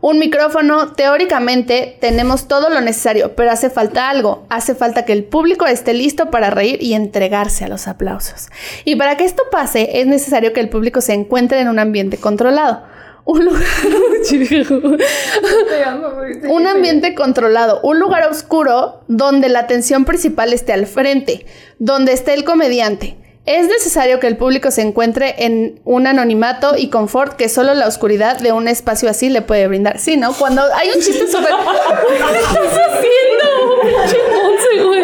Un 0.00 0.18
micrófono, 0.18 0.92
teóricamente 0.92 1.96
tenemos 2.00 2.48
todo 2.48 2.68
lo 2.68 2.80
necesario, 2.80 3.36
pero 3.36 3.52
hace 3.52 3.70
falta 3.70 4.08
algo. 4.10 4.44
Hace 4.48 4.74
falta 4.74 5.04
que 5.04 5.12
el 5.12 5.22
público 5.22 5.66
esté 5.66 5.94
listo 5.94 6.30
para 6.30 6.50
reír 6.50 6.82
y 6.82 6.94
entregarse 6.94 7.64
a 7.64 7.68
los 7.68 7.86
aplausos. 7.86 8.48
Y 8.84 8.96
para 8.96 9.16
que 9.16 9.24
esto 9.24 9.44
pase, 9.52 10.00
es 10.00 10.08
necesario 10.08 10.52
que 10.52 10.60
el 10.60 10.68
público 10.68 11.00
se 11.00 11.14
encuentre 11.14 11.60
en 11.60 11.68
un 11.68 11.78
ambiente 11.78 12.16
controlado. 12.16 12.82
Un 13.28 13.44
lugar... 13.44 13.62
Un 16.48 16.66
ambiente 16.66 17.14
controlado, 17.14 17.78
un 17.82 17.98
lugar 17.98 18.26
oscuro 18.26 19.02
donde 19.06 19.50
la 19.50 19.58
atención 19.58 20.06
principal 20.06 20.54
esté 20.54 20.72
al 20.72 20.86
frente, 20.86 21.44
donde 21.78 22.14
esté 22.14 22.32
el 22.32 22.44
comediante. 22.44 23.18
Es 23.44 23.68
necesario 23.68 24.18
que 24.18 24.28
el 24.28 24.38
público 24.38 24.70
se 24.70 24.80
encuentre 24.80 25.44
en 25.44 25.78
un 25.84 26.06
anonimato 26.06 26.74
y 26.78 26.88
confort 26.88 27.36
que 27.36 27.50
solo 27.50 27.74
la 27.74 27.86
oscuridad 27.86 28.38
de 28.38 28.52
un 28.52 28.66
espacio 28.66 29.10
así 29.10 29.28
le 29.28 29.42
puede 29.42 29.68
brindar. 29.68 29.98
Sí, 29.98 30.16
¿no? 30.16 30.32
Cuando 30.32 30.62
hay 30.74 30.88
un 30.88 31.02
chiste 31.02 31.26
súper... 31.26 31.52
¿Qué 31.52 32.38
estás 32.38 32.56
haciendo? 32.56 33.27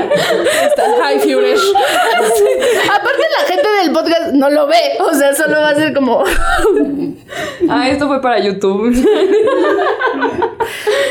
Güey. 0.06 1.00
High 1.00 1.18
Furish. 1.20 1.72
Aparte 2.90 3.22
la 3.38 3.46
gente 3.46 3.68
del 3.82 3.92
podcast 3.92 4.32
no 4.32 4.50
lo 4.50 4.66
ve, 4.66 4.98
o 5.00 5.14
sea, 5.14 5.34
solo 5.34 5.60
va 5.60 5.70
a 5.70 5.74
ser 5.74 5.94
como... 5.94 6.24
Ah, 7.68 7.88
esto 7.88 8.06
fue 8.06 8.20
para 8.20 8.38
YouTube. 8.38 8.94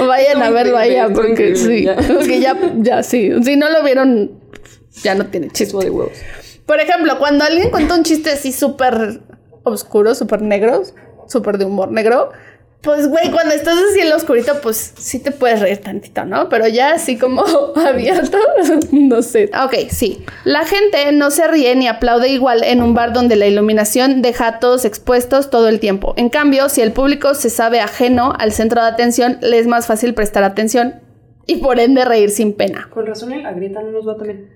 Vayan 0.08 0.44
a 0.44 0.50
verlo 0.50 0.78
allá 0.78 1.10
porque 1.14 1.56
sí, 1.56 1.84
ya. 1.84 1.96
porque 1.96 2.40
ya, 2.40 2.56
ya 2.76 3.04
sí. 3.04 3.32
Si 3.44 3.56
no 3.56 3.70
lo 3.70 3.84
vieron, 3.84 4.32
ya 5.02 5.16
no 5.16 5.26
tiene 5.26 5.48
chiste. 5.48 5.66
Chismo 5.66 5.82
de 5.82 5.90
huevos. 5.90 6.18
Por 6.66 6.80
ejemplo, 6.80 7.18
cuando 7.20 7.44
alguien 7.44 7.70
cuenta 7.72 7.96
un 7.96 8.04
chiste 8.04 8.32
así 8.32 8.52
súper 8.52 9.22
oscuro, 9.64 10.16
súper 10.16 10.42
negro, 10.42 10.84
súper 11.28 11.58
de 11.58 11.66
humor 11.66 11.92
negro, 11.92 12.32
Pues, 12.84 13.08
güey, 13.08 13.32
cuando 13.32 13.56
estás 13.56 13.78
así 13.90 14.02
en 14.02 14.10
lo 14.10 14.18
oscurito, 14.18 14.60
pues 14.62 14.94
sí 14.98 15.20
te 15.20 15.32
puedes 15.32 15.62
reír 15.62 15.78
tantito, 15.78 16.26
¿no? 16.26 16.50
Pero 16.50 16.68
ya 16.68 16.92
así 16.92 17.18
como 17.18 17.42
abierto, 17.78 18.38
no 18.92 19.22
sé. 19.22 19.50
Ok, 19.64 19.90
sí. 19.90 20.26
La 20.44 20.66
gente 20.66 21.10
no 21.14 21.32
se 21.32 21.48
ríe 21.48 21.74
ni 21.78 21.88
aplaude 21.88 22.28
igual 22.28 22.62
en 22.66 22.82
un 22.82 22.94
bar 22.94 23.14
donde 23.14 23.38
la 23.38 23.48
iluminación 23.48 24.22
deja 24.22 24.48
a 24.48 24.60
todos 24.60 24.84
expuestos 24.84 25.50
todo 25.50 25.70
el 25.70 25.80
tiempo. 25.80 26.14
En 26.18 26.28
cambio, 26.28 26.68
si 26.68 26.82
el 26.82 26.92
público 26.92 27.36
se 27.36 27.50
sabe 27.50 27.80
ajeno 27.80 28.34
al 28.38 28.52
centro 28.52 28.82
de 28.82 28.90
atención, 28.90 29.38
le 29.42 29.60
es 29.60 29.68
más 29.68 29.88
fácil 29.88 30.14
prestar 30.14 30.44
atención 30.44 30.96
y 31.46 31.58
por 31.58 31.80
ende 31.80 32.04
reír 32.04 32.32
sin 32.32 32.52
pena. 32.52 32.90
Con 32.94 33.06
razón 33.06 33.42
la 33.42 33.54
grieta 33.54 33.82
no 33.82 33.92
nos 33.92 34.06
va 34.06 34.18
también. 34.18 34.50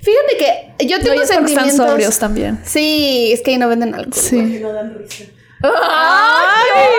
Fíjate 0.00 0.36
que 0.78 0.86
yo 0.86 0.98
No, 0.98 1.02
tengo 1.02 1.22
es 1.22 1.28
porque 1.32 1.32
están 1.32 1.46
sentimientos... 1.48 1.88
sobrios 1.90 2.18
también. 2.20 2.60
Sí, 2.64 3.30
es 3.32 3.42
que 3.42 3.50
ahí 3.50 3.58
no 3.58 3.68
venden 3.68 3.94
alcohol. 3.94 4.14
Sí. 4.14 4.60
No 4.62 4.72
dan 4.72 4.96
risa. 4.96 5.24
¡Ay! 5.64 6.90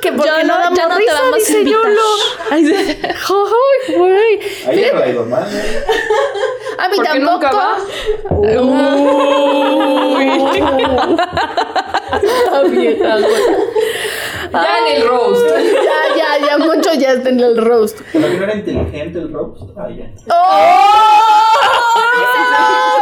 Que 0.00 0.12
porque 0.12 0.30
no, 0.30 0.42
no- 0.44 0.58
damos 0.58 0.78
ya 0.78 0.88
no 0.88 0.94
te 0.96 1.00
risa, 1.00 1.18
a 1.32 1.36
dice 1.36 1.58
invitar. 1.60 1.82
Yolo. 1.82 2.00
Ay, 2.50 2.64
sí. 2.66 2.74
Ay, 3.02 3.96
güey. 3.96 4.40
Ahí 4.68 4.90
no 4.92 4.98
ha 5.00 5.06
ido 5.08 5.24
mal, 5.26 5.46
¿eh? 5.52 5.84
A 6.78 6.88
mí 6.88 6.96
tampoco. 6.98 7.32
nunca 7.32 7.52
va. 7.52 7.76
Está 12.22 12.62
vieja, 12.64 13.18
güey. 13.18 13.42
Ya 14.52 14.78
en 14.78 14.96
el 14.96 15.08
roast. 15.08 15.46
Ya, 15.56 16.16
ya, 16.16 16.46
ya, 16.46 16.58
mucho 16.58 16.92
ya 16.94 17.12
está 17.12 17.28
en 17.30 17.40
el 17.40 17.56
roast. 17.56 18.00
Pero 18.12 18.28
que 18.28 18.36
no 18.36 18.44
era 18.44 18.54
inteligente 18.54 19.18
el 19.18 19.32
roast. 19.32 19.62
Ah, 19.76 19.88
ya. 19.88 20.10
¡Oh! 20.30 21.91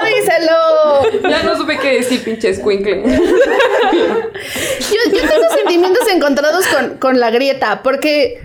¡Díselo! 0.05 1.31
Ya 1.31 1.43
no 1.43 1.57
supe 1.57 1.79
qué 1.79 1.95
decir, 1.99 2.23
pinche 2.25 2.51
escuincle. 2.51 3.03
Yo, 3.03 5.13
yo 5.13 5.29
tengo 5.29 5.51
sentimientos 5.57 6.07
encontrados 6.09 6.67
con, 6.67 6.99
con 6.99 7.21
la 7.21 7.31
grieta, 7.31 7.83
porque 7.83 8.41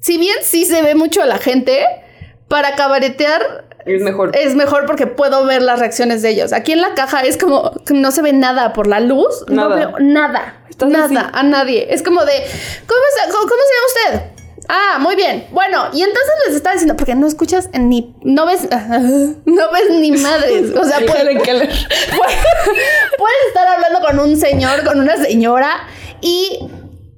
si 0.00 0.18
bien 0.18 0.36
sí 0.42 0.64
se 0.64 0.82
ve 0.82 0.94
mucho 0.94 1.22
a 1.22 1.26
la 1.26 1.38
gente, 1.38 1.84
para 2.48 2.74
cabaretear 2.76 3.66
Es 3.84 4.00
mejor. 4.02 4.30
es 4.34 4.54
mejor 4.54 4.86
porque 4.86 5.06
puedo 5.06 5.44
ver 5.44 5.62
las 5.62 5.78
reacciones 5.80 6.22
de 6.22 6.30
ellos. 6.30 6.52
Aquí 6.52 6.72
en 6.72 6.80
la 6.80 6.94
caja 6.94 7.20
es 7.22 7.36
como 7.36 7.72
no 7.90 8.10
se 8.10 8.22
ve 8.22 8.32
nada 8.32 8.72
por 8.72 8.86
la 8.86 9.00
luz. 9.00 9.44
Nada. 9.48 9.68
No 9.68 9.76
veo 9.76 9.92
nada. 10.00 10.54
Nada 10.86 11.04
así. 11.04 11.16
a 11.32 11.42
nadie. 11.42 11.88
Es 11.90 12.02
como 12.02 12.24
de, 12.24 12.32
¿cómo, 12.86 13.00
está- 13.16 13.30
cómo, 13.32 13.48
cómo 13.48 13.62
se 13.66 13.74
llama 13.74 14.22
usted? 14.22 14.37
Ah, 14.68 14.98
muy 15.00 15.16
bien. 15.16 15.46
Bueno, 15.50 15.86
y 15.94 16.02
entonces 16.02 16.30
les 16.46 16.56
estaba 16.56 16.74
diciendo, 16.74 16.94
porque 16.96 17.14
no 17.14 17.26
escuchas 17.26 17.70
ni, 17.72 18.14
no 18.22 18.44
ves, 18.46 18.68
no 19.46 19.72
ves 19.72 19.90
ni 19.90 20.12
madres. 20.12 20.72
O 20.76 20.84
sea, 20.84 21.00
leer. 21.00 21.38
Puedes 23.18 23.38
estar 23.48 23.66
hablando 23.68 24.00
con 24.06 24.18
un 24.18 24.36
señor, 24.36 24.84
con 24.84 25.00
una 25.00 25.16
señora 25.16 25.70
y 26.20 26.58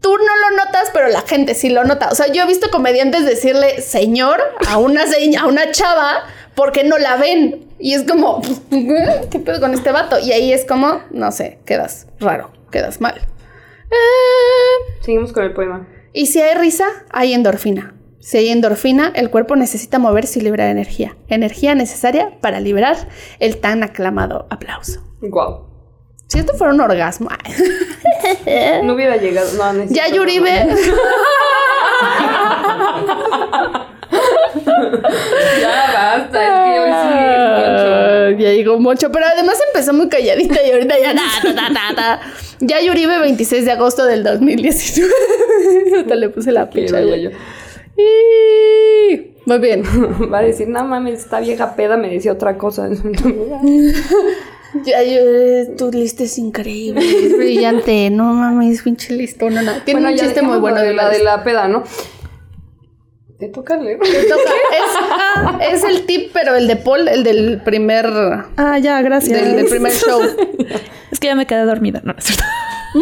tú 0.01 0.17
no 0.17 0.37
lo 0.51 0.65
notas, 0.65 0.91
pero 0.93 1.09
la 1.09 1.23
gente 1.23 1.55
sí 1.55 1.71
lo 1.71 1.85
nota. 1.85 2.09
O 2.11 2.15
sea, 2.15 2.29
yo 2.33 2.45
he 2.45 2.47
visto 2.47 2.71
comediantes 2.71 3.25
decirle 3.25 3.81
señor 3.81 4.41
a 4.69 4.79
una, 4.79 5.07
se- 5.07 5.37
a 5.37 5.47
una 5.47 5.71
chava 5.73 6.25
porque 6.55 6.85
no 6.85 6.99
la 6.99 7.17
ven. 7.17 7.67
Y 7.79 7.95
es 7.95 8.05
como, 8.05 8.43
¿qué 8.71 9.39
pedo 9.39 9.59
con 9.61 9.73
este 9.75 9.91
vato? 9.91 10.19
Y 10.19 10.33
ahí 10.33 10.53
es 10.53 10.65
como, 10.67 11.03
no 11.11 11.33
sé, 11.33 11.59
quedas 11.65 12.07
raro, 12.21 12.51
quedas 12.71 13.01
mal. 13.01 13.15
Eh, 13.91 15.01
Seguimos 15.03 15.33
con 15.33 15.45
el 15.45 15.53
poema. 15.55 15.87
Y 16.13 16.27
si 16.27 16.41
hay 16.41 16.55
risa, 16.57 16.87
hay 17.11 17.35
endorfina. 17.35 17.95
Si 18.21 18.37
hay 18.37 18.49
endorfina, 18.51 19.13
el 19.15 19.31
cuerpo 19.31 19.57
necesita 19.57 19.99
moverse 19.99 20.39
y 20.39 20.43
liberar 20.43 20.69
energía. 20.69 21.17
Energía 21.29 21.75
necesaria 21.75 22.39
para 22.41 22.61
liberar 22.61 22.97
el 23.39 23.59
tan 23.59 23.83
aclamado 23.83 24.47
aplauso. 24.51 25.03
Guau. 25.23 25.67
Si 26.27 26.39
esto 26.39 26.55
fuera 26.55 26.73
un 26.73 26.81
orgasmo. 26.81 27.29
No 28.85 28.95
hubiera 28.95 29.17
llegado. 29.17 29.49
No, 29.73 29.85
ya 29.85 30.09
Yuribe. 30.09 30.69
Ya 35.61 35.93
basta. 35.95 36.43
Es 36.43 36.75
que 36.75 36.81
hoy 36.81 36.91
sí. 36.91 37.09
Ah, 37.13 38.31
ya 38.39 38.51
llegó 38.53 38.79
mucho, 38.79 39.11
pero 39.13 39.27
además 39.27 39.59
empezó 39.69 39.93
muy 39.93 40.09
calladita 40.09 40.63
y 40.63 40.73
ahorita 40.73 40.99
ya 40.99 41.15
ta, 41.15 41.55
ta, 41.55 41.95
ta, 41.95 42.21
ta, 42.61 42.67
ta. 42.67 42.81
Ya 42.81 42.81
Yuribe 42.87 43.19
26 43.19 43.65
de 43.65 43.71
agosto 43.73 44.05
del 44.05 44.23
2019. 44.25 45.13
Ahorita 45.97 46.15
le 46.17 46.29
puse 46.29 46.53
la 46.53 46.67
vaya 46.67 47.03
güey. 47.05 47.31
Y- 47.97 49.31
Muy 49.47 49.59
bien. 49.59 49.83
Va 50.33 50.39
a 50.39 50.43
decir, 50.43 50.69
no 50.69 50.85
mames, 50.85 51.21
esta 51.21 51.41
vieja 51.41 51.75
peda 51.77 51.97
me 51.97 52.09
decía 52.09 52.33
otra 52.33 52.57
cosa. 52.59 52.89
Ya, 54.85 55.03
yo, 55.03 55.75
tu 55.77 55.91
lista 55.91 56.23
es 56.23 56.39
increíble, 56.39 57.01
es 57.01 57.37
brillante. 57.37 58.09
No 58.11 58.33
mames, 58.33 58.83
pinche 58.83 59.13
listo, 59.15 59.51
no, 59.51 59.63
no. 59.63 59.73
Tiene 59.85 60.01
Bueno, 60.01 60.15
un 60.15 60.21
chiste 60.21 60.43
muy 60.43 60.59
bueno 60.61 60.81
de 60.81 60.95
la, 60.95 61.09
de 61.09 61.19
la 61.25 61.43
peda, 61.43 61.67
¿no? 61.67 61.83
Te 63.41 63.49
toca 63.49 63.77
leer. 63.77 63.99
Te 63.99 64.25
toca. 64.25 64.51
Es, 65.63 65.83
es 65.83 65.85
el 65.85 66.07
tip, 66.07 66.31
pero 66.33 66.55
el 66.57 66.67
de 66.69 66.77
Paul, 66.77 67.09
el 67.09 67.25
del 67.25 67.61
primer, 67.65 68.07
Ah, 68.57 68.79
ya, 68.79 69.01
gracias. 69.03 69.41
del, 69.43 69.57
del 69.57 69.67
primer 69.67 69.93
show. 69.93 70.21
Es 71.11 71.19
que 71.19 71.27
ya 71.27 71.35
me 71.35 71.47
quedé 71.47 71.65
dormida. 71.65 72.01
No, 72.05 72.13
no 72.13 72.19
es 72.19 72.25
cierto. 72.27 72.45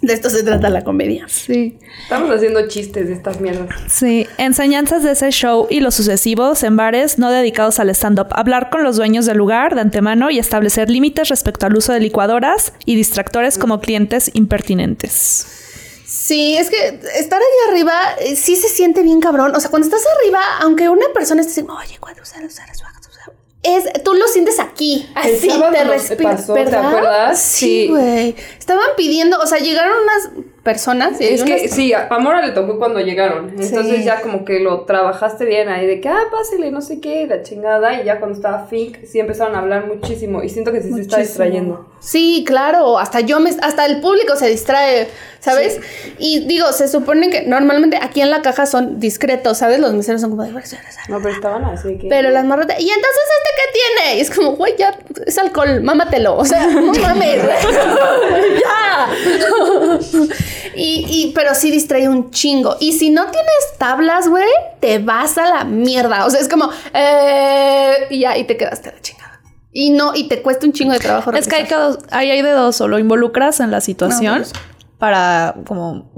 De 0.00 0.14
esto 0.14 0.30
se 0.30 0.44
trata 0.44 0.70
la 0.70 0.84
comedia. 0.84 1.24
Sí. 1.28 1.76
Estamos 2.04 2.30
haciendo 2.34 2.66
chistes 2.68 3.08
de 3.08 3.14
estas 3.14 3.40
mierdas. 3.40 3.68
Sí, 3.88 4.26
enseñanzas 4.38 5.02
de 5.02 5.10
ese 5.10 5.30
show 5.32 5.66
y 5.68 5.80
los 5.80 5.96
sucesivos 5.96 6.62
en 6.62 6.76
bares 6.76 7.18
no 7.18 7.30
dedicados 7.32 7.80
al 7.80 7.90
stand-up. 7.90 8.28
Hablar 8.30 8.70
con 8.70 8.84
los 8.84 8.96
dueños 8.96 9.26
del 9.26 9.36
lugar 9.38 9.74
de 9.74 9.80
antemano 9.80 10.30
y 10.30 10.38
establecer 10.38 10.88
límites 10.88 11.28
respecto 11.28 11.66
al 11.66 11.76
uso 11.76 11.92
de 11.92 11.98
licuadoras 12.00 12.72
y 12.86 12.94
distractores 12.94 13.58
como 13.58 13.80
clientes 13.80 14.30
impertinentes. 14.34 15.67
Sí, 16.08 16.56
es 16.56 16.70
que 16.70 16.98
estar 17.16 17.38
ahí 17.38 17.70
arriba 17.70 17.94
eh, 18.20 18.34
sí 18.34 18.56
se 18.56 18.68
siente 18.68 19.02
bien 19.02 19.20
cabrón. 19.20 19.54
O 19.54 19.60
sea, 19.60 19.68
cuando 19.68 19.86
estás 19.86 20.02
arriba, 20.18 20.40
aunque 20.62 20.88
una 20.88 21.06
persona 21.12 21.42
esté 21.42 21.50
diciendo, 21.50 21.76
oye, 21.78 21.98
cuando 22.00 22.22
usar, 22.22 22.42
usar, 22.44 22.66
usar, 22.70 22.88
usar", 22.98 23.32
es, 23.62 24.02
tú 24.04 24.14
lo 24.14 24.26
sientes 24.26 24.58
aquí, 24.58 25.06
así 25.14 25.50
sábado 25.50 25.72
te 25.72 25.84
respiras, 25.84 26.46
¿te 26.46 26.76
acuerdas? 26.76 27.38
Sí, 27.38 27.58
Sí. 27.58 27.88
güey. 27.88 28.34
Estaban 28.58 28.86
pidiendo, 28.96 29.38
o 29.38 29.46
sea, 29.46 29.58
llegaron 29.58 29.98
unas 30.02 30.44
personas 30.68 31.18
Es 31.18 31.40
unas- 31.40 31.62
que 31.62 31.68
sí, 31.68 31.94
a 31.94 32.08
Mora 32.18 32.44
le 32.44 32.52
tocó 32.52 32.78
cuando 32.78 33.00
llegaron. 33.00 33.48
Entonces 33.58 33.96
Sí. 33.98 34.04
ya 34.04 34.20
como 34.20 34.44
que 34.44 34.60
lo 34.60 34.82
trabajaste 34.82 35.46
bien 35.46 35.70
ahí 35.70 35.86
de 35.86 35.98
que, 36.02 36.10
ah, 36.10 36.24
pásele, 36.30 36.70
no 36.70 36.82
sé 36.82 37.00
qué, 37.00 37.26
la 37.26 37.42
chingada. 37.42 38.02
Y 38.02 38.04
ya 38.04 38.18
cuando 38.18 38.36
estaba 38.36 38.66
Fink, 38.66 38.98
sí 39.06 39.18
empezaron 39.18 39.54
a 39.56 39.60
hablar 39.60 39.86
muchísimo. 39.86 40.42
Y 40.42 40.50
siento 40.50 40.70
que 40.70 40.82
sí 40.82 40.92
se 40.92 41.00
está 41.00 41.16
distrayendo. 41.20 41.86
Sí, 42.00 42.44
claro, 42.46 42.98
hasta 42.98 43.20
yo 43.20 43.40
me, 43.40 43.48
hasta 43.62 43.86
el 43.86 44.00
público 44.02 44.36
se 44.36 44.48
distrae, 44.50 45.08
¿sabes? 45.40 45.80
Y 46.18 46.40
digo, 46.40 46.70
se 46.72 46.86
supone 46.86 47.30
que 47.30 47.42
normalmente 47.42 47.98
aquí 48.00 48.20
en 48.20 48.30
la 48.30 48.42
caja 48.42 48.66
son 48.66 49.00
discretos, 49.00 49.56
¿sabes? 49.58 49.80
Los 49.80 49.94
meseros 49.94 50.20
son 50.20 50.30
como 50.30 50.42
de 50.44 50.50
No, 50.52 51.18
pero 51.22 51.30
estaban 51.34 51.64
así 51.64 51.96
que. 51.96 52.08
Pero 52.08 52.28
las 52.30 52.44
marrotas, 52.44 52.78
¿y 52.78 52.88
entonces 52.90 53.22
este 53.38 53.50
qué 53.56 53.66
tiene? 53.78 54.18
Y 54.18 54.20
es 54.20 54.30
como, 54.30 54.54
güey, 54.56 54.74
ya 54.78 54.94
es 55.26 55.38
alcohol, 55.38 55.80
mámatelo. 55.82 56.36
O 56.36 56.44
sea, 56.44 56.66
no 56.66 56.92
mames, 56.92 57.40
ya. 58.62 59.08
y, 60.74 61.04
y, 61.08 61.32
pero 61.34 61.54
sí 61.54 61.70
distrae 61.70 62.08
un 62.08 62.30
chingo. 62.30 62.76
Y 62.80 62.92
si 62.92 63.10
no 63.10 63.24
tienes 63.30 63.78
tablas, 63.78 64.28
güey, 64.28 64.48
te 64.80 64.98
vas 64.98 65.38
a 65.38 65.48
la 65.48 65.64
mierda. 65.64 66.24
O 66.26 66.30
sea, 66.30 66.40
es 66.40 66.48
como, 66.48 66.70
eh, 66.94 68.06
y 68.10 68.20
ya, 68.20 68.36
y 68.36 68.44
te 68.44 68.56
quedaste 68.56 68.88
a 68.90 68.92
la 68.94 69.00
chingada. 69.00 69.40
Y 69.72 69.90
no, 69.90 70.12
y 70.14 70.28
te 70.28 70.42
cuesta 70.42 70.66
un 70.66 70.72
chingo 70.72 70.92
de 70.92 70.98
trabajo. 70.98 71.30
Es 71.32 71.46
que 71.46 71.56
hay, 71.56 71.64
que 71.64 71.74
dos- 71.74 71.98
ahí 72.10 72.30
hay 72.30 72.42
de 72.42 72.50
dos, 72.52 72.80
o 72.80 72.88
lo 72.88 72.98
involucras 72.98 73.60
en 73.60 73.70
la 73.70 73.80
situación 73.80 74.38
No, 74.38 74.44
pues. 74.44 74.52
para 74.98 75.54
como 75.66 76.10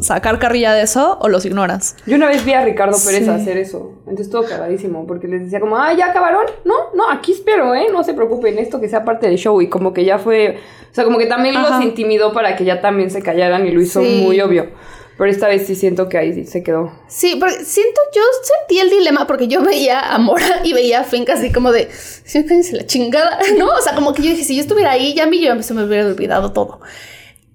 sacar 0.00 0.38
carrilla 0.38 0.72
de 0.74 0.82
eso 0.82 1.18
o 1.20 1.28
los 1.28 1.44
ignoras. 1.46 1.96
Yo 2.06 2.16
una 2.16 2.28
vez 2.28 2.44
vi 2.44 2.52
a 2.52 2.64
Ricardo 2.64 2.96
Pérez 3.04 3.24
Sí. 3.24 3.30
hacer 3.30 3.56
eso. 3.56 3.92
Entonces 4.00 4.26
estuvo 4.26 4.44
cagadísimo. 4.44 5.06
Porque 5.06 5.26
les 5.28 5.42
decía 5.44 5.60
como, 5.60 5.76
ah, 5.76 5.92
ya 5.94 6.06
acabaron. 6.06 6.44
No, 6.64 6.74
no, 6.94 7.10
aquí 7.10 7.32
espero, 7.32 7.74
¿eh? 7.74 7.86
No 7.92 8.04
se 8.04 8.14
preocupen, 8.14 8.58
esto 8.58 8.80
que 8.80 8.88
sea 8.88 9.04
parte 9.04 9.26
del 9.26 9.36
show. 9.38 9.60
Y 9.62 9.68
como 9.68 9.92
que 9.92 10.04
ya 10.04 10.18
fue. 10.18 10.58
O 10.90 10.94
sea, 10.94 11.04
como 11.04 11.18
que 11.18 11.26
también 11.26 11.56
Ajá. 11.56 11.76
los 11.76 11.84
intimidó 11.84 12.32
para 12.32 12.56
que 12.56 12.64
ya 12.64 12.80
también 12.80 13.10
se 13.10 13.22
callaran 13.22 13.66
y 13.66 13.70
lo 13.70 13.80
hizo 13.80 14.02
Sí. 14.02 14.20
muy 14.24 14.40
obvio. 14.40 14.70
Pero 15.18 15.30
esta 15.30 15.48
vez 15.48 15.66
sí 15.66 15.74
siento 15.74 16.10
que 16.10 16.18
ahí 16.18 16.44
se 16.44 16.62
quedó. 16.62 16.92
Sí, 17.08 17.36
porque 17.40 17.54
siento, 17.64 17.98
yo 18.14 18.20
sentí 18.42 18.78
el 18.80 18.90
dilema 18.90 19.26
porque 19.26 19.48
yo 19.48 19.62
veía 19.62 19.98
a 20.00 20.18
Mora 20.18 20.60
y 20.62 20.74
veía 20.74 21.00
a 21.00 21.04
Fink 21.04 21.30
así 21.30 21.50
como 21.50 21.72
de, 21.72 21.88
sí, 21.90 22.44
la 22.72 22.84
chingada, 22.84 23.38
¿no? 23.58 23.66
O 23.68 23.80
sea, 23.80 23.94
como 23.94 24.12
que 24.12 24.22
yo 24.22 24.28
dije, 24.30 24.44
si 24.44 24.54
yo 24.56 24.60
estuviera 24.60 24.90
ahí, 24.90 25.14
ya 25.14 25.24
a 25.24 25.26
mí 25.26 25.40
yo 25.42 25.62
se 25.62 25.72
me 25.72 25.84
hubiera 25.84 26.04
olvidado 26.06 26.52
todo. 26.52 26.80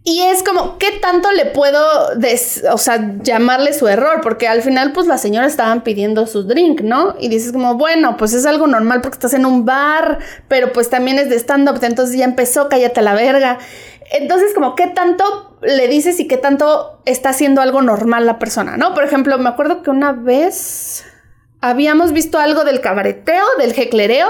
Y 0.03 0.21
es 0.23 0.41
como, 0.41 0.79
¿qué 0.79 0.93
tanto 0.99 1.31
le 1.31 1.45
puedo, 1.45 2.15
des- 2.15 2.63
o 2.71 2.77
sea, 2.79 3.13
llamarle 3.21 3.71
su 3.71 3.87
error? 3.87 4.21
Porque 4.23 4.47
al 4.47 4.63
final, 4.63 4.93
pues 4.93 5.05
las 5.05 5.21
señoras 5.21 5.51
estaban 5.51 5.83
pidiendo 5.83 6.25
su 6.25 6.43
drink, 6.43 6.81
¿no? 6.81 7.15
Y 7.19 7.29
dices 7.29 7.51
como, 7.51 7.75
bueno, 7.75 8.17
pues 8.17 8.33
es 8.33 8.47
algo 8.47 8.65
normal 8.65 9.01
porque 9.01 9.15
estás 9.15 9.35
en 9.35 9.45
un 9.45 9.63
bar, 9.63 10.17
pero 10.47 10.73
pues 10.73 10.89
también 10.89 11.19
es 11.19 11.29
de 11.29 11.35
stand-up, 11.35 11.79
entonces 11.83 12.17
ya 12.17 12.25
empezó, 12.25 12.67
cállate 12.67 12.99
a 12.99 13.03
la 13.03 13.13
verga. 13.13 13.59
Entonces, 14.11 14.55
como, 14.55 14.73
¿qué 14.75 14.87
tanto 14.87 15.55
le 15.61 15.87
dices 15.87 16.19
y 16.19 16.27
qué 16.27 16.37
tanto 16.37 16.99
está 17.05 17.29
haciendo 17.29 17.61
algo 17.61 17.83
normal 17.83 18.25
la 18.25 18.39
persona, 18.39 18.77
¿no? 18.77 18.95
Por 18.95 19.03
ejemplo, 19.03 19.37
me 19.37 19.49
acuerdo 19.49 19.83
que 19.83 19.91
una 19.91 20.13
vez 20.13 21.05
habíamos 21.61 22.11
visto 22.11 22.39
algo 22.39 22.63
del 22.63 22.81
cabareteo, 22.81 23.45
del 23.59 23.73
jeclereo, 23.73 24.27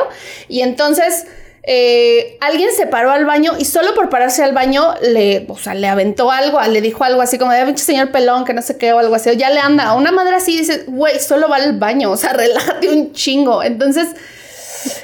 y 0.50 0.62
entonces 0.62 1.28
eh, 1.64 2.38
alguien 2.42 2.70
se 2.76 2.88
paró 2.88 3.12
al 3.12 3.26
baño 3.26 3.54
y 3.60 3.66
solo 3.66 3.94
por 3.94 4.10
pararse 4.10 4.44
al 4.44 4.54
baño 4.54 4.96
le, 5.02 5.46
o 5.48 5.58
sea, 5.58 5.76
le 5.76 5.88
aventó 5.88 6.32
algo, 6.32 6.60
le 6.62 6.82
dijo 6.82 7.04
algo 7.04 7.22
así 7.22 7.38
como 7.38 7.52
de 7.52 7.64
pinche 7.66 7.84
señor 7.84 8.12
pelón, 8.12 8.46
que 8.46 8.54
no 8.54 8.64
sé 8.64 8.78
qué 8.78 8.94
o 8.94 9.00
algo 9.00 9.14
así, 9.14 9.30
o 9.30 9.34
ya 9.34 9.52
le 9.52 9.60
anda 9.60 9.86
a 9.86 9.94
una 9.94 10.12
madre 10.12 10.36
así 10.36 10.56
y 10.56 10.58
dice, 10.60 10.86
güey, 10.88 11.20
solo 11.20 11.50
va 11.50 11.58
al 11.58 11.78
baño, 11.78 12.12
o 12.12 12.18
sea, 12.18 12.34
relájate 12.34 12.90
un 12.90 13.14
chingo. 13.14 13.62
Entonces, 13.62 14.08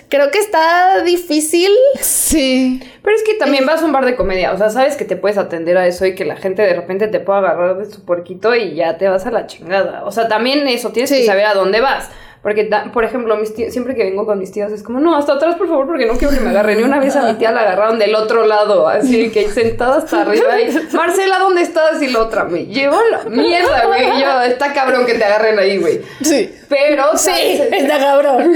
creo 0.09 0.31
que 0.31 0.39
está 0.39 1.03
difícil. 1.03 1.71
Sí. 2.01 2.81
Pero 3.03 3.15
es 3.15 3.21
que 3.21 3.35
también 3.35 3.67
vas 3.67 3.83
a 3.83 3.85
un 3.85 3.91
bar 3.91 4.05
de 4.05 4.15
comedia, 4.15 4.51
o 4.51 4.57
sea, 4.57 4.71
sabes 4.71 4.95
que 4.95 5.05
te 5.05 5.15
puedes 5.15 5.37
atender 5.37 5.77
a 5.77 5.85
eso 5.85 6.07
y 6.07 6.15
que 6.15 6.25
la 6.25 6.37
gente 6.37 6.63
de 6.63 6.73
repente 6.73 7.07
te 7.07 7.19
puede 7.19 7.39
agarrar 7.39 7.77
de 7.77 7.85
su 7.85 8.03
puerquito 8.03 8.55
y 8.55 8.73
ya 8.73 8.97
te 8.97 9.07
vas 9.07 9.27
a 9.27 9.31
la 9.31 9.45
chingada. 9.45 10.05
O 10.05 10.11
sea, 10.11 10.27
también 10.27 10.67
eso, 10.67 10.91
tienes 10.91 11.11
que 11.11 11.25
saber 11.25 11.45
a 11.45 11.53
dónde 11.53 11.81
vas. 11.81 12.09
Porque, 12.47 12.69
por 12.93 13.03
ejemplo, 13.03 13.35
mis 13.35 13.53
tíos- 13.53 13.73
siempre 13.73 13.93
que 13.93 14.05
vengo 14.05 14.25
con 14.25 14.39
mis 14.39 14.53
tías 14.53 14.71
es 14.71 14.81
como, 14.81 15.01
no, 15.01 15.17
hasta 15.17 15.33
atrás, 15.33 15.55
por 15.55 15.67
favor, 15.67 15.85
porque 15.85 16.05
no 16.05 16.13
quiero 16.13 16.33
que 16.33 16.39
me 16.39 16.51
agarren. 16.51 16.79
Y 16.79 16.83
una 16.83 16.97
vez 16.97 17.13
a 17.17 17.23
mi 17.23 17.33
tía 17.33 17.51
la 17.51 17.59
agarraron 17.59 17.99
del 17.99 18.15
otro 18.15 18.45
lado, 18.45 18.87
así 18.87 19.29
que 19.31 19.49
sentada 19.49 19.97
hasta 19.97 20.21
arriba. 20.21 20.57
Y, 20.61 20.95
Marcela, 20.95 21.39
¿dónde 21.39 21.63
estás? 21.63 22.01
Y 22.01 22.07
la 22.07 22.21
otra, 22.21 22.45
me 22.45 22.65
llevó 22.65 22.95
la 23.11 23.25
mierda, 23.25 23.87
güey. 23.87 24.17
Y 24.17 24.21
yo, 24.21 24.41
está 24.43 24.71
cabrón 24.71 25.05
que 25.05 25.15
te 25.15 25.25
agarren 25.25 25.59
ahí, 25.59 25.77
güey. 25.77 25.99
Sí. 26.21 26.53
Pero, 26.69 27.17
Sí, 27.17 27.25
¿sabes? 27.31 27.59
está 27.73 27.99
cabrón. 27.99 28.49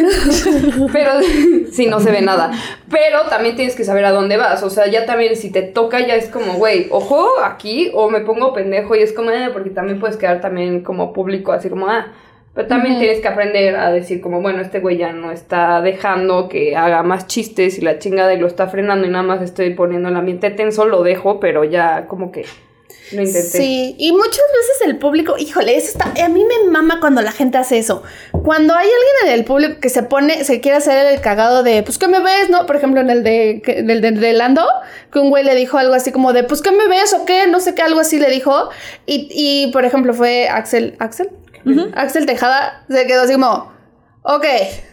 Pero 0.93 1.11
sí, 1.73 1.87
no 1.87 1.99
se 1.99 2.11
ve 2.11 2.21
nada. 2.21 2.51
Pero 2.89 3.23
también 3.29 3.57
tienes 3.57 3.75
que 3.75 3.83
saber 3.83 4.05
a 4.05 4.11
dónde 4.11 4.37
vas. 4.37 4.63
O 4.63 4.69
sea, 4.69 4.87
ya 4.87 5.05
también 5.05 5.35
si 5.35 5.51
te 5.51 5.63
toca 5.63 5.99
ya 5.99 6.15
es 6.15 6.29
como, 6.29 6.53
güey, 6.53 6.87
ojo 6.91 7.27
aquí 7.43 7.91
o 7.93 8.09
me 8.09 8.21
pongo 8.21 8.53
pendejo 8.53 8.95
y 8.95 9.01
es 9.01 9.11
como, 9.11 9.31
eh, 9.31 9.49
porque 9.51 9.69
también 9.69 9.99
puedes 9.99 10.15
quedar 10.15 10.39
también 10.39 10.81
como 10.81 11.11
público, 11.11 11.51
así 11.51 11.69
como, 11.69 11.87
ah. 11.87 12.07
Pero 12.53 12.67
también 12.67 12.99
tienes 12.99 13.21
que 13.21 13.27
aprender 13.29 13.77
a 13.77 13.91
decir 13.91 14.19
como, 14.19 14.41
bueno, 14.41 14.61
este 14.61 14.79
güey 14.79 14.97
ya 14.97 15.13
no 15.13 15.31
está 15.31 15.81
dejando 15.81 16.49
que 16.49 16.75
haga 16.75 17.01
más 17.01 17.27
chistes 17.27 17.77
y 17.77 17.81
la 17.81 17.97
chingada 17.97 18.33
y 18.33 18.39
lo 18.39 18.47
está 18.47 18.67
frenando 18.67 19.07
y 19.07 19.09
nada 19.09 19.23
más 19.23 19.41
estoy 19.41 19.73
poniendo 19.73 20.09
el 20.09 20.17
ambiente 20.17 20.49
tenso, 20.49 20.85
lo 20.85 21.01
dejo, 21.01 21.39
pero 21.39 21.63
ya 21.63 22.07
como 22.07 22.33
que 22.33 22.45
lo 23.13 23.21
intenté. 23.21 23.41
Sí, 23.41 23.95
y 23.97 24.11
muchas 24.11 24.31
veces 24.31 24.87
el 24.87 24.97
público, 24.97 25.35
híjole, 25.37 25.77
eso 25.77 25.97
está, 25.97 26.13
a 26.23 26.27
mí 26.27 26.43
me 26.43 26.69
mama 26.69 26.99
cuando 26.99 27.21
la 27.21 27.31
gente 27.31 27.57
hace 27.57 27.77
eso. 27.77 28.03
Cuando 28.43 28.73
hay 28.73 28.87
alguien 28.87 29.27
en 29.27 29.39
el 29.39 29.45
público 29.45 29.79
que 29.79 29.89
se 29.89 30.03
pone, 30.03 30.43
se 30.43 30.59
quiere 30.59 30.77
hacer 30.77 31.05
el 31.05 31.21
cagado 31.21 31.63
de, 31.63 31.83
pues, 31.83 31.97
¿qué 31.97 32.09
me 32.09 32.19
ves? 32.19 32.49
¿No? 32.49 32.65
Por 32.65 32.75
ejemplo, 32.75 32.99
en 32.99 33.09
el 33.09 33.23
de, 33.23 33.61
del 33.85 34.01
de, 34.01 34.11
de 34.11 34.33
Lando, 34.33 34.67
que 35.11 35.19
un 35.19 35.29
güey 35.29 35.45
le 35.45 35.55
dijo 35.55 35.77
algo 35.77 35.93
así 35.93 36.11
como 36.11 36.33
de, 36.33 36.43
pues, 36.43 36.61
¿qué 36.61 36.71
me 36.71 36.89
ves? 36.89 37.13
o 37.13 37.25
qué, 37.25 37.47
no 37.47 37.61
sé 37.61 37.75
qué, 37.75 37.81
algo 37.81 38.01
así 38.01 38.19
le 38.19 38.29
dijo. 38.29 38.69
Y, 39.05 39.29
y 39.31 39.71
por 39.71 39.85
ejemplo, 39.85 40.13
fue 40.13 40.49
Axel, 40.49 40.95
¿Axel? 40.99 41.29
Axel 41.95 42.25
Tejada 42.25 42.83
se 42.89 43.05
quedó 43.07 43.23
así 43.23 43.33
como, 43.33 43.71
ok, 44.23 44.45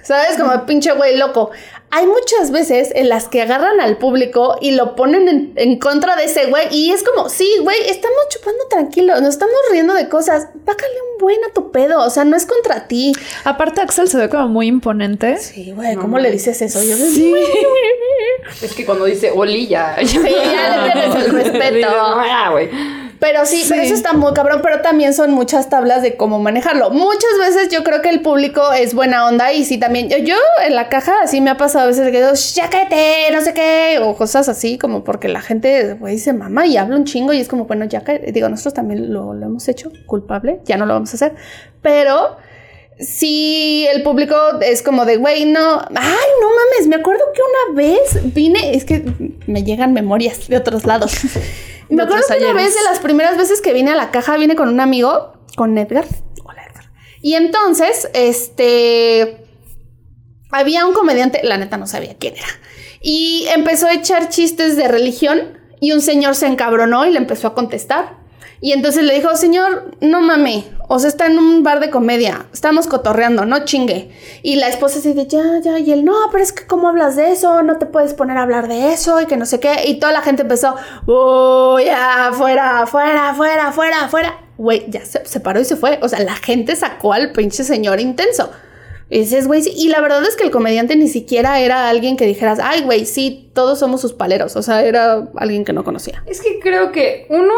¿sabes? 0.02 0.36
Como 0.38 0.66
pinche 0.66 0.92
güey 0.92 1.16
loco. 1.16 1.50
Hay 1.90 2.06
muchas 2.06 2.50
veces 2.50 2.90
en 2.94 3.08
las 3.08 3.28
que 3.28 3.40
agarran 3.40 3.80
al 3.80 3.96
público 3.96 4.58
y 4.60 4.72
lo 4.72 4.94
ponen 4.94 5.26
en, 5.26 5.52
en 5.56 5.78
contra 5.78 6.16
de 6.16 6.24
ese 6.24 6.44
güey 6.46 6.66
y 6.70 6.92
es 6.92 7.02
como, 7.02 7.30
sí, 7.30 7.50
güey, 7.62 7.78
estamos 7.88 8.18
chupando 8.28 8.62
tranquilo, 8.68 9.18
nos 9.22 9.30
estamos 9.30 9.54
riendo 9.70 9.94
de 9.94 10.06
cosas, 10.10 10.48
bájale 10.66 10.92
un 11.12 11.18
buen 11.18 11.38
a 11.44 11.52
tu 11.54 11.72
pedo, 11.72 12.04
o 12.04 12.10
sea, 12.10 12.24
no 12.24 12.36
es 12.36 12.44
contra 12.44 12.88
ti. 12.88 13.12
Aparte, 13.44 13.80
Axel 13.80 14.06
se 14.08 14.18
ve 14.18 14.28
como 14.28 14.48
muy 14.48 14.66
imponente. 14.66 15.38
Sí, 15.38 15.72
güey, 15.74 15.96
¿cómo 15.96 16.18
le 16.18 16.30
dices 16.30 16.60
eso? 16.60 16.82
Yo 16.82 16.94
Sí. 16.94 17.34
Es 18.62 18.74
que 18.74 18.84
cuando 18.84 19.06
dice 19.06 19.30
Oli 19.34 19.66
ya. 19.68 19.96
Sí, 20.04 20.18
ya 20.22 20.84
le 20.84 20.92
tienes 20.92 21.24
el 21.26 21.32
respeto. 21.42 21.74
Dices, 21.74 21.90
"No, 21.90 22.26
ya, 22.26 22.50
güey". 22.50 22.68
Pero 23.20 23.44
sí, 23.46 23.64
pero 23.68 23.80
Sí. 23.82 23.86
eso 23.88 23.94
está 23.96 24.12
muy 24.12 24.32
cabrón, 24.32 24.60
pero 24.62 24.80
también 24.80 25.12
son 25.12 25.32
muchas 25.32 25.68
tablas 25.68 26.02
de 26.02 26.16
cómo 26.16 26.38
manejarlo. 26.38 26.90
Muchas 26.90 27.30
veces 27.40 27.68
yo 27.68 27.82
creo 27.82 28.00
que 28.00 28.10
el 28.10 28.20
público 28.22 28.72
es 28.72 28.94
buena 28.94 29.26
onda 29.26 29.52
y 29.52 29.64
sí 29.64 29.76
también, 29.78 30.08
yo, 30.08 30.18
yo 30.18 30.36
en 30.64 30.74
la 30.76 30.88
caja 30.88 31.14
así 31.24 31.40
me 31.40 31.50
ha 31.50 31.56
pasado 31.56 31.84
a 31.84 31.86
veces 31.88 32.10
que 32.12 32.18
digo, 32.20 32.32
ya 32.54 32.70
cállate, 32.70 33.30
no 33.32 33.40
sé 33.40 33.54
qué, 33.54 33.98
o 34.02 34.14
cosas 34.16 34.48
así 34.48 34.78
como 34.78 35.02
porque 35.02 35.28
la 35.28 35.40
gente, 35.40 35.94
güey, 35.94 36.18
se 36.18 36.32
mama 36.32 36.66
y 36.66 36.76
habla 36.76 36.94
un 36.96 37.04
chingo 37.04 37.32
y 37.32 37.40
es 37.40 37.48
como, 37.48 37.64
bueno, 37.64 37.84
ya 37.86 38.02
cállate. 38.04 38.30
Digo, 38.30 38.48
nosotros 38.48 38.74
también 38.74 39.12
lo, 39.12 39.34
lo 39.34 39.46
hemos 39.46 39.66
hecho, 39.68 39.90
culpable, 40.06 40.60
ya 40.64 40.76
no 40.76 40.86
lo 40.86 40.94
vamos 40.94 41.10
a 41.12 41.14
hacer, 41.16 41.34
pero... 41.82 42.36
Sí, 43.00 43.86
el 43.94 44.02
público 44.02 44.34
es 44.60 44.82
como 44.82 45.04
de, 45.04 45.18
güey, 45.18 45.44
no, 45.44 45.60
ay, 45.80 46.28
no 46.40 46.48
mames, 46.48 46.88
me 46.88 46.96
acuerdo 46.96 47.22
que 47.32 47.40
una 47.72 47.76
vez 47.80 48.34
vine, 48.34 48.74
es 48.74 48.84
que 48.84 49.04
me 49.46 49.62
llegan 49.62 49.92
memorias 49.92 50.48
de 50.48 50.56
otros 50.56 50.84
lados. 50.84 51.12
Me 51.88 52.02
acuerdo 52.02 52.24
que 52.28 52.44
una 52.44 52.52
vez 52.52 52.74
de 52.74 52.82
las 52.84 52.98
primeras 52.98 53.36
veces 53.36 53.60
que 53.60 53.72
vine 53.72 53.90
a 53.92 53.96
la 53.96 54.10
caja, 54.10 54.36
vine 54.36 54.56
con 54.56 54.68
un 54.68 54.80
amigo, 54.80 55.32
con 55.56 55.76
Edgar. 55.78 56.04
Hola, 56.44 56.62
Edgar. 56.64 56.90
Y 57.22 57.34
entonces, 57.34 58.08
este. 58.14 59.44
Había 60.50 60.86
un 60.86 60.94
comediante, 60.94 61.40
la 61.42 61.58
neta 61.58 61.76
no 61.76 61.86
sabía 61.86 62.16
quién 62.18 62.34
era. 62.36 62.48
Y 63.00 63.46
empezó 63.54 63.86
a 63.86 63.94
echar 63.94 64.28
chistes 64.28 64.76
de 64.76 64.88
religión. 64.88 65.58
Y 65.80 65.92
un 65.92 66.00
señor 66.00 66.34
se 66.34 66.46
encabronó 66.46 67.06
y 67.06 67.12
le 67.12 67.18
empezó 67.18 67.48
a 67.48 67.54
contestar. 67.54 68.17
Y 68.60 68.72
entonces 68.72 69.04
le 69.04 69.14
dijo, 69.14 69.36
señor, 69.36 69.92
no 70.00 70.20
mame, 70.20 70.64
o 70.88 70.98
sea, 70.98 71.08
está 71.08 71.26
en 71.26 71.38
un 71.38 71.62
bar 71.62 71.80
de 71.80 71.90
comedia, 71.90 72.46
estamos 72.52 72.86
cotorreando, 72.86 73.44
no 73.44 73.64
chingue. 73.64 74.10
Y 74.42 74.56
la 74.56 74.68
esposa 74.68 74.98
así 74.98 75.12
de, 75.12 75.26
ya, 75.26 75.60
ya, 75.62 75.78
y 75.78 75.92
él, 75.92 76.04
no, 76.04 76.14
pero 76.32 76.42
es 76.42 76.52
que 76.52 76.66
¿cómo 76.66 76.88
hablas 76.88 77.14
de 77.14 77.30
eso? 77.30 77.62
No 77.62 77.78
te 77.78 77.86
puedes 77.86 78.14
poner 78.14 78.36
a 78.38 78.42
hablar 78.42 78.68
de 78.68 78.92
eso 78.92 79.20
y 79.20 79.26
que 79.26 79.36
no 79.36 79.46
sé 79.46 79.60
qué. 79.60 79.86
Y 79.86 80.00
toda 80.00 80.12
la 80.12 80.22
gente 80.22 80.42
empezó, 80.42 80.74
oh, 81.06 81.78
ya, 81.78 82.30
fuera, 82.32 82.86
fuera, 82.86 83.34
fuera, 83.34 83.72
fuera, 83.72 84.08
fuera. 84.08 84.40
Güey, 84.56 84.86
ya 84.88 85.04
se, 85.04 85.24
se 85.24 85.40
paró 85.40 85.60
y 85.60 85.64
se 85.64 85.76
fue. 85.76 85.98
O 86.02 86.08
sea, 86.08 86.20
la 86.20 86.34
gente 86.34 86.74
sacó 86.74 87.12
al 87.12 87.32
pinche 87.32 87.64
señor 87.64 88.00
intenso. 88.00 88.50
Y 89.10 89.20
dices, 89.20 89.46
güey, 89.46 89.62
sí. 89.62 89.72
Y 89.74 89.88
la 89.88 90.00
verdad 90.00 90.22
es 90.24 90.36
que 90.36 90.44
el 90.44 90.50
comediante 90.50 90.96
ni 90.96 91.08
siquiera 91.08 91.60
era 91.60 91.88
alguien 91.88 92.16
que 92.16 92.26
dijeras, 92.26 92.58
ay, 92.62 92.82
güey, 92.82 93.06
sí, 93.06 93.50
todos 93.54 93.78
somos 93.78 94.00
sus 94.00 94.12
paleros. 94.12 94.56
O 94.56 94.62
sea, 94.62 94.82
era 94.82 95.28
alguien 95.36 95.64
que 95.64 95.72
no 95.72 95.84
conocía. 95.84 96.22
Es 96.26 96.40
que 96.40 96.60
creo 96.60 96.92
que 96.92 97.26
uno, 97.30 97.54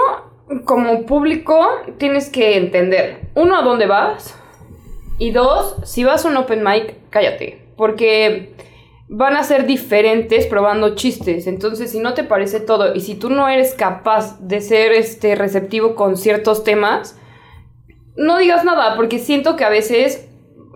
como 0.64 1.07
público, 1.07 1.68
tienes 1.98 2.28
que 2.28 2.57
entender, 2.57 3.20
uno, 3.34 3.57
a 3.57 3.62
dónde 3.62 3.86
vas, 3.86 4.34
y 5.18 5.30
dos, 5.30 5.76
si 5.84 6.05
vas 6.05 6.24
a 6.24 6.28
un 6.28 6.36
open 6.36 6.64
mic, 6.64 6.96
cállate, 7.11 7.62
porque 7.76 8.55
van 9.09 9.36
a 9.36 9.42
ser 9.42 9.66
diferentes 9.66 10.46
probando 10.46 10.94
chistes, 10.94 11.46
entonces 11.46 11.90
si 11.90 11.98
no 11.98 12.14
te 12.14 12.24
parece 12.24 12.61
todo, 12.61 12.94
y 12.94 13.01
si 13.01 13.14
tú 13.14 13.30
no 13.30 13.48
eres 13.48 13.74
capaz 13.74 14.40
de 14.40 14.61
ser 14.61 14.92
este, 14.92 15.34
receptivo 15.34 15.94
con 15.94 16.16
ciertos 16.16 16.64
temas, 16.64 17.18
no 18.16 18.38
digas 18.38 18.64
nada, 18.64 18.96
porque 18.96 19.18
siento 19.18 19.57
que 19.57 19.64
a 19.64 19.70
veces... 19.70 20.30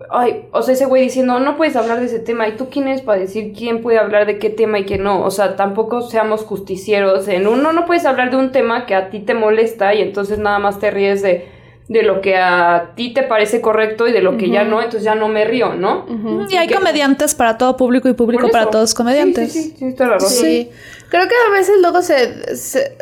Ay, 0.09 0.45
o 0.51 0.61
sea, 0.61 0.73
ese 0.73 0.85
güey 0.85 1.03
diciendo, 1.03 1.39
no 1.39 1.55
puedes 1.55 1.75
hablar 1.77 1.99
de 2.01 2.07
ese 2.07 2.19
tema. 2.19 2.47
¿Y 2.47 2.57
tú 2.57 2.67
quién 2.69 2.87
eres 2.87 3.01
para 3.01 3.19
decir 3.19 3.53
quién 3.57 3.81
puede 3.81 3.97
hablar 3.97 4.25
de 4.25 4.37
qué 4.39 4.49
tema 4.49 4.77
y 4.79 4.83
quién 4.85 5.03
no? 5.03 5.23
O 5.23 5.31
sea, 5.31 5.55
tampoco 5.55 6.01
seamos 6.01 6.41
justicieros 6.41 7.27
en 7.29 7.47
uno. 7.47 7.71
No 7.71 7.85
puedes 7.85 8.05
hablar 8.05 8.29
de 8.29 8.37
un 8.37 8.51
tema 8.51 8.85
que 8.85 8.93
a 8.95 9.09
ti 9.09 9.19
te 9.21 9.33
molesta 9.33 9.93
y 9.93 10.01
entonces 10.01 10.37
nada 10.37 10.59
más 10.59 10.79
te 10.79 10.91
ríes 10.91 11.21
de, 11.21 11.47
de 11.87 12.03
lo 12.03 12.19
que 12.19 12.35
a 12.35 12.91
ti 12.95 13.13
te 13.13 13.23
parece 13.23 13.61
correcto 13.61 14.05
y 14.07 14.11
de 14.11 14.21
lo 14.21 14.37
que 14.37 14.49
ya 14.49 14.63
no, 14.65 14.79
entonces 14.81 15.03
ya 15.03 15.15
no 15.15 15.29
me 15.29 15.45
río, 15.45 15.75
¿no? 15.75 16.05
Y 16.49 16.57
hay 16.57 16.67
que- 16.67 16.75
comediantes 16.75 17.33
para 17.33 17.57
todo 17.57 17.77
público 17.77 18.09
y 18.09 18.13
público 18.13 18.49
para 18.49 18.69
todos 18.69 18.93
comediantes. 18.93 19.53
Sí, 19.53 19.61
sí, 19.61 19.69
sí, 19.79 19.89
sí, 19.91 19.95
toda 19.95 20.09
la 20.09 20.15
razón. 20.15 20.29
Sí. 20.29 20.69
Creo 21.09 21.27
que 21.27 21.35
a 21.47 21.51
veces 21.51 21.75
luego 21.81 22.01
se, 22.01 22.57
se- 22.57 22.97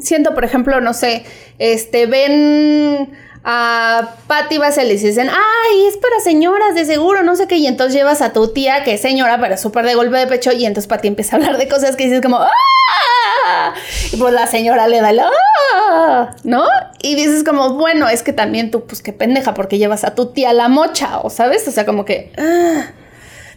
siento, 0.00 0.32
por 0.34 0.44
ejemplo, 0.44 0.80
no 0.80 0.92
sé, 0.92 1.24
este, 1.58 2.06
ven 2.06 3.10
a 3.48 4.16
Patti 4.26 4.58
Vaselis 4.58 5.04
y 5.04 5.06
dicen, 5.06 5.28
ay, 5.30 5.86
es 5.86 5.96
para 5.98 6.18
señoras 6.18 6.74
de 6.74 6.84
seguro, 6.84 7.22
no 7.22 7.36
sé 7.36 7.46
qué, 7.46 7.54
y 7.54 7.68
entonces 7.68 7.94
llevas 7.94 8.20
a 8.20 8.32
tu 8.32 8.48
tía, 8.52 8.82
que 8.82 8.94
es 8.94 9.00
señora, 9.00 9.38
pero 9.40 9.56
súper 9.56 9.86
de 9.86 9.94
golpe 9.94 10.16
de 10.18 10.26
pecho, 10.26 10.50
y 10.50 10.66
entonces 10.66 10.88
Patti 10.88 11.06
empieza 11.06 11.36
a 11.36 11.38
hablar 11.38 11.56
de 11.56 11.68
cosas 11.68 11.94
que 11.94 12.04
dices 12.04 12.20
como, 12.20 12.38
¡ah! 12.38 13.74
Y 14.12 14.16
pues 14.16 14.34
la 14.34 14.48
señora 14.48 14.88
le 14.88 15.00
da 15.00 15.10
el 15.10 15.20
¡ah! 15.20 16.34
¿No? 16.42 16.64
Y 17.00 17.14
dices 17.14 17.44
como, 17.44 17.74
bueno, 17.74 18.08
es 18.08 18.24
que 18.24 18.32
también 18.32 18.72
tú, 18.72 18.84
pues 18.84 19.00
qué 19.00 19.12
pendeja, 19.12 19.54
porque 19.54 19.78
llevas 19.78 20.02
a 20.02 20.16
tu 20.16 20.32
tía 20.32 20.52
la 20.52 20.68
mocha, 20.68 21.20
o 21.20 21.30
sabes, 21.30 21.68
o 21.68 21.70
sea, 21.70 21.86
como 21.86 22.04
que... 22.04 22.32
¡ah! 22.36 22.90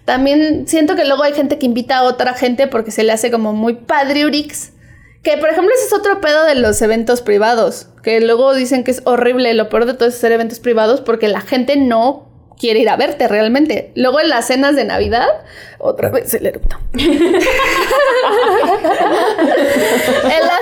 También 0.06 0.68
siento 0.68 0.96
que 0.96 1.06
luego 1.06 1.24
hay 1.24 1.34
gente 1.34 1.58
que 1.58 1.66
invita 1.66 1.98
a 1.98 2.04
otra 2.04 2.34
gente 2.34 2.68
porque 2.68 2.90
se 2.90 3.04
le 3.04 3.12
hace 3.12 3.30
como 3.30 3.54
muy 3.54 3.76
padriurix. 3.76 4.72
Que, 5.24 5.38
por 5.38 5.50
ejemplo, 5.50 5.74
ese 5.76 5.88
es 5.88 5.94
otro 5.94 6.22
pedo 6.22 6.46
de 6.46 6.56
los 6.56 6.82
eventos 6.82 7.22
privados. 7.22 7.88
Que 8.04 8.22
luego 8.22 8.54
dicen 8.54 8.84
que 8.84 8.92
es 8.92 9.02
horrible. 9.06 9.54
Lo 9.54 9.70
peor 9.70 9.86
de 9.86 9.94
todo 9.94 10.08
es 10.08 10.16
hacer 10.16 10.32
eventos 10.32 10.60
privados 10.60 11.02
porque 11.02 11.28
la 11.28 11.42
gente 11.42 11.76
no 11.76 12.30
quiere 12.60 12.82
ir 12.82 12.90
a 12.90 12.98
verte 12.98 13.28
realmente. 13.28 13.92
Luego 13.96 14.20
en 14.20 14.30
las 14.30 14.48
cenas 14.48 14.76
de 14.76 14.84
Navidad, 14.84 15.28
otra 15.80 16.10
vez 16.10 16.32
el 16.34 16.46
erupto. 16.46 16.78
en 16.94 17.02
las 17.02 17.42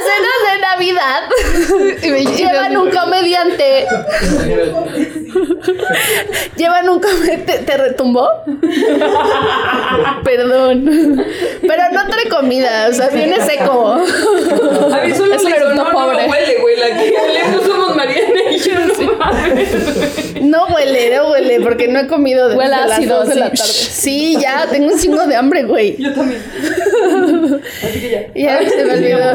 cenas 0.06 0.40
de 0.46 0.60
Navidad 0.62 1.22
llevan 2.38 2.78
un 2.78 2.92
comediante. 2.92 3.88
Llevan 6.58 6.90
un 6.90 7.00
comediante. 7.00 7.60
¿Te 7.60 7.78
retumbó? 7.78 8.28
Perdón. 10.24 10.86
Pero 11.62 11.84
no 11.94 12.08
trae 12.08 12.30
comida, 12.30 12.88
o 12.90 12.94
sea, 12.94 13.10
viene 13.10 13.38
seco. 13.42 13.94
A 13.94 15.02
mí 15.06 15.14
solo 15.14 15.36
Es 15.36 15.44
eructo 15.44 15.76
no 15.76 15.92
pobre. 15.92 16.28
huele, 16.28 16.58
güey. 16.62 16.78
La 16.78 16.88
que 16.88 17.12
le 17.12 17.66
somos 17.66 17.96
Mariana 17.96 18.52
y 18.52 18.58
yo 18.60 18.74
no 18.76 18.88
No 20.48 20.68
huele, 20.76 21.16
no 21.16 21.32
huele, 21.32 21.62
porque 21.62 21.88
no 21.88 22.00
he 22.00 22.08
comido 22.08 22.48
desde 22.48 22.58
Huele 22.60 22.72
las 22.72 22.92
ácido, 22.92 23.20
dos 23.20 23.30
de 23.30 23.36
la 23.36 23.50
sí. 23.50 23.58
tarde. 23.58 23.74
Sí, 23.74 24.38
ya, 24.40 24.68
tengo 24.70 24.92
un 24.94 25.00
chingo 25.00 25.26
de 25.26 25.36
hambre, 25.36 25.64
güey. 25.64 25.98
Yo 25.98 26.14
también. 26.14 26.42
Así 27.84 28.00
que 28.00 28.10
ya. 28.10 28.28
Ya 28.36 28.70
se 28.70 28.84
me 28.86 28.94
olvidó. 28.94 29.32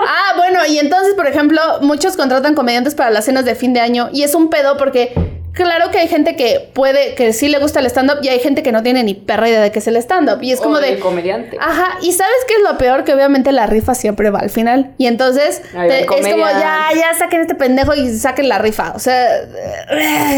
Ah, 0.00 0.34
bueno, 0.36 0.60
y 0.68 0.78
entonces, 0.78 1.14
por 1.14 1.26
ejemplo, 1.26 1.60
muchos 1.80 2.16
contratan 2.16 2.54
comediantes 2.54 2.94
para 2.94 3.10
las 3.10 3.24
cenas 3.24 3.44
de 3.44 3.54
fin 3.54 3.72
de 3.72 3.80
año 3.80 4.08
y 4.12 4.22
es 4.22 4.34
un 4.34 4.50
pedo 4.50 4.76
porque 4.76 5.12
claro 5.52 5.90
que 5.90 5.98
hay 5.98 6.08
gente 6.08 6.36
que 6.36 6.70
puede, 6.74 7.14
que 7.14 7.32
sí 7.32 7.48
le 7.48 7.58
gusta 7.58 7.80
el 7.80 7.86
stand-up 7.86 8.18
y 8.22 8.28
hay 8.28 8.40
gente 8.40 8.62
que 8.62 8.72
no 8.72 8.82
tiene 8.82 9.02
ni 9.04 9.14
perra 9.14 9.48
idea 9.48 9.60
de 9.60 9.70
qué 9.72 9.78
es 9.78 9.86
el 9.86 9.96
stand-up. 9.96 10.42
Y 10.42 10.52
es 10.52 10.60
como 10.60 10.78
de... 10.78 10.98
comediante. 10.98 11.56
Ajá, 11.60 11.98
y 12.02 12.12
¿sabes 12.12 12.34
qué 12.48 12.54
es 12.54 12.60
lo 12.70 12.78
peor? 12.78 13.04
Que 13.04 13.14
obviamente 13.14 13.52
la 13.52 13.66
rifa 13.66 13.94
siempre 13.94 14.30
va 14.30 14.40
al 14.40 14.50
final. 14.50 14.94
Y 14.98 15.06
entonces 15.06 15.62
te- 15.88 16.00
es 16.00 16.06
como, 16.06 16.20
ya, 16.60 16.86
ya 16.94 17.14
saquen 17.18 17.40
este 17.42 17.54
pendejo 17.54 17.94
y 17.94 18.10
saquen 18.16 18.48
la 18.48 18.58
rifa. 18.58 18.92
O 18.94 18.98
sea, 18.98 19.28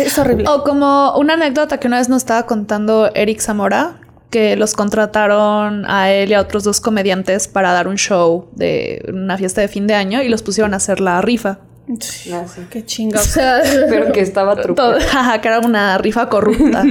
es 0.02 0.18
horrible. 0.18 0.44
O 0.48 0.62
como 0.64 1.16
una 1.16 1.34
anécdota 1.34 1.78
que 1.78 1.86
una 1.86 1.98
vez 1.98 2.08
nos 2.08 2.18
estaba 2.22 2.44
contando 2.46 3.10
Eric 3.14 3.40
Zamora, 3.40 4.00
que 4.30 4.56
los 4.56 4.74
contrataron 4.74 5.84
a 5.88 6.10
él 6.10 6.30
y 6.30 6.34
a 6.34 6.40
otros 6.40 6.64
dos 6.64 6.80
comediantes 6.80 7.46
para 7.46 7.72
dar 7.72 7.86
un 7.86 7.96
show 7.96 8.48
de 8.52 9.04
una 9.08 9.38
fiesta 9.38 9.60
de 9.60 9.68
fin 9.68 9.86
de 9.86 9.94
año 9.94 10.22
y 10.22 10.28
los 10.28 10.42
pusieron 10.42 10.74
a 10.74 10.78
hacer 10.78 10.98
la 11.00 11.20
rifa. 11.22 11.58
Ah, 11.86 12.44
sí. 12.48 12.62
Qué 12.70 12.86
chinga. 12.86 13.20
O 13.20 13.22
sea, 13.22 13.60
Pero 13.88 14.10
que 14.12 14.20
estaba 14.20 14.56
truco. 14.62 14.94
Jaja, 15.10 15.40
que 15.40 15.48
era 15.48 15.58
una 15.60 15.98
rifa 15.98 16.28
corrupta. 16.28 16.82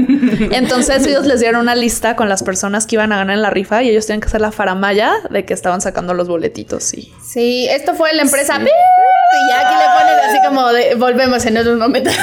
Entonces 0.51 1.05
ellos 1.07 1.25
les 1.25 1.39
dieron 1.39 1.61
una 1.61 1.75
lista 1.75 2.15
con 2.15 2.29
las 2.29 2.43
personas 2.43 2.85
que 2.85 2.95
iban 2.95 3.11
a 3.11 3.17
ganar 3.17 3.35
en 3.35 3.41
la 3.41 3.49
rifa 3.49 3.81
y 3.81 3.89
ellos 3.89 4.05
tenían 4.05 4.21
que 4.21 4.27
hacer 4.27 4.41
la 4.41 4.51
faramaya 4.51 5.13
de 5.29 5.45
que 5.45 5.53
estaban 5.53 5.81
sacando 5.81 6.13
los 6.13 6.27
boletitos 6.27 6.93
y 6.93 7.11
sí, 7.23 7.67
esto 7.69 7.95
fue 7.95 8.13
la 8.13 8.21
empresa. 8.21 8.59
Y 8.59 9.49
ya 9.49 9.59
aquí 9.61 9.75
le 9.75 9.85
ponen 9.99 10.19
así 10.29 10.37
como 10.47 10.71
de, 10.71 10.93
volvemos 10.95 11.43
en 11.45 11.57
otros 11.57 11.77
momentos. 11.77 12.13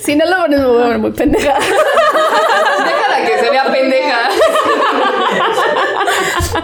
si 0.00 0.16
no 0.16 0.26
lo 0.26 0.36
pones, 0.36 0.60
me 0.60 0.66
voy 0.66 0.82
a 0.82 0.88
ver 0.88 0.98
muy 0.98 1.12
pendeja. 1.12 1.54
Déjala 1.54 3.26
que 3.26 3.38
se 3.38 3.50
vea 3.50 3.64
pendeja. 3.72 4.28
Ay, 6.54 6.62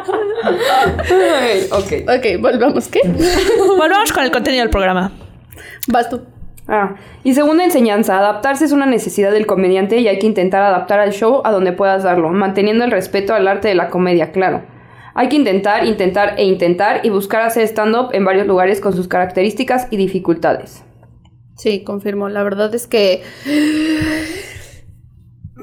ok. 1.70 1.92
ok, 2.08 2.40
volvamos. 2.40 2.88
¿Qué? 2.88 3.00
Volvamos 3.76 4.12
con 4.12 4.24
el 4.24 4.30
contenido 4.30 4.62
del 4.62 4.70
programa. 4.70 5.12
Vas 5.88 6.08
tú. 6.08 6.22
Ah, 6.68 6.94
y 7.24 7.34
segunda 7.34 7.64
enseñanza, 7.64 8.18
adaptarse 8.18 8.64
es 8.64 8.72
una 8.72 8.86
necesidad 8.86 9.32
del 9.32 9.46
comediante 9.46 9.98
y 9.98 10.06
hay 10.06 10.20
que 10.20 10.26
intentar 10.26 10.62
adaptar 10.62 11.00
al 11.00 11.12
show 11.12 11.42
a 11.44 11.50
donde 11.50 11.72
puedas 11.72 12.04
darlo, 12.04 12.30
manteniendo 12.30 12.84
el 12.84 12.92
respeto 12.92 13.34
al 13.34 13.48
arte 13.48 13.66
de 13.66 13.74
la 13.74 13.90
comedia, 13.90 14.30
claro. 14.30 14.62
Hay 15.14 15.28
que 15.28 15.36
intentar, 15.36 15.84
intentar 15.84 16.34
e 16.38 16.44
intentar 16.44 17.00
y 17.04 17.10
buscar 17.10 17.42
hacer 17.42 17.64
stand-up 17.64 18.10
en 18.12 18.24
varios 18.24 18.46
lugares 18.46 18.80
con 18.80 18.92
sus 18.92 19.08
características 19.08 19.88
y 19.90 19.96
dificultades. 19.96 20.84
Sí, 21.56 21.82
confirmo. 21.82 22.28
La 22.28 22.42
verdad 22.42 22.74
es 22.74 22.86
que 22.86 23.22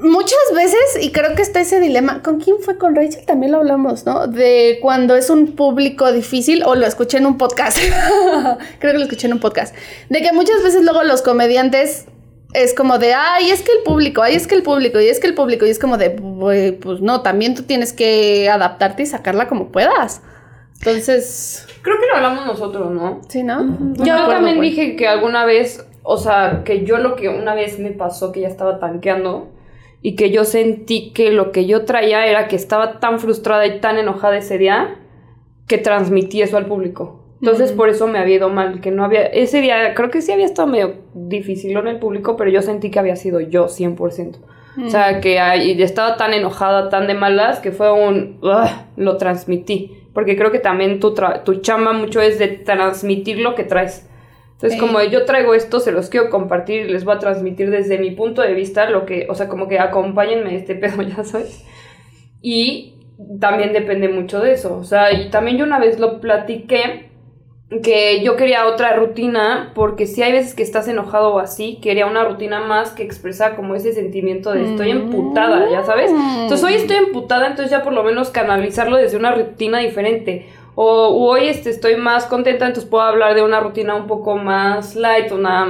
muchas 0.02 0.38
veces, 0.54 0.98
y 1.02 1.12
creo 1.12 1.34
que 1.34 1.42
está 1.42 1.60
ese 1.60 1.80
dilema, 1.80 2.22
¿con 2.22 2.40
quién 2.40 2.56
fue? 2.60 2.78
Con 2.78 2.94
Rachel 2.94 3.24
también 3.26 3.52
lo 3.52 3.58
hablamos, 3.58 4.06
¿no? 4.06 4.26
De 4.26 4.78
cuando 4.80 5.16
es 5.16 5.30
un 5.30 5.54
público 5.54 6.12
difícil, 6.12 6.62
o 6.64 6.74
lo 6.74 6.86
escuché 6.86 7.18
en 7.18 7.26
un 7.26 7.38
podcast, 7.38 7.78
creo 8.78 8.92
que 8.92 8.98
lo 8.98 9.04
escuché 9.04 9.26
en 9.26 9.34
un 9.34 9.40
podcast, 9.40 9.74
de 10.08 10.22
que 10.22 10.32
muchas 10.32 10.62
veces 10.62 10.82
luego 10.82 11.02
los 11.04 11.22
comediantes 11.22 12.06
es 12.54 12.74
como 12.74 12.98
de, 12.98 13.12
ay, 13.12 13.50
es 13.50 13.62
que 13.62 13.72
el 13.72 13.82
público, 13.84 14.22
ay, 14.22 14.34
es 14.34 14.46
que 14.46 14.54
el 14.54 14.62
público, 14.62 15.00
y 15.00 15.08
es 15.08 15.20
que 15.20 15.26
el 15.26 15.34
público, 15.34 15.66
y 15.66 15.70
es 15.70 15.78
como 15.78 15.98
de, 15.98 16.16
"Güey, 16.18 16.72
pues 16.72 17.00
no, 17.00 17.20
también 17.20 17.54
tú 17.54 17.64
tienes 17.64 17.92
que 17.92 18.48
adaptarte 18.48 19.02
y 19.02 19.06
sacarla 19.06 19.48
como 19.48 19.70
puedas. 19.70 20.22
Entonces, 20.78 21.66
Creo 21.82 21.96
que 21.98 22.06
lo 22.06 22.14
hablamos 22.16 22.46
nosotros, 22.46 22.90
¿no? 22.92 23.20
sí, 23.28 23.42
¿no? 23.42 23.76
Yo 23.96 24.14
acuerdo, 24.14 24.32
también 24.32 24.60
dije 24.60 24.96
que 24.96 25.08
alguna 25.08 25.44
vez, 25.44 25.84
o 26.02 26.16
sea, 26.16 26.62
que 26.64 26.84
yo 26.84 26.98
lo 26.98 27.16
que 27.16 27.28
una 27.28 27.54
vez 27.54 27.78
me 27.78 27.90
pasó 27.90 28.30
que 28.32 28.40
ya 28.42 28.48
estaba 28.48 28.78
tanqueando 28.78 29.48
y 30.02 30.14
que 30.16 30.30
yo 30.30 30.44
sentí 30.44 31.10
que 31.12 31.32
lo 31.32 31.50
que 31.52 31.66
yo 31.66 31.84
traía 31.84 32.26
era 32.26 32.48
que 32.48 32.56
estaba 32.56 33.00
tan 33.00 33.18
frustrada 33.20 33.66
y 33.66 33.80
tan 33.80 33.98
enojada 33.98 34.36
ese 34.38 34.58
día 34.58 34.96
que 35.66 35.78
transmití 35.78 36.40
eso 36.42 36.56
al 36.56 36.66
público. 36.66 37.24
Entonces 37.40 37.70
por 37.72 37.88
eso 37.88 38.06
me 38.08 38.18
había 38.18 38.36
ido 38.36 38.48
mal, 38.48 38.80
que 38.80 38.90
no 38.90 39.04
había, 39.04 39.22
ese 39.26 39.60
día 39.60 39.94
creo 39.94 40.10
que 40.10 40.22
sí 40.22 40.32
había 40.32 40.44
estado 40.46 40.66
medio 40.66 40.94
difícil 41.14 41.76
en 41.76 41.86
el 41.86 41.98
público, 41.98 42.36
pero 42.36 42.50
yo 42.50 42.62
sentí 42.62 42.90
que 42.90 42.98
había 42.98 43.14
sido 43.16 43.40
yo 43.40 43.66
100%. 43.68 44.38
O 44.86 44.90
sea, 44.90 45.20
que 45.20 45.40
ay, 45.40 45.80
estaba 45.82 46.16
tan 46.16 46.32
enojada, 46.34 46.88
tan 46.88 47.06
de 47.08 47.14
malas, 47.14 47.58
que 47.58 47.72
fue 47.72 47.90
un... 47.92 48.38
"Ugh", 48.42 48.68
lo 48.96 49.16
transmití. 49.16 49.92
Porque 50.14 50.36
creo 50.36 50.50
que 50.52 50.58
también 50.60 51.00
tu, 51.00 51.14
tra- 51.14 51.42
tu 51.44 51.56
chamba 51.56 51.92
mucho 51.92 52.20
es 52.20 52.38
de 52.38 52.46
transmitir 52.48 53.38
lo 53.40 53.54
que 53.56 53.64
traes. 53.64 54.07
Entonces, 54.58 54.78
Sí. 54.80 54.84
como 54.84 55.00
yo 55.02 55.24
traigo 55.24 55.54
esto, 55.54 55.78
se 55.78 55.92
los 55.92 56.08
quiero 56.08 56.30
compartir 56.30 56.86
y 56.86 56.92
les 56.92 57.04
voy 57.04 57.14
a 57.14 57.20
transmitir 57.20 57.70
desde 57.70 57.96
mi 57.98 58.10
punto 58.10 58.42
de 58.42 58.54
vista 58.54 58.90
lo 58.90 59.06
que... 59.06 59.28
O 59.30 59.36
sea, 59.36 59.46
como 59.48 59.68
que 59.68 59.78
acompáñenme 59.78 60.56
este 60.56 60.74
pedo, 60.74 61.00
ya 61.02 61.22
sabes. 61.22 61.64
Y 62.42 62.94
también 63.40 63.72
depende 63.72 64.08
mucho 64.08 64.40
de 64.40 64.52
eso. 64.52 64.76
O 64.76 64.82
sea, 64.82 65.12
y 65.12 65.30
también 65.30 65.58
yo 65.58 65.64
una 65.64 65.78
vez 65.78 66.00
lo 66.00 66.20
platiqué 66.20 67.08
que 67.82 68.22
yo 68.24 68.34
quería 68.36 68.66
otra 68.66 68.94
rutina 68.96 69.72
porque 69.74 70.06
si 70.06 70.22
hay 70.22 70.32
veces 70.32 70.54
que 70.54 70.62
estás 70.62 70.88
enojado 70.88 71.34
o 71.34 71.38
así, 71.38 71.78
quería 71.82 72.06
una 72.06 72.24
rutina 72.24 72.60
más 72.60 72.92
que 72.92 73.02
expresar 73.02 73.56
como 73.56 73.74
ese 73.74 73.92
sentimiento 73.92 74.52
de 74.52 74.70
estoy 74.70 74.90
emputada, 74.90 75.70
ya 75.70 75.84
sabes. 75.84 76.10
Entonces 76.10 76.64
hoy 76.64 76.74
estoy 76.74 76.96
emputada, 76.96 77.46
entonces 77.46 77.70
ya 77.70 77.82
por 77.82 77.92
lo 77.92 78.02
menos 78.02 78.30
canalizarlo 78.30 78.96
desde 78.96 79.18
una 79.18 79.32
rutina 79.34 79.80
diferente. 79.80 80.46
O 80.80 81.10
u 81.12 81.24
hoy 81.26 81.48
este, 81.48 81.70
estoy 81.70 81.96
más 81.96 82.26
contenta, 82.26 82.64
entonces 82.64 82.88
puedo 82.88 83.02
hablar 83.02 83.34
de 83.34 83.42
una 83.42 83.58
rutina 83.58 83.96
un 83.96 84.06
poco 84.06 84.36
más 84.36 84.94
light, 84.94 85.32
una 85.32 85.66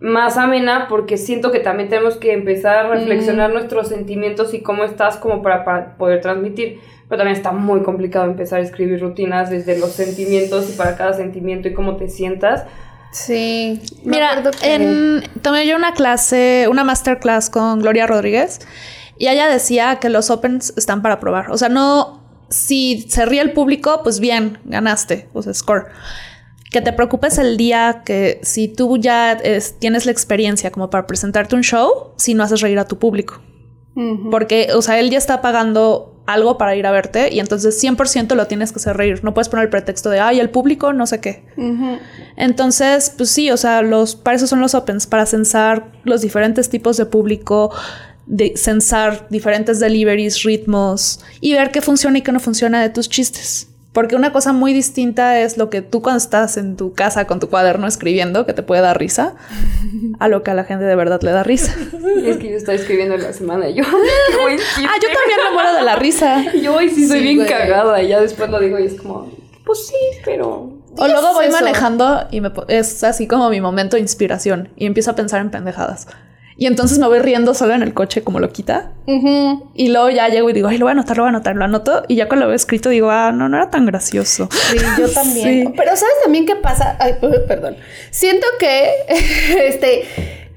más 0.00 0.38
amena, 0.38 0.86
porque 0.88 1.18
siento 1.18 1.52
que 1.52 1.60
también 1.60 1.90
tenemos 1.90 2.16
que 2.16 2.32
empezar 2.32 2.86
a 2.86 2.88
reflexionar 2.88 3.52
nuestros 3.52 3.88
sentimientos 3.88 4.54
y 4.54 4.62
cómo 4.62 4.84
estás 4.84 5.18
como 5.18 5.42
para, 5.42 5.66
para 5.66 5.98
poder 5.98 6.22
transmitir. 6.22 6.80
Pero 7.06 7.18
también 7.18 7.36
está 7.36 7.52
muy 7.52 7.82
complicado 7.82 8.24
empezar 8.24 8.60
a 8.60 8.62
escribir 8.62 8.98
rutinas 9.02 9.50
desde 9.50 9.78
los 9.78 9.90
sentimientos 9.92 10.70
y 10.70 10.72
para 10.72 10.96
cada 10.96 11.12
sentimiento 11.12 11.68
y 11.68 11.74
cómo 11.74 11.96
te 11.96 12.08
sientas. 12.08 12.64
Sí. 13.12 13.82
Mira, 14.04 14.42
que- 14.58 14.74
en, 14.74 15.22
tomé 15.42 15.66
yo 15.66 15.76
una 15.76 15.92
clase, 15.92 16.66
una 16.70 16.82
masterclass 16.82 17.50
con 17.50 17.78
Gloria 17.80 18.06
Rodríguez 18.06 18.60
y 19.18 19.28
ella 19.28 19.48
decía 19.48 19.98
que 20.00 20.08
los 20.08 20.30
opens 20.30 20.72
están 20.78 21.02
para 21.02 21.20
probar. 21.20 21.50
O 21.50 21.58
sea, 21.58 21.68
no, 21.68 22.23
si 22.54 23.06
se 23.08 23.24
ríe 23.26 23.40
el 23.40 23.52
público, 23.52 24.00
pues 24.02 24.20
bien, 24.20 24.58
ganaste, 24.64 25.28
o 25.32 25.42
sea, 25.42 25.52
score. 25.54 25.86
Que 26.70 26.80
te 26.80 26.92
preocupes 26.92 27.38
el 27.38 27.56
día 27.56 28.02
que 28.04 28.40
si 28.42 28.68
tú 28.68 28.96
ya 28.96 29.32
es- 29.32 29.78
tienes 29.78 30.06
la 30.06 30.12
experiencia 30.12 30.70
como 30.70 30.90
para 30.90 31.06
presentarte 31.06 31.54
un 31.56 31.62
show, 31.62 32.12
si 32.16 32.34
no 32.34 32.42
haces 32.44 32.60
reír 32.60 32.78
a 32.78 32.84
tu 32.86 32.98
público. 32.98 33.40
Porque, 34.30 34.68
o 34.74 34.82
sea, 34.82 34.98
él 34.98 35.08
ya 35.10 35.18
está 35.18 35.40
pagando 35.40 36.10
algo 36.26 36.56
para 36.58 36.74
ir 36.74 36.86
a 36.86 36.90
verte 36.90 37.32
y 37.32 37.38
entonces 37.38 37.78
100% 37.80 38.34
lo 38.34 38.46
tienes 38.46 38.72
que 38.72 38.78
hacer 38.78 38.96
reír. 38.96 39.22
No 39.22 39.34
puedes 39.34 39.48
poner 39.48 39.64
el 39.64 39.70
pretexto 39.70 40.10
de, 40.10 40.18
ay, 40.20 40.40
el 40.40 40.50
público, 40.50 40.92
no 40.92 41.06
sé 41.06 41.20
qué. 41.20 41.44
Entonces, 42.36 43.12
pues 43.16 43.30
sí, 43.30 43.50
o 43.50 43.56
sea, 43.56 43.82
los, 43.82 44.16
para 44.16 44.36
eso 44.36 44.46
son 44.46 44.60
los 44.60 44.74
opens, 44.74 45.06
para 45.06 45.26
censar 45.26 45.92
los 46.04 46.22
diferentes 46.22 46.68
tipos 46.70 46.96
de 46.96 47.06
público, 47.06 47.70
de 48.26 48.54
censar 48.56 49.26
diferentes 49.30 49.80
deliveries, 49.80 50.42
ritmos 50.42 51.20
y 51.40 51.52
ver 51.54 51.70
qué 51.70 51.80
funciona 51.82 52.18
y 52.18 52.22
qué 52.22 52.32
no 52.32 52.40
funciona 52.40 52.80
de 52.82 52.88
tus 52.90 53.08
chistes. 53.08 53.68
Porque 53.92 54.16
una 54.16 54.32
cosa 54.32 54.52
muy 54.52 54.72
distinta 54.72 55.38
es 55.40 55.56
lo 55.56 55.70
que 55.70 55.80
tú 55.80 56.02
cuando 56.02 56.18
estás 56.18 56.56
en 56.56 56.76
tu 56.76 56.94
casa 56.94 57.26
con 57.28 57.38
tu 57.38 57.48
cuaderno 57.48 57.86
escribiendo, 57.86 58.44
que 58.44 58.52
te 58.52 58.64
puede 58.64 58.82
dar 58.82 58.98
risa, 58.98 59.34
a 60.18 60.26
lo 60.26 60.42
que 60.42 60.50
a 60.50 60.54
la 60.54 60.64
gente 60.64 60.84
de 60.84 60.96
verdad 60.96 61.20
le 61.22 61.30
da 61.30 61.44
risa. 61.44 61.72
Es 62.24 62.38
que 62.38 62.50
yo 62.50 62.56
estaba 62.56 62.74
escribiendo 62.76 63.14
en 63.14 63.22
la 63.22 63.32
semana 63.32 63.68
y 63.68 63.74
yo, 63.74 63.84
buen. 64.42 64.58
Ah, 64.58 64.94
yo 65.00 65.08
también 65.14 65.38
me 65.48 65.54
muero 65.54 65.74
de 65.74 65.82
la 65.82 65.94
risa. 65.94 66.44
Yo 66.54 66.74
hoy 66.74 66.88
sí 66.90 67.06
soy 67.06 67.18
Sí, 67.18 67.22
bien 67.24 67.36
güey. 67.36 67.48
cagada 67.48 68.02
y 68.02 68.08
ya 68.08 68.20
después 68.20 68.50
lo 68.50 68.58
digo 68.58 68.78
y 68.80 68.86
es 68.86 68.94
como, 68.94 69.30
pues 69.64 69.86
sí, 69.86 69.94
pero... 70.24 70.72
O 70.96 71.06
luego 71.08 71.32
voy 71.34 71.46
eso? 71.46 71.56
manejando 71.60 72.26
y 72.32 72.40
me, 72.40 72.50
es 72.68 73.04
así 73.04 73.26
como 73.28 73.48
mi 73.50 73.60
momento 73.60 73.96
de 73.96 74.00
inspiración 74.02 74.70
y 74.76 74.86
empiezo 74.86 75.10
a 75.12 75.14
pensar 75.16 75.40
en 75.40 75.50
pendejadas. 75.50 76.06
Y 76.56 76.66
entonces 76.66 76.98
me 76.98 77.06
voy 77.08 77.18
riendo 77.18 77.52
solo 77.52 77.74
en 77.74 77.82
el 77.82 77.94
coche 77.94 78.22
como 78.22 78.38
lo 78.38 78.50
quita. 78.50 78.92
Y 79.74 79.88
luego 79.88 80.10
ya 80.10 80.28
llego 80.28 80.48
y 80.50 80.52
digo, 80.52 80.68
ay, 80.68 80.78
lo 80.78 80.86
voy 80.86 80.90
a 80.90 80.92
anotar, 80.92 81.16
lo 81.16 81.24
voy 81.24 81.28
a 81.28 81.30
anotar, 81.30 81.56
lo 81.56 81.64
anoto. 81.64 82.04
Y 82.06 82.16
ya 82.16 82.28
cuando 82.28 82.44
lo 82.44 82.50
veo 82.50 82.56
escrito 82.56 82.90
digo, 82.90 83.10
ah, 83.10 83.32
no, 83.32 83.48
no 83.48 83.56
era 83.56 83.70
tan 83.70 83.86
gracioso. 83.86 84.48
Sí, 84.50 84.78
yo 84.98 85.08
también. 85.14 85.66
Sí. 85.66 85.72
Pero 85.76 85.96
¿sabes 85.96 86.14
también 86.22 86.46
qué 86.46 86.56
pasa? 86.56 86.96
Ay, 87.00 87.14
perdón. 87.48 87.76
Siento 88.10 88.46
que, 88.58 88.90
este, 89.66 90.04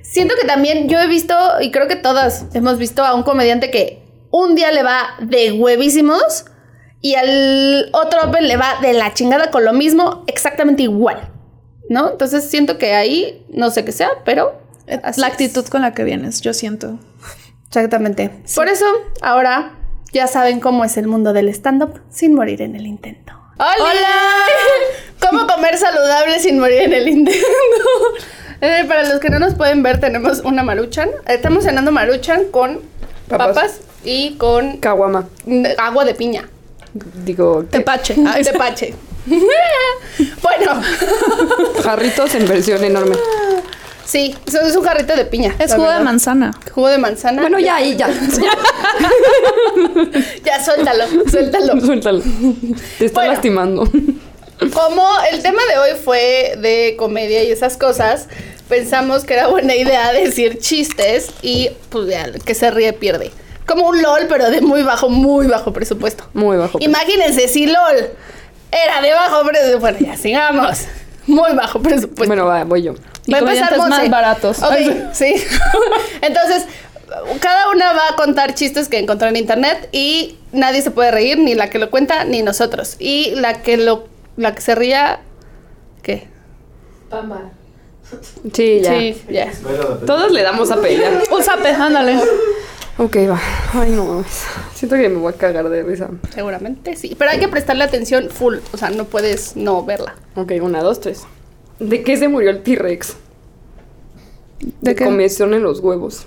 siento 0.02 0.36
que 0.40 0.48
también 0.48 0.88
yo 0.88 1.00
he 1.00 1.08
visto, 1.08 1.36
y 1.62 1.72
creo 1.72 1.88
que 1.88 1.96
todas 1.96 2.46
hemos 2.54 2.78
visto 2.78 3.04
a 3.04 3.16
un 3.16 3.24
comediante 3.24 3.72
que 3.72 4.04
un 4.30 4.56
día 4.56 4.72
le 4.72 4.84
va 4.84 5.16
de 5.22 5.52
huevísimos 5.52 6.46
y 7.02 7.16
al 7.16 7.90
otro 7.94 8.26
Open 8.26 8.48
le 8.48 8.58
va 8.58 8.76
de 8.82 8.94
la 8.94 9.14
chingada 9.14 9.50
con 9.52 9.64
lo 9.66 9.74
mismo, 9.74 10.24
exactamente 10.28 10.84
igual. 10.84 11.32
¿No? 11.90 12.12
Entonces 12.12 12.44
siento 12.44 12.78
que 12.78 12.94
ahí, 12.94 13.46
no 13.50 13.72
sé 13.72 13.86
qué 13.86 13.92
sea, 13.92 14.10
pero... 14.26 14.67
así 15.04 15.22
la 15.22 15.28
es. 15.28 15.34
actitud 15.34 15.66
con 15.68 15.82
la 15.82 15.94
que 15.94 16.04
vienes, 16.04 16.42
yo 16.42 16.54
siento. 16.54 17.00
Exactamente. 17.68 18.32
Por 18.56 18.68
eso, 18.68 18.86
ahora 19.22 19.74
ya 20.14 20.28
saben 20.28 20.60
cómo 20.60 20.86
es 20.86 20.98
el 20.98 21.08
mundo 21.08 21.34
del 21.34 21.50
stand-up 21.50 22.00
sin 22.10 22.34
morir 22.34 22.62
en 22.62 22.76
el 22.76 22.88
intento. 22.88 23.34
¡Hola! 23.60 24.02
¿Cómo 25.30 25.48
comer 25.48 25.78
saludable 25.78 26.40
sin 26.40 26.60
morir 26.60 26.82
en 26.84 26.94
el 26.94 27.08
intento? 27.08 27.46
Eh, 28.60 28.86
para 28.88 29.04
los 29.08 29.20
que 29.20 29.30
no 29.30 29.38
nos 29.38 29.54
pueden 29.54 29.84
ver, 29.84 30.00
tenemos 30.00 30.40
una 30.40 30.64
maruchan. 30.64 31.12
Estamos 31.28 31.64
cenando 31.64 31.92
maruchan 31.92 32.46
con 32.46 32.82
papas, 33.30 33.48
Papas. 33.54 33.80
y 34.04 34.34
con 34.38 34.78
Caguama. 34.78 35.28
agua 35.78 36.06
de 36.06 36.16
piña. 36.16 36.50
Digo. 37.24 37.66
Tepache. 37.70 38.16
Ay, 38.28 38.42
tepache. 38.44 38.96
bueno, 40.42 40.82
jarritos 41.84 42.34
en 42.34 42.48
versión 42.48 42.84
enorme. 42.84 43.16
Sí, 44.08 44.36
eso 44.48 44.62
es 44.62 44.76
un 44.76 44.84
jarrito 44.84 45.16
de 45.16 45.26
piña. 45.26 45.56
Es 45.60 45.74
jugo 45.76 45.92
de 45.92 46.00
manzana. 46.00 46.52
Jugo 46.74 46.88
de 46.88 46.98
manzana. 46.98 47.42
Bueno, 47.42 47.60
ya, 47.60 47.76
ahí, 47.76 47.96
ya. 47.96 48.10
Ya, 50.44 50.64
suéltalo, 50.64 51.06
suéltalo. 51.30 51.82
Suéltalo. 51.86 52.22
Te 53.00 53.06
está 53.06 53.20
Bueno. 53.22 53.34
lastimando. 53.34 53.84
Como 54.74 55.08
el 55.32 55.42
tema 55.44 55.60
de 55.72 55.78
hoy 55.78 55.90
fue 56.04 56.56
de 56.60 56.96
comedia 56.98 57.44
y 57.44 57.52
esas 57.52 57.78
cosas, 57.78 58.28
pensamos 58.70 59.24
que 59.24 59.34
era 59.36 59.48
buena 59.48 59.76
idea 59.76 60.12
decir 60.14 60.58
chistes 60.60 61.30
y 61.42 61.70
pues 61.90 62.08
ya, 62.10 62.32
que 62.32 62.56
se 62.56 62.72
ríe 62.72 62.94
pierde. 62.94 63.32
Como 63.68 63.88
un 63.88 64.02
LOL, 64.02 64.28
pero 64.30 64.50
de 64.50 64.62
muy 64.62 64.82
bajo, 64.84 65.10
muy 65.10 65.48
bajo 65.48 65.74
presupuesto. 65.74 66.28
Muy 66.34 66.58
bajo. 66.58 66.78
Imagínense 66.82 67.48
si 67.50 67.68
LOL 67.68 68.10
era 68.72 69.02
de 69.02 69.12
bajo 69.14 69.44
presupuesto. 69.46 69.80
Bueno, 69.80 69.98
ya 70.00 70.18
sigamos. 70.18 70.80
Muy 71.28 71.54
bajo 71.54 71.80
presupuesto. 71.82 72.26
Bueno, 72.26 72.46
va, 72.46 72.64
voy 72.64 72.84
yo. 72.84 72.96
Y 73.26 73.34
comediantes 73.34 73.78
Monse. 73.78 73.98
más 73.98 74.10
baratos. 74.10 74.64
Ok, 74.64 74.74
sí. 75.14 75.36
Entonces, 76.22 76.66
cada 77.40 77.70
una 77.72 77.94
va 77.94 78.10
a 78.12 78.16
contar 78.16 78.54
chistes 78.54 78.88
que 78.88 78.98
encontró 79.00 79.28
en 79.28 79.36
internet 79.36 79.90
y 79.92 80.38
nadie 80.52 80.82
se 80.82 80.92
puede 80.92 81.12
reír, 81.12 81.38
ni 81.38 81.54
la 81.54 81.70
que 81.70 81.80
lo 81.80 81.90
cuenta, 81.90 82.24
ni 82.24 82.42
nosotros. 82.42 82.96
Y 83.00 83.32
la 83.36 83.62
que 83.62 83.78
lo, 83.78 84.08
la 84.38 84.56
que 84.56 84.62
se 84.62 84.76
ría, 84.76 85.20
¿qué? 86.02 86.28
Sí, 88.54 88.80
ya. 88.82 88.92
Sí, 88.92 89.22
ya. 89.30 89.52
Todos 90.06 90.32
le 90.32 90.42
damos 90.44 90.72
a 90.72 90.78
pelear. 90.78 91.24
Un 91.30 91.44
zape, 91.44 91.70
ándale. 91.70 92.18
Ok, 93.00 93.16
va. 93.30 93.40
Ay, 93.74 93.92
no 93.92 94.06
mames. 94.06 94.44
Siento 94.74 94.96
que 94.96 95.08
me 95.08 95.18
voy 95.18 95.32
a 95.32 95.38
cagar 95.38 95.70
de 95.70 95.84
risa. 95.84 96.10
Seguramente 96.34 96.96
sí. 96.96 97.16
Pero 97.18 97.30
hay 97.30 97.40
que 97.40 97.48
prestarle 97.48 97.84
atención 97.84 98.30
full. 98.32 98.58
O 98.74 98.78
sea, 98.78 98.90
no 98.90 99.06
puedes 99.06 99.56
no 99.56 99.86
verla. 99.86 100.16
Ok, 100.36 100.54
una, 100.62 100.82
dos, 100.82 101.00
tres. 101.00 101.24
¿De 101.80 102.02
qué 102.04 102.18
se 102.18 102.28
murió 102.28 102.50
el 102.50 102.64
T-Rex? 102.64 103.16
¿De 104.82 104.96
qué? 104.96 105.06
comezón 105.06 105.54
en 105.54 105.62
los 105.62 105.80
huevos. 105.80 106.26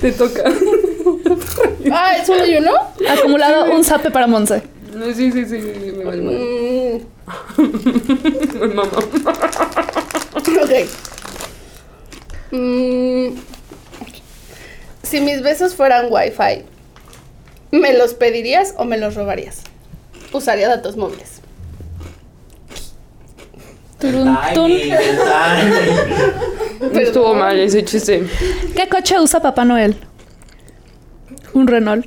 Te 0.00 0.12
toca. 0.12 0.44
Ah, 1.92 2.16
¿es 2.16 2.28
uno 2.28 2.46
y 2.46 2.56
uno? 2.56 2.72
Acumulado 3.08 3.72
un 3.74 3.84
zape 3.84 4.10
para 4.10 4.26
Monse. 4.26 4.62
No, 4.94 5.06
sí, 5.06 5.30
sí, 5.30 5.44
sí, 5.44 5.60
sí, 5.60 5.72
sí, 5.80 5.92
me 5.98 6.04
vale. 6.04 6.22
Mm, 6.22 7.00
Ok. 10.36 10.72
Mm, 12.50 13.36
si 15.02 15.20
mis 15.20 15.42
besos 15.42 15.74
fueran 15.74 16.06
wifi, 16.10 16.64
¿me 17.70 17.96
los 17.96 18.14
pedirías 18.14 18.74
o 18.76 18.84
me 18.84 18.98
los 18.98 19.14
robarías? 19.14 19.62
Usaría 20.32 20.68
datos 20.68 20.96
móviles. 20.96 21.40
Turun, 23.98 24.36
timing. 24.54 24.94
No 26.92 26.98
estuvo 26.98 27.32
mal 27.34 27.56
ese 27.60 27.84
chiste. 27.84 28.26
¿Qué 28.74 28.88
coche 28.88 29.18
usa 29.20 29.40
Papá 29.40 29.64
Noel? 29.64 29.96
Un 31.54 31.68
Renault. 31.68 32.06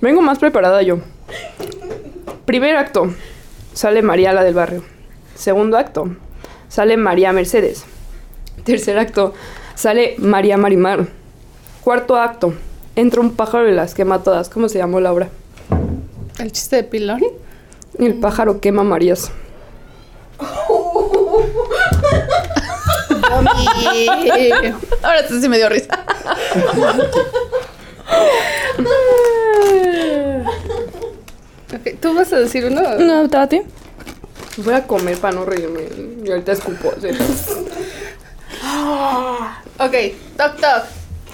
Vengo 0.00 0.20
más 0.20 0.38
preparada 0.40 0.82
yo. 0.82 0.98
Primer 2.44 2.76
acto. 2.76 3.14
Sale 3.72 4.02
María 4.02 4.32
la 4.32 4.44
del 4.44 4.54
barrio. 4.54 4.84
Segundo 5.34 5.78
acto. 5.78 6.14
Sale 6.68 6.96
María 6.96 7.32
Mercedes. 7.32 7.84
Tercer 8.64 8.98
acto. 8.98 9.32
Sale 9.74 10.14
María 10.18 10.56
Marimar. 10.56 11.06
Cuarto 11.82 12.16
acto. 12.16 12.54
Entra 12.96 13.20
un 13.20 13.34
pájaro 13.34 13.68
y 13.68 13.74
las 13.74 13.94
quema 13.94 14.22
todas. 14.22 14.48
¿Cómo 14.48 14.68
se 14.68 14.78
llamó 14.78 15.00
la 15.00 15.12
obra? 15.12 15.28
¿El 16.38 16.52
chiste 16.52 16.76
de 16.76 16.84
pilón? 16.84 17.22
El 17.98 18.14
pájaro 18.14 18.60
quema 18.60 18.84
Marías. 18.84 19.32
Ahora 25.02 25.26
sí 25.28 25.40
sí 25.40 25.48
me 25.48 25.56
dio 25.56 25.68
risa. 25.68 26.04
Ok, 31.86 32.00
¿Tú 32.00 32.14
vas 32.14 32.32
a 32.32 32.38
decir 32.38 32.64
uno? 32.64 32.80
No, 32.98 33.28
¿te 33.28 33.36
va 33.36 33.42
a 33.42 33.48
ti? 33.48 33.60
Voy 34.58 34.74
a 34.74 34.86
comer 34.86 35.18
para 35.18 35.34
no 35.34 35.44
reírme. 35.44 35.82
Y 36.24 36.30
ahorita 36.30 36.52
escupo. 36.52 36.92
sí. 37.00 37.08
Ok, 39.76 39.94
toc 40.36 40.56
toc. 40.60 40.84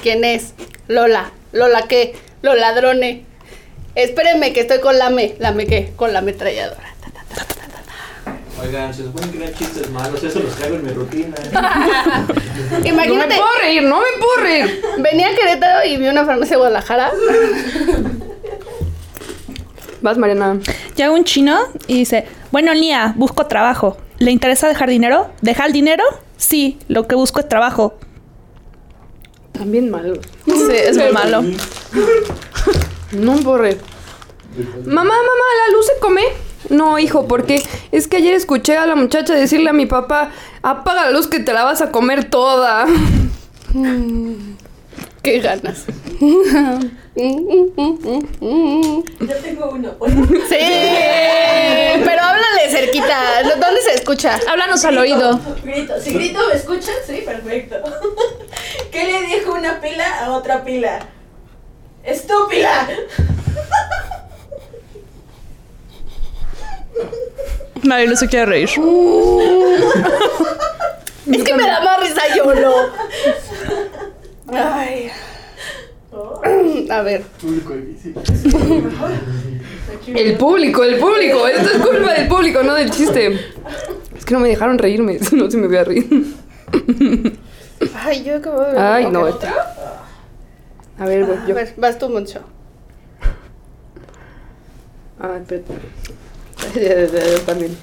¿Quién 0.03 0.25
es? 0.25 0.55
Lola. 0.89 1.31
¿Lola 1.53 1.83
qué? 1.89 2.17
Los 2.43 2.57
ladrones. 2.59 3.21
Espérenme 3.95 4.53
que 4.53 4.61
estoy 4.61 4.81
con 4.81 4.99
Lame. 4.99 5.35
¿Lame 5.39 5.67
qué? 5.67 5.93
Con 5.95 6.13
la 6.15 6.21
ametralladora. 6.21 6.91
Oigan, 8.63 8.93
se 8.93 9.05
supone 9.05 9.31
que 9.31 9.39
no 9.39 9.45
hay 9.47 9.55
chistes 9.55 9.89
malos, 9.91 10.23
eso 10.23 10.41
los 10.41 10.55
traigo 10.57 10.77
en 10.77 10.85
mi 10.85 10.93
rutina. 10.93 11.35
No 12.71 12.79
me 12.79 12.89
Imagínate, 12.89 13.35
puedo 13.35 13.49
reír, 13.63 13.83
no 13.83 13.99
me 13.99 14.07
puedo 14.19 14.37
reír. 14.47 14.83
venía 14.99 15.29
a 15.29 15.35
Querétaro 15.35 15.87
y 15.89 15.97
vi 15.97 16.09
una 16.09 16.25
farmacia 16.25 16.53
de 16.53 16.57
Guadalajara. 16.59 17.11
Vas, 20.03 20.19
Mariana. 20.19 20.59
Llega 20.97 21.11
un 21.11 21.25
chino 21.25 21.59
y 21.87 21.99
dice, 21.99 22.27
bueno, 22.51 22.75
Nia, 22.75 23.15
busco 23.17 23.47
trabajo. 23.47 23.97
¿Le 24.19 24.31
interesa 24.31 24.69
dejar 24.69 24.89
dinero? 24.89 25.31
¿Dejar 25.41 25.69
el 25.69 25.73
dinero? 25.73 26.05
Sí, 26.37 26.79
lo 26.89 27.07
que 27.07 27.15
busco 27.15 27.41
es 27.41 27.49
trabajo. 27.49 27.95
También 29.53 29.91
malo. 29.91 30.15
Sí, 30.47 30.73
es 30.73 30.97
muy 30.97 31.13
malo. 31.13 31.43
No 33.13 33.57
reír. 33.57 33.79
Mamá, 34.85 35.03
mamá, 35.03 35.15
¿la 35.67 35.77
luz 35.77 35.87
se 35.87 36.01
come? 36.01 36.23
No, 36.69 36.99
hijo, 36.99 37.27
porque 37.27 37.61
es 37.91 38.07
que 38.07 38.19
ayer 38.19 38.35
escuché 38.35 38.77
a 38.77 38.87
la 38.87 38.95
muchacha 38.95 39.35
decirle 39.35 39.71
a 39.71 39.73
mi 39.73 39.87
papá, 39.87 40.31
apaga 40.63 41.07
la 41.07 41.11
luz 41.11 41.27
que 41.27 41.41
te 41.41 41.53
la 41.53 41.65
vas 41.65 41.83
a 41.83 41.91
comer 41.91 42.31
toda. 42.31 42.87
Qué 45.23 45.39
ganas. 45.41 45.85
Yo 46.21 46.81
tengo 49.43 49.71
uno. 49.71 49.93
¿puedo? 49.93 50.15
Sí, 50.49 50.59
pero 52.05 52.23
háblale 52.23 52.71
cerquita. 52.71 53.43
¿Dónde 53.43 53.83
se 53.83 53.95
escucha? 53.95 54.41
Háblanos 54.49 54.83
al 54.85 54.97
oído. 54.97 55.39
Grito. 55.63 56.01
Si 56.01 56.15
grito, 56.15 56.41
¿me 56.49 56.55
escuchan? 56.55 56.95
Sí, 57.07 57.23
perfecto. 57.25 57.77
¿Qué 58.91 59.05
le 59.05 59.27
dijo 59.27 59.53
una 59.53 59.79
pila 59.81 60.25
a 60.25 60.31
otra 60.31 60.65
pila? 60.65 61.01
¡Estúpida! 62.03 62.89
Nadie 67.83 68.07
no 68.07 68.17
se 68.17 68.27
quiere 68.27 68.47
reír. 68.47 68.71
Es 71.31 71.45
que 71.45 71.55
me 71.55 71.65
da 71.65 71.81
más 71.81 72.01
risa 72.01 72.23
YOLO. 72.35 72.75
Ay. 74.53 75.11
A 76.91 77.03
ver. 77.03 77.23
Público 77.41 77.75
difícil. 77.75 78.15
El 80.15 80.37
público, 80.37 80.83
el 80.85 80.97
público. 80.99 81.47
Esto 81.47 81.71
es 81.77 81.79
culpa 81.87 82.13
del 82.15 82.29
público, 82.29 82.63
no 82.63 82.75
del 82.75 82.91
chiste. 82.91 83.33
Es 84.17 84.25
que 84.25 84.35
no 84.35 84.41
me 84.41 84.49
dejaron 84.49 84.79
reírme, 84.79 85.19
no 85.33 85.51
se 85.51 85.57
me 85.57 85.67
voy 85.69 85.77
a 85.77 85.85
reír. 85.85 86.27
Ay, 87.95 88.25
yo 88.25 88.37
acabo 88.37 88.61
de 88.61 88.73
ver. 88.73 88.79
Ay, 88.81 89.07
no. 89.11 89.27
este- 89.29 89.49
A 90.99 91.05
ver, 91.07 91.25
voy 91.25 91.37
A 91.37 91.47
yo. 91.47 91.55
ver, 91.55 91.73
vas 91.77 91.99
tú, 91.99 92.09
Moncho. 92.09 92.41
Ah, 95.21 95.37
espérate. 95.41 95.73
También. 97.47 97.77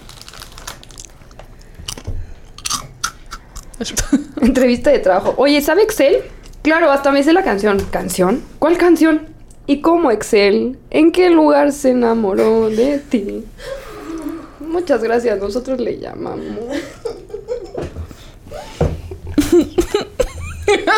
Entrevista 4.42 4.90
de 4.92 5.00
trabajo. 5.00 5.34
Oye, 5.38 5.62
¿sabe 5.62 5.84
Excel? 5.84 6.24
Claro, 6.68 6.92
hasta 6.92 7.14
me 7.14 7.24
sé 7.24 7.32
la 7.32 7.46
canción. 7.46 7.80
¿Canción? 7.92 8.44
¿Cuál 8.60 8.78
canción? 8.78 9.30
¿Y 9.68 9.80
cómo 9.80 10.12
Excel? 10.12 10.78
¿En 10.90 11.14
qué 11.14 11.30
lugar 11.30 11.72
se 11.72 11.92
enamoró 11.92 12.70
de 12.70 13.00
ti? 13.00 13.46
Muchas 14.60 15.02
gracias, 15.02 15.40
nosotros 15.40 15.80
le 15.80 15.98
llamamos. 15.98 16.58
¡Rápido! 19.38 20.98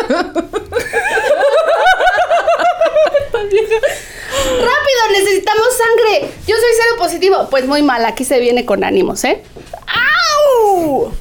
¡Necesitamos 5.12 5.68
sangre! 5.78 6.32
Yo 6.48 6.56
soy 6.56 6.72
cero 6.82 6.96
positivo. 6.98 7.46
Pues 7.48 7.66
muy 7.68 7.82
mal, 7.82 8.04
aquí 8.06 8.24
se 8.24 8.40
viene 8.40 8.66
con 8.66 8.82
ánimos, 8.82 9.22
¿eh? 9.22 9.40
¡Au! 9.86 11.12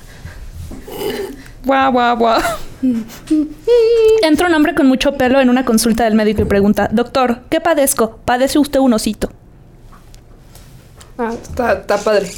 Guau, 1.64 1.91
guau, 1.91 2.18
guau. 2.18 2.41
Entra 4.24 4.48
un 4.48 4.54
hombre 4.54 4.74
con 4.74 4.88
mucho 4.88 5.14
pelo 5.16 5.42
en 5.42 5.50
una 5.50 5.66
consulta 5.66 6.06
del 6.06 6.16
médico 6.16 6.42
y 6.42 6.46
pregunta, 6.46 6.90
doctor, 6.92 7.42
¿qué 7.50 7.60
padezco? 7.60 8.20
Padece 8.24 8.60
usted 8.60 8.80
un 8.80 8.94
osito. 8.94 9.30
Ah, 11.18 11.34
está, 11.34 11.74
está 11.74 11.98
padre. 11.98 12.32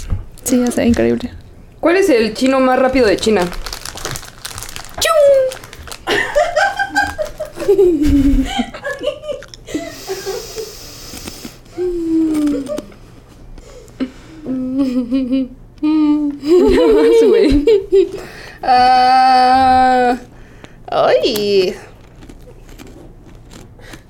Sí, 0.44 0.60
ya 0.60 0.72
sé, 0.72 0.86
increíble. 0.86 1.32
¿Cuál 1.80 1.98
es 1.98 2.10
el 2.10 2.34
chino 2.34 2.60
más 2.60 2.80
rápido 2.80 3.06
de 3.06 3.18
China? 3.18 3.42
Más, 16.52 17.24
güey. 17.28 17.66
Ah, 18.64 20.18
ay. 20.88 21.76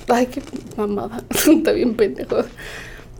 Ay, 0.07 0.25
qué 0.27 0.41
mamada. 0.77 1.23
Está 1.29 1.71
bien 1.71 1.95
pendejo. 1.95 2.43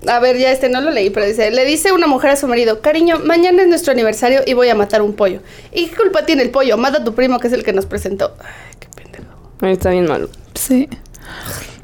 A 0.07 0.19
ver, 0.19 0.38
ya 0.38 0.51
este 0.51 0.67
no 0.67 0.82
lo 0.82 0.89
leí, 0.89 1.11
pero 1.11 1.27
dice, 1.27 1.51
le 1.51 1.63
dice 1.63 1.91
una 1.91 2.07
mujer 2.07 2.32
a 2.32 2.36
su 2.36 2.47
marido, 2.47 2.82
cariño, 2.82 3.19
mañana 3.23 3.61
es 3.61 3.67
nuestro 3.67 3.91
aniversario 3.93 4.41
y 4.47 4.53
voy 4.53 4.67
a 4.69 4.75
matar 4.75 5.01
un 5.03 5.13
pollo. 5.13 5.41
¿Y 5.71 5.88
qué 5.88 5.95
culpa 5.95 6.25
tiene 6.25 6.41
el 6.41 6.49
pollo? 6.49 6.75
Mata 6.77 6.97
a 6.99 7.03
tu 7.03 7.13
primo 7.13 7.39
que 7.39 7.47
es 7.47 7.53
el 7.53 7.63
que 7.63 7.71
nos 7.71 7.86
presentó. 7.86 8.36
Ay, 8.39 8.75
qué 8.79 8.88
pendejo. 8.95 9.25
Ay, 9.61 9.73
Está 9.73 9.91
bien 9.91 10.07
malo. 10.07 10.29
Sí. 10.55 10.89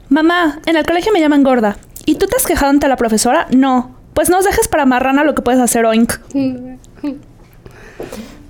Mamá, 0.09 0.61
en 0.65 0.77
el 0.77 0.85
colegio 0.85 1.13
me 1.13 1.19
llaman 1.19 1.43
gorda. 1.43 1.77
¿Y 2.05 2.15
tú 2.15 2.25
te 2.25 2.35
has 2.37 2.45
quejado 2.45 2.71
ante 2.71 2.87
la 2.87 2.95
profesora? 2.95 3.47
No. 3.51 3.95
Pues 4.15 4.29
no 4.29 4.39
os 4.39 4.45
dejes 4.45 4.67
para 4.67 4.85
marrana 4.87 5.23
lo 5.23 5.35
que 5.35 5.43
puedes 5.43 5.61
hacer, 5.61 5.85
oink. 5.85 6.13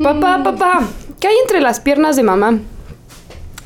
Papá, 0.02 0.44
papá, 0.44 0.82
¿qué 1.20 1.28
hay 1.28 1.36
entre 1.42 1.62
las 1.62 1.80
piernas 1.80 2.16
de 2.16 2.24
mamá? 2.24 2.60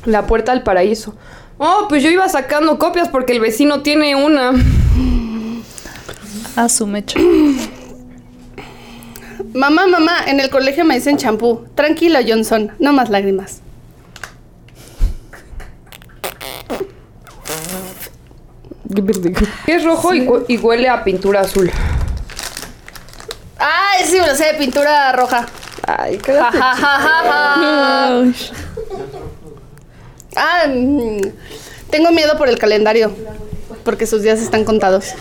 La 0.04 0.26
puerta 0.26 0.52
al 0.52 0.62
paraíso. 0.62 1.14
Oh, 1.58 1.86
pues 1.88 2.02
yo 2.02 2.10
iba 2.10 2.28
sacando 2.28 2.78
copias 2.78 3.08
porque 3.08 3.32
el 3.32 3.40
vecino 3.40 3.82
tiene 3.82 4.16
una. 4.16 4.52
A 6.56 6.68
su 6.68 6.86
mecha. 6.86 7.18
Mamá, 9.54 9.86
mamá, 9.86 10.24
en 10.26 10.40
el 10.40 10.50
colegio 10.50 10.84
me 10.84 10.94
dicen 10.94 11.18
champú. 11.18 11.66
Tranquilo, 11.74 12.18
Johnson, 12.26 12.72
no 12.78 12.92
más 12.92 13.10
lágrimas. 13.10 13.60
Que 19.64 19.74
es 19.74 19.84
rojo 19.84 20.14
y, 20.14 20.56
huele 20.58 20.88
a 20.88 21.04
pintura 21.04 21.40
azul. 21.42 21.70
Ah, 23.58 23.92
sí, 24.04 24.18
me 24.20 24.26
lo 24.26 24.34
sé, 24.34 24.54
pintura 24.58 25.12
roja. 25.12 25.46
Ay, 25.98 26.16
Ja, 26.16 26.22
quédate. 26.22 26.58
ja, 26.58 26.74
ja, 26.74 26.98
ja, 27.02 27.24
ja. 27.28 28.52
Ah, 30.36 30.64
tengo 31.90 32.10
miedo 32.12 32.36
por 32.38 32.48
el 32.48 32.58
calendario. 32.58 33.12
Porque 33.84 34.06
sus 34.06 34.22
días 34.22 34.40
están 34.40 34.64
contados. 34.64 35.12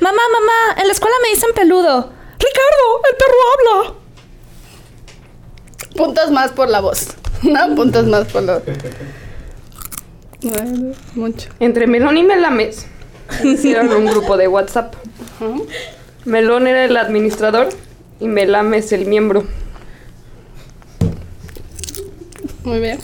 Mamá, 0.00 0.22
mamá, 0.32 0.80
en 0.80 0.86
la 0.86 0.92
escuela 0.92 1.16
me 1.22 1.30
dicen 1.30 1.50
peludo. 1.54 2.12
Ricardo, 2.38 3.02
el 3.10 3.16
perro 3.16 3.38
habla. 3.54 3.94
Puntos 5.96 6.30
más 6.30 6.50
por 6.52 6.68
la 6.68 6.80
voz. 6.80 7.08
No, 7.42 7.74
puntos 7.74 8.06
más 8.06 8.24
por 8.32 8.42
la 8.44 8.62
Bueno, 10.42 10.94
mucho. 11.14 11.50
Entre 11.60 11.86
Melón 11.86 12.16
y 12.16 12.22
Melames 12.22 12.86
hicieron 13.44 13.92
un 13.92 14.06
grupo 14.06 14.36
de 14.38 14.48
WhatsApp. 14.48 14.94
Melón 16.24 16.66
era 16.66 16.84
el 16.84 16.96
administrador 16.96 17.68
y 18.20 18.26
Melames 18.26 18.92
el 18.92 19.06
miembro. 19.06 19.44
Muy 22.64 22.80
bien. 22.80 22.98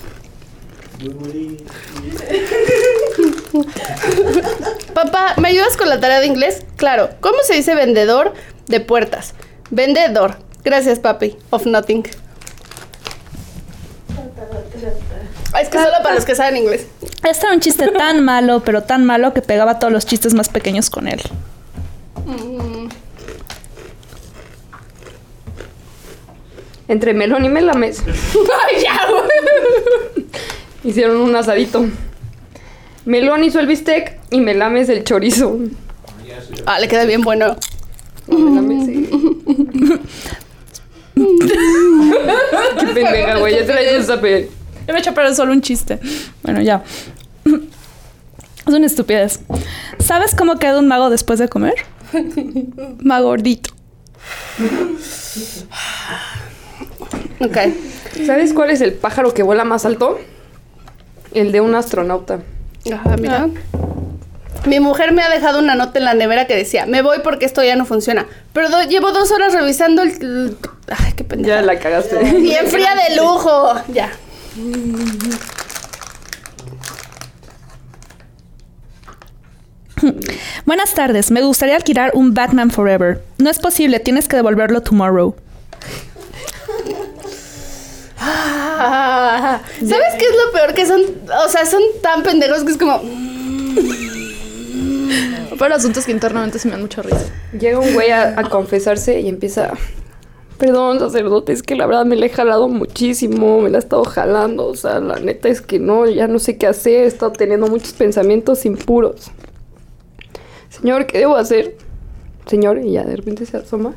Papá, 4.95 5.35
¿me 5.39 5.49
ayudas 5.49 5.77
con 5.77 5.89
la 5.89 6.01
tarea 6.01 6.21
de 6.21 6.27
inglés? 6.27 6.65
Claro. 6.77 7.11
¿Cómo 7.21 7.39
se 7.45 7.55
dice 7.55 7.75
vendedor 7.75 8.35
de 8.67 8.81
puertas? 8.81 9.35
Vendedor. 9.71 10.37
Gracias, 10.65 10.99
papi. 10.99 11.37
Of 11.51 11.67
nothing. 11.67 12.05
Es 15.61 15.69
que 15.69 15.79
solo 15.79 15.95
para 16.03 16.15
los 16.15 16.25
que 16.25 16.35
saben 16.35 16.57
inglés. 16.57 16.87
Este 17.01 17.47
era 17.47 17.55
un 17.55 17.61
chiste 17.61 17.89
tan 17.91 18.25
malo, 18.25 18.63
pero 18.65 18.83
tan 18.83 19.05
malo 19.05 19.33
que 19.33 19.43
pegaba 19.43 19.79
todos 19.79 19.93
los 19.93 20.07
chistes 20.07 20.35
más 20.35 20.49
pequeños 20.49 20.91
con 20.91 21.09
él. 21.09 21.21
Entre 26.89 27.15
Melón 27.15 27.45
y 27.45 27.49
Melames 27.49 28.03
hicieron 30.85 31.19
un 31.19 31.35
asadito. 31.35 31.87
Melón 33.05 33.45
hizo 33.45 33.61
el 33.61 33.67
bistec 33.67 34.19
y 34.31 34.41
Melames 34.41 34.89
el 34.89 35.05
chorizo. 35.05 35.59
Ah, 36.67 36.79
le 36.79 36.89
queda 36.89 37.05
bien 37.05 37.23
bueno. 37.23 37.57
Melames, 38.27 38.87
sí. 38.87 39.09
Qué 41.15 42.87
pendeja, 42.95 43.39
güey. 43.39 43.67
Ya 43.67 43.99
un 43.99 44.05
zape. 44.05 44.51
Yo 44.87 44.93
me 44.93 44.99
he 44.99 45.01
hecho 45.01 45.15
pero 45.15 45.29
es 45.29 45.37
solo 45.37 45.53
un 45.53 45.63
chiste. 45.63 45.99
Bueno, 46.43 46.61
ya. 46.61 46.83
Es 47.47 48.75
una 48.75 48.87
estupidez. 48.87 49.41
¿Sabes 49.99 50.35
cómo 50.35 50.59
queda 50.59 50.79
un 50.79 50.89
mago 50.89 51.11
después 51.11 51.39
de 51.39 51.49
comer? 51.49 51.75
Magordito. 53.03 53.71
Ok. 57.41 57.57
¿Sabes 58.27 58.53
cuál 58.53 58.71
es 58.71 58.81
el 58.81 58.93
pájaro 58.93 59.35
que 59.35 59.43
vuela 59.43 59.65
más 59.65 59.85
alto? 59.85 60.19
El 61.35 61.51
de 61.53 61.61
un 61.61 61.75
astronauta. 61.75 62.41
Ajá, 62.93 63.17
mira. 63.17 63.49
Mi 64.67 64.79
mujer 64.79 65.13
me 65.13 65.23
ha 65.23 65.29
dejado 65.31 65.59
una 65.59 65.75
nota 65.75 65.99
en 65.99 66.05
la 66.05 66.15
nevera 66.15 66.47
que 66.47 66.55
decía, 66.55 66.87
me 66.87 67.03
voy 67.03 67.19
porque 67.25 67.47
esto 67.47 67.65
ya 67.65 67.75
no 67.75 67.85
funciona. 67.85 68.27
Pero 68.53 68.69
do- 68.69 68.83
llevo 68.85 69.11
dos 69.11 69.33
horas 69.33 69.53
revisando 69.55 70.03
el... 70.03 70.57
Ay, 70.89 71.15
qué 71.17 71.25
pendeja. 71.25 71.57
Ya 71.57 71.63
la 71.63 71.79
cagaste. 71.81 72.39
Y 72.39 72.53
enfría 72.53 72.91
de 72.95 73.17
lujo. 73.17 73.75
Ya. 73.93 74.13
Buenas 80.73 80.95
tardes. 80.95 81.31
Me 81.31 81.43
gustaría 81.43 81.77
alquilar 81.77 82.13
un 82.15 82.33
Batman 82.33 82.71
Forever. 82.71 83.21
No 83.37 83.51
es 83.51 83.59
posible. 83.59 84.01
Tienes 84.01 84.27
que 84.27 84.37
devolverlo 84.37 84.81
tomorrow. 84.81 85.35
¿Sabes 88.19 90.15
qué 90.19 90.25
es 90.25 90.35
lo 90.47 90.51
peor? 90.51 90.73
Que 90.73 90.87
son, 90.87 91.03
o 91.45 91.49
sea, 91.51 91.67
son 91.67 91.83
tan 92.01 92.23
pendejos 92.23 92.65
que 92.65 92.71
es 92.71 92.79
como... 92.79 93.03
Pero 95.59 95.75
asuntos 95.75 96.07
que 96.07 96.13
internamente 96.13 96.59
se 96.59 96.69
me 96.69 96.73
dan 96.73 96.81
mucha 96.81 97.03
risa. 97.03 97.27
Llega 97.53 97.79
un 97.79 97.93
güey 97.93 98.11
a, 98.11 98.41
a 98.41 98.49
confesarse 98.49 99.21
y 99.21 99.29
empieza. 99.29 99.75
Perdón, 100.57 101.01
sacerdote, 101.01 101.53
es 101.53 101.63
que 101.63 101.77
la 101.77 101.85
verdad 101.85 102.07
me 102.07 102.17
la 102.17 102.25
he 102.25 102.31
jalado 102.31 102.69
muchísimo, 102.69 103.61
me 103.61 103.69
la 103.69 103.77
he 103.77 103.81
estado 103.81 104.05
jalando, 104.05 104.69
o 104.69 104.75
sea, 104.75 105.01
la 105.01 105.21
neta 105.21 105.51
es 105.51 105.61
que 105.61 105.79
no, 105.79 106.07
ya 106.07 106.29
no 106.29 106.39
sé 106.39 106.57
qué 106.57 106.67
hacer, 106.67 107.03
he 107.03 107.07
estado 107.07 107.33
teniendo 107.33 107.67
muchos 107.67 107.93
pensamientos 107.93 108.65
impuros. 108.65 109.31
Señor, 110.73 111.07
¿qué 111.07 111.19
debo 111.19 111.37
hacer? 111.37 111.77
Señor, 112.47 112.81
y 112.83 112.93
ya 112.93 113.05
de 113.05 113.17
repente 113.17 113.45
se 113.47 113.59
asoma 113.59 113.95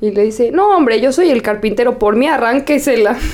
y 0.00 0.10
le 0.10 0.22
dice, 0.22 0.50
no, 0.50 0.76
hombre, 0.76 1.00
yo 1.00 1.12
soy 1.12 1.30
el 1.30 1.42
carpintero, 1.42 1.98
por 1.98 2.16
mí 2.16 2.26
arránquesela. 2.26 3.16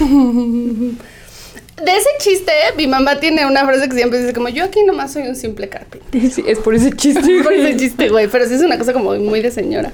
De 1.82 1.90
ese 1.96 2.08
chiste, 2.20 2.52
mi 2.76 2.86
mamá 2.86 3.18
tiene 3.18 3.44
una 3.46 3.64
frase 3.64 3.88
que 3.88 3.96
siempre 3.96 4.20
dice 4.20 4.32
como, 4.32 4.48
yo 4.48 4.64
aquí 4.64 4.84
nomás 4.84 5.12
soy 5.12 5.22
un 5.26 5.34
simple 5.34 5.68
carpintero. 5.68 6.30
Sí, 6.30 6.44
es 6.46 6.58
por 6.58 6.74
ese 6.74 6.92
chiste. 6.92 7.20
Por 7.42 7.52
ese 7.52 7.76
chiste, 7.76 8.08
güey, 8.08 8.28
pero 8.28 8.46
sí 8.46 8.54
es 8.54 8.62
una 8.62 8.78
cosa 8.78 8.92
como 8.92 9.14
muy 9.14 9.40
de 9.40 9.50
señora. 9.50 9.90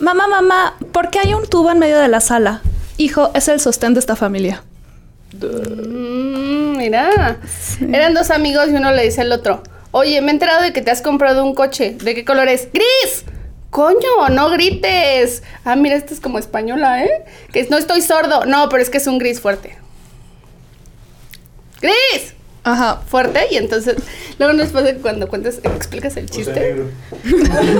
Mamá, 0.00 0.26
mamá, 0.26 0.76
¿por 0.90 1.10
qué 1.10 1.20
hay 1.20 1.34
un 1.34 1.46
tubo 1.46 1.70
en 1.70 1.78
medio 1.78 1.98
de 1.98 2.08
la 2.08 2.20
sala? 2.20 2.62
Hijo, 2.96 3.30
es 3.34 3.46
el 3.48 3.60
sostén 3.60 3.94
de 3.94 4.00
esta 4.00 4.16
familia. 4.16 4.64
Mm, 5.34 6.76
mira, 6.76 7.38
eran 7.92 8.14
dos 8.14 8.30
amigos 8.30 8.68
y 8.70 8.74
uno 8.74 8.90
le 8.92 9.04
dice 9.04 9.20
al 9.20 9.30
otro, 9.30 9.62
oye, 9.92 10.20
me 10.20 10.28
he 10.28 10.30
enterado 10.34 10.62
de 10.62 10.72
que 10.72 10.82
te 10.82 10.90
has 10.90 11.02
comprado 11.02 11.44
un 11.44 11.54
coche. 11.54 11.96
¿De 12.02 12.14
qué 12.14 12.24
color 12.24 12.48
es? 12.48 12.68
¡Gris! 12.72 13.24
Coño, 13.70 14.28
no 14.30 14.50
grites. 14.50 15.42
Ah, 15.64 15.76
mira, 15.76 15.94
esta 15.96 16.12
es 16.12 16.20
como 16.20 16.38
española, 16.38 17.04
¿eh? 17.04 17.24
Que 17.52 17.66
no 17.70 17.78
estoy 17.78 18.02
sordo. 18.02 18.44
No, 18.44 18.68
pero 18.68 18.82
es 18.82 18.90
que 18.90 18.98
es 18.98 19.06
un 19.06 19.18
gris 19.18 19.40
fuerte. 19.40 19.76
¡Gris! 21.80 22.34
Ajá. 22.62 23.00
Fuerte 23.06 23.40
y 23.50 23.56
entonces 23.56 23.96
luego 24.38 24.52
nos 24.54 24.68
pasa 24.68 24.92
que 24.92 24.98
cuando 25.00 25.28
cuentas 25.28 25.60
explicas 25.62 26.16
el 26.16 26.24
O 26.26 26.28
sea, 26.28 26.36
chiste. 26.36 26.60
negro. 26.60 26.88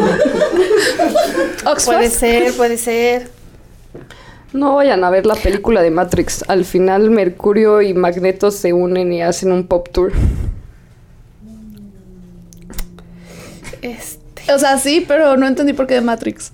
Oxford. 1.66 1.96
Puede 1.96 2.10
ser, 2.10 2.52
puede 2.54 2.78
ser. 2.78 3.28
No 4.52 4.76
vayan 4.76 5.04
a 5.04 5.10
ver 5.10 5.26
la 5.26 5.34
película 5.34 5.82
de 5.82 5.90
Matrix. 5.90 6.44
Al 6.48 6.64
final 6.64 7.10
Mercurio 7.10 7.82
y 7.82 7.94
Magneto 7.94 8.50
se 8.50 8.72
unen 8.72 9.12
y 9.12 9.22
hacen 9.22 9.52
un 9.52 9.66
pop 9.66 9.88
tour. 9.92 10.12
Este. 13.82 14.52
O 14.52 14.58
sea, 14.58 14.78
sí, 14.78 15.04
pero 15.06 15.36
no 15.36 15.46
entendí 15.46 15.72
por 15.72 15.86
qué 15.86 15.94
de 15.94 16.00
Matrix. 16.00 16.52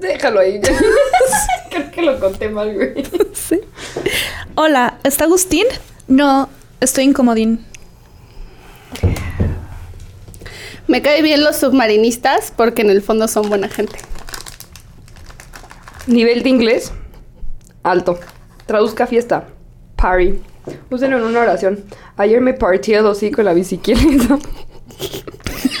Déjalo 0.00 0.40
ahí. 0.40 0.60
Creo 1.70 1.90
que 1.90 2.02
lo 2.02 2.18
conté 2.20 2.48
mal, 2.48 2.74
güey. 2.74 2.94
Sí. 3.34 3.60
Hola, 4.54 4.98
¿está 5.02 5.24
Agustín? 5.24 5.66
No, 6.06 6.48
estoy 6.80 7.04
incomodín. 7.04 7.64
Me 10.86 11.00
cae 11.02 11.22
bien 11.22 11.42
los 11.42 11.56
submarinistas 11.56 12.52
porque 12.54 12.82
en 12.82 12.90
el 12.90 13.02
fondo 13.02 13.26
son 13.26 13.48
buena 13.48 13.68
gente. 13.68 13.96
Nivel 16.06 16.42
de 16.42 16.50
inglés. 16.50 16.92
Alto. 17.82 18.20
Traduzca 18.66 19.06
fiesta. 19.06 19.48
Party. 19.96 20.40
Úsenlo 20.90 21.18
en 21.18 21.24
una 21.24 21.40
oración. 21.40 21.84
Ayer 22.16 22.40
me 22.40 22.52
partí 22.52 22.92
el 22.92 23.06
hocico 23.06 23.40
en 23.40 23.46
la 23.46 23.54
bicicleta. 23.54 24.38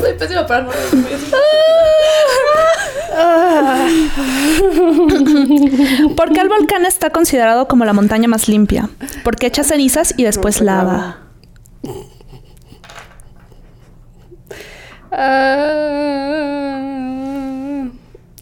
Soy 0.00 0.14
pésima 0.14 0.46
para 0.46 0.62
no 0.62 0.70
¿Por 6.16 6.32
qué 6.32 6.40
el 6.40 6.48
volcán 6.48 6.86
está 6.86 7.10
considerado 7.10 7.68
como 7.68 7.84
la 7.84 7.92
montaña 7.92 8.26
más 8.28 8.48
limpia? 8.48 8.88
Porque 9.24 9.46
echa 9.46 9.64
cenizas 9.64 10.14
y 10.16 10.24
después 10.24 10.60
lava. 10.60 11.18
Ah, 15.10 16.28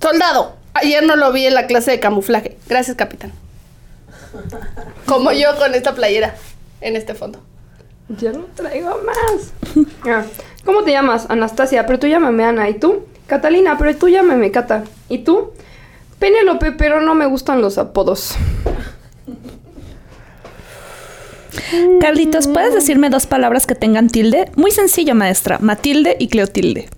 soldado. 0.00 0.56
Ayer 0.74 1.02
no 1.04 1.16
lo 1.16 1.32
vi 1.32 1.46
en 1.46 1.54
la 1.54 1.66
clase 1.66 1.90
de 1.90 1.98
camuflaje. 2.00 2.56
Gracias, 2.68 2.96
capitán. 2.96 3.32
Como 5.04 5.32
yo 5.32 5.56
con 5.58 5.74
esta 5.74 5.94
playera 5.94 6.36
en 6.80 6.94
este 6.96 7.14
fondo. 7.14 7.40
Ya 8.08 8.32
no 8.32 8.44
traigo 8.54 8.96
más. 9.04 9.52
¿Cómo 10.64 10.84
te 10.84 10.92
llamas? 10.92 11.26
Anastasia, 11.28 11.86
pero 11.86 11.98
tú 11.98 12.06
llámame 12.06 12.44
Ana. 12.44 12.68
¿Y 12.68 12.74
tú? 12.74 13.04
Catalina, 13.26 13.76
pero 13.78 13.96
tú 13.96 14.08
llámame 14.08 14.50
Cata. 14.50 14.84
¿Y 15.08 15.18
tú? 15.18 15.52
Penélope, 16.18 16.72
pero 16.72 17.00
no 17.00 17.14
me 17.14 17.26
gustan 17.26 17.62
los 17.62 17.78
apodos. 17.78 18.34
Carlitos, 22.00 22.48
¿puedes 22.48 22.74
decirme 22.74 23.10
dos 23.10 23.26
palabras 23.26 23.66
que 23.66 23.74
tengan 23.74 24.08
tilde? 24.08 24.50
Muy 24.56 24.70
sencillo, 24.70 25.14
maestra. 25.14 25.58
Matilde 25.60 26.16
y 26.18 26.28
Cleotilde. 26.28 26.88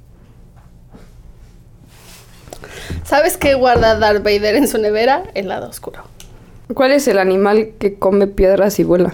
¿Sabes 3.05 3.37
qué 3.37 3.55
guarda 3.55 3.99
Darth 3.99 4.25
Vader 4.25 4.57
en 4.57 4.69
su 4.69 4.79
nevera? 4.79 5.25
El 5.35 5.49
lado 5.49 5.69
oscuro. 5.69 6.03
¿Cuál 6.75 6.93
es 6.93 7.07
el 7.09 7.19
animal 7.19 7.73
que 7.79 7.99
come 7.99 8.27
piedras 8.27 8.79
y 8.79 8.85
vuela? 8.85 9.13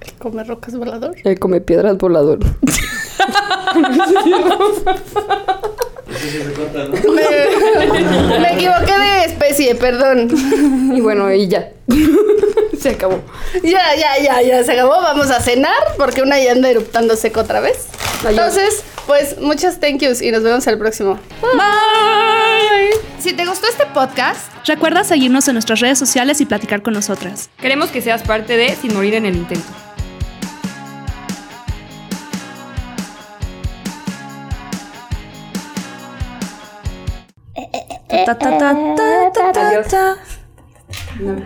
¿El 0.00 0.12
come 0.14 0.44
rocas 0.44 0.76
volador? 0.76 1.16
El 1.22 1.38
come 1.38 1.60
piedras 1.60 1.96
volador. 1.98 2.38
Eso 6.10 6.18
sí 6.18 6.30
se 6.30 6.52
corta, 6.52 6.84
¿no? 6.84 7.12
Me, 7.12 8.38
me 8.40 8.52
equivoqué 8.54 8.98
de 8.98 9.24
especie, 9.24 9.74
perdón. 9.74 10.28
y 10.94 11.00
bueno, 11.00 11.32
y 11.32 11.48
ya. 11.48 11.70
Se 12.80 12.90
acabó. 12.90 13.20
Ya, 13.62 13.94
ya, 13.96 14.22
ya, 14.22 14.40
ya 14.40 14.62
se 14.62 14.72
acabó. 14.72 14.90
Vamos 15.02 15.30
a 15.32 15.40
cenar 15.40 15.74
porque 15.96 16.22
una 16.22 16.38
ya 16.40 16.52
anda 16.52 16.70
eruptando 16.70 17.16
seco 17.16 17.40
otra 17.40 17.58
vez. 17.58 17.88
Entonces, 18.28 18.84
pues 19.06 19.40
muchas 19.40 19.80
thank 19.80 19.98
yous 20.00 20.22
y 20.22 20.30
nos 20.30 20.44
vemos 20.44 20.64
el 20.68 20.78
próximo. 20.78 21.18
Bye. 21.42 22.90
Si 23.18 23.32
te 23.32 23.44
gustó 23.46 23.66
este 23.66 23.84
podcast, 23.86 24.40
Recuerda 24.68 25.02
seguirnos 25.02 25.48
en 25.48 25.54
nuestras 25.54 25.80
redes 25.80 25.98
sociales 25.98 26.40
y 26.42 26.46
platicar 26.46 26.82
con 26.82 26.92
nosotras. 26.92 27.48
Queremos 27.58 27.88
que 27.90 28.02
seas 28.02 28.22
parte 28.22 28.56
de 28.58 28.76
Sin 28.76 28.92
Morir 28.94 29.14
en 29.14 29.24
el 29.24 29.34
Intento. 29.34 29.66
Ta, 38.08 38.34
ta, 38.34 38.34
ta, 38.34 38.72
ta, 38.96 39.30
ta, 39.34 39.52
ta, 39.52 39.68
Adiós. 39.68 39.88
ta. 39.88 40.16
No. 41.20 41.36